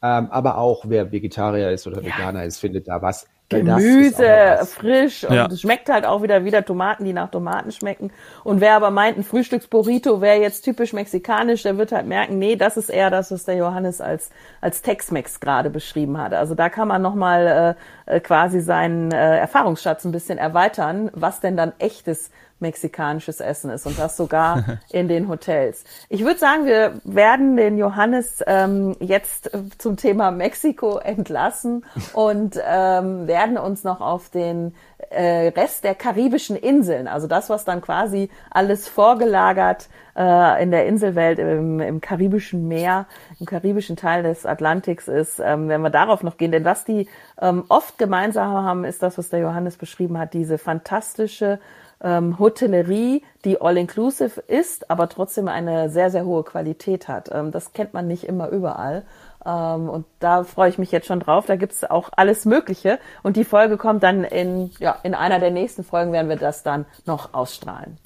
Ähm, 0.03 0.29
aber 0.31 0.59
auch 0.59 0.85
wer 0.87 1.13
Vegetarier 1.13 1.71
ist 1.71 1.87
oder 1.87 2.03
ja. 2.03 2.09
Veganer 2.09 2.45
ist, 2.45 2.59
findet 2.59 2.89
da 2.89 3.03
was. 3.03 3.27
Gemüse, 3.51 4.61
frisch 4.65 5.25
und 5.25 5.35
ja. 5.35 5.47
es 5.47 5.61
schmeckt 5.61 5.89
halt 5.89 6.07
auch 6.07 6.23
wieder 6.23 6.45
wieder 6.45 6.65
Tomaten, 6.65 7.05
die 7.05 7.13
nach 7.13 7.33
Tomaten 7.33 7.73
schmecken. 7.73 8.13
Und 8.45 8.61
wer 8.61 8.77
aber 8.77 8.93
meint, 8.93 9.19
ein 9.19 9.25
Frühstücksburrito 9.25 10.21
wäre 10.21 10.41
jetzt 10.41 10.63
typisch 10.63 10.93
mexikanisch, 10.93 11.65
der 11.65 11.77
wird 11.77 11.91
halt 11.91 12.07
merken, 12.07 12.39
nee, 12.39 12.55
das 12.55 12.77
ist 12.77 12.91
eher 12.91 13.11
das, 13.11 13.33
was 13.33 13.47
der 13.47 13.57
Johannes 13.57 14.01
als 14.01 14.31
als 14.61 14.83
Tex-Mex 14.83 15.41
gerade 15.41 15.69
beschrieben 15.69 16.17
hat. 16.17 16.33
Also 16.33 16.55
da 16.55 16.69
kann 16.69 16.87
man 16.87 17.03
nochmal 17.03 17.77
äh, 18.07 18.17
äh, 18.17 18.21
quasi 18.21 18.61
seinen 18.61 19.11
äh, 19.11 19.39
Erfahrungsschatz 19.39 20.05
ein 20.05 20.13
bisschen 20.13 20.39
erweitern, 20.39 21.11
was 21.13 21.41
denn 21.41 21.57
dann 21.57 21.73
echtes 21.81 22.31
mexikanisches 22.61 23.41
Essen 23.41 23.71
ist 23.71 23.87
und 23.87 23.99
das 23.99 24.17
sogar 24.17 24.79
in 24.91 25.09
den 25.09 25.29
Hotels. 25.29 25.85
Ich 26.09 26.25
würde 26.25 26.39
sagen, 26.39 26.67
wir 26.67 27.01
werden 27.05 27.57
den 27.57 27.79
Johannes 27.79 28.43
ähm, 28.47 28.97
jetzt 29.01 29.51
zum 29.79 29.97
Thema 29.97 30.31
Mexiko 30.31 30.99
entlassen 30.99 31.85
und 32.13 32.61
ähm, 32.65 33.27
werden 33.27 33.59
uns 33.59 33.85
noch 33.85 34.01
auf 34.01 34.29
den 34.29 34.75
äh, 35.11 35.49
Rest 35.49 35.85
der 35.85 35.95
karibischen 35.95 36.57
Inseln, 36.57 37.09
also 37.09 37.27
das, 37.27 37.51
was 37.51 37.65
dann 37.65 37.81
quasi 37.81 38.31
alles 38.51 38.89
vorgelagert 38.89 39.89
äh, 40.17 40.63
in 40.63 40.71
der 40.71 40.87
Inselwelt 40.87 41.39
im, 41.39 41.81
im 41.81 42.01
karibischen 42.01 42.69
Meer, 42.69 43.07
im 43.39 43.47
karibischen 43.47 43.97
Teil 43.97 44.23
des 44.23 44.47
Atlantiks 44.47 45.09
ist, 45.09 45.41
ähm, 45.41 45.69
wenn 45.69 45.81
wir 45.81 45.91
darauf 45.91 46.23
noch 46.23 46.37
gehen. 46.37 46.53
Denn 46.53 46.65
was 46.65 46.85
die 46.85 47.09
ähm, 47.41 47.65
oft 47.69 47.99
gemeinsam 47.99 48.53
haben, 48.53 48.85
ist 48.85 49.03
das, 49.03 49.19
was 49.19 49.31
der 49.31 49.41
Johannes 49.41 49.77
beschrieben 49.77 50.19
hat, 50.19 50.35
diese 50.35 50.59
fantastische 50.59 51.59
ähm, 52.03 52.39
Hotellerie, 52.39 53.23
die 53.45 53.61
all-inclusive 53.61 54.41
ist, 54.41 54.91
aber 54.91 55.09
trotzdem 55.09 55.49
eine 55.49 55.91
sehr, 55.91 56.11
sehr 56.11 56.25
hohe 56.25 56.45
Qualität 56.45 57.09
hat. 57.09 57.31
Ähm, 57.33 57.51
das 57.51 57.73
kennt 57.73 57.95
man 57.95 58.07
nicht 58.07 58.25
immer 58.25 58.49
überall. 58.49 59.05
Ähm, 59.45 59.89
und 59.89 60.07
da 60.19 60.45
freue 60.45 60.71
ich 60.71 60.79
mich 60.79 60.93
jetzt 60.93 61.07
schon 61.07 61.21
drauf. 61.21 61.47
Da 61.47 61.57
gibt's 61.57 61.85
auch 61.85 62.11
alles 62.17 62.45
Mögliche. 62.45 62.99
Und 63.23 63.37
die 63.37 63.45
Folge 63.45 63.77
kommt 63.77 64.03
dann 64.03 64.25
in, 64.25 64.71
ja, 64.79 64.97
in 65.03 65.15
einer 65.15 65.39
der 65.39 65.51
nächsten 65.51 65.85
Folgen 65.85 66.13
werden 66.13 66.29
wir 66.29 66.37
das 66.37 66.63
dann 66.63 66.87
noch 67.07 67.35
ausstrahlen. 67.35 67.99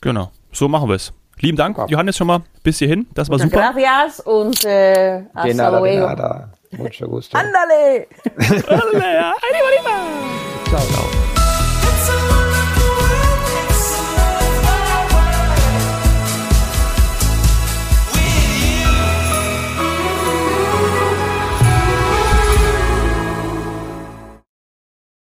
Genau, 0.00 0.30
so 0.52 0.68
machen 0.68 0.88
wir 0.88 0.96
es. 0.96 1.12
Lieben 1.40 1.56
Dank, 1.56 1.78
Johannes, 1.88 2.16
schon 2.18 2.26
mal 2.26 2.42
bis 2.62 2.78
hierhin. 2.78 3.06
Das 3.14 3.30
war 3.30 3.38
Muchas 3.38 3.50
super. 3.50 3.72
Gracias 3.72 4.20
und 4.20 4.64
äh, 4.64 5.22
hasta 5.34 5.78
luego. 5.78 6.06
Mucho 6.76 7.08
gusto. 7.08 7.36
Andale! 7.38 8.06
Andale, 8.36 9.14
ja. 9.14 9.32
Ciao. 10.68 10.80
Ciao. 10.80 11.39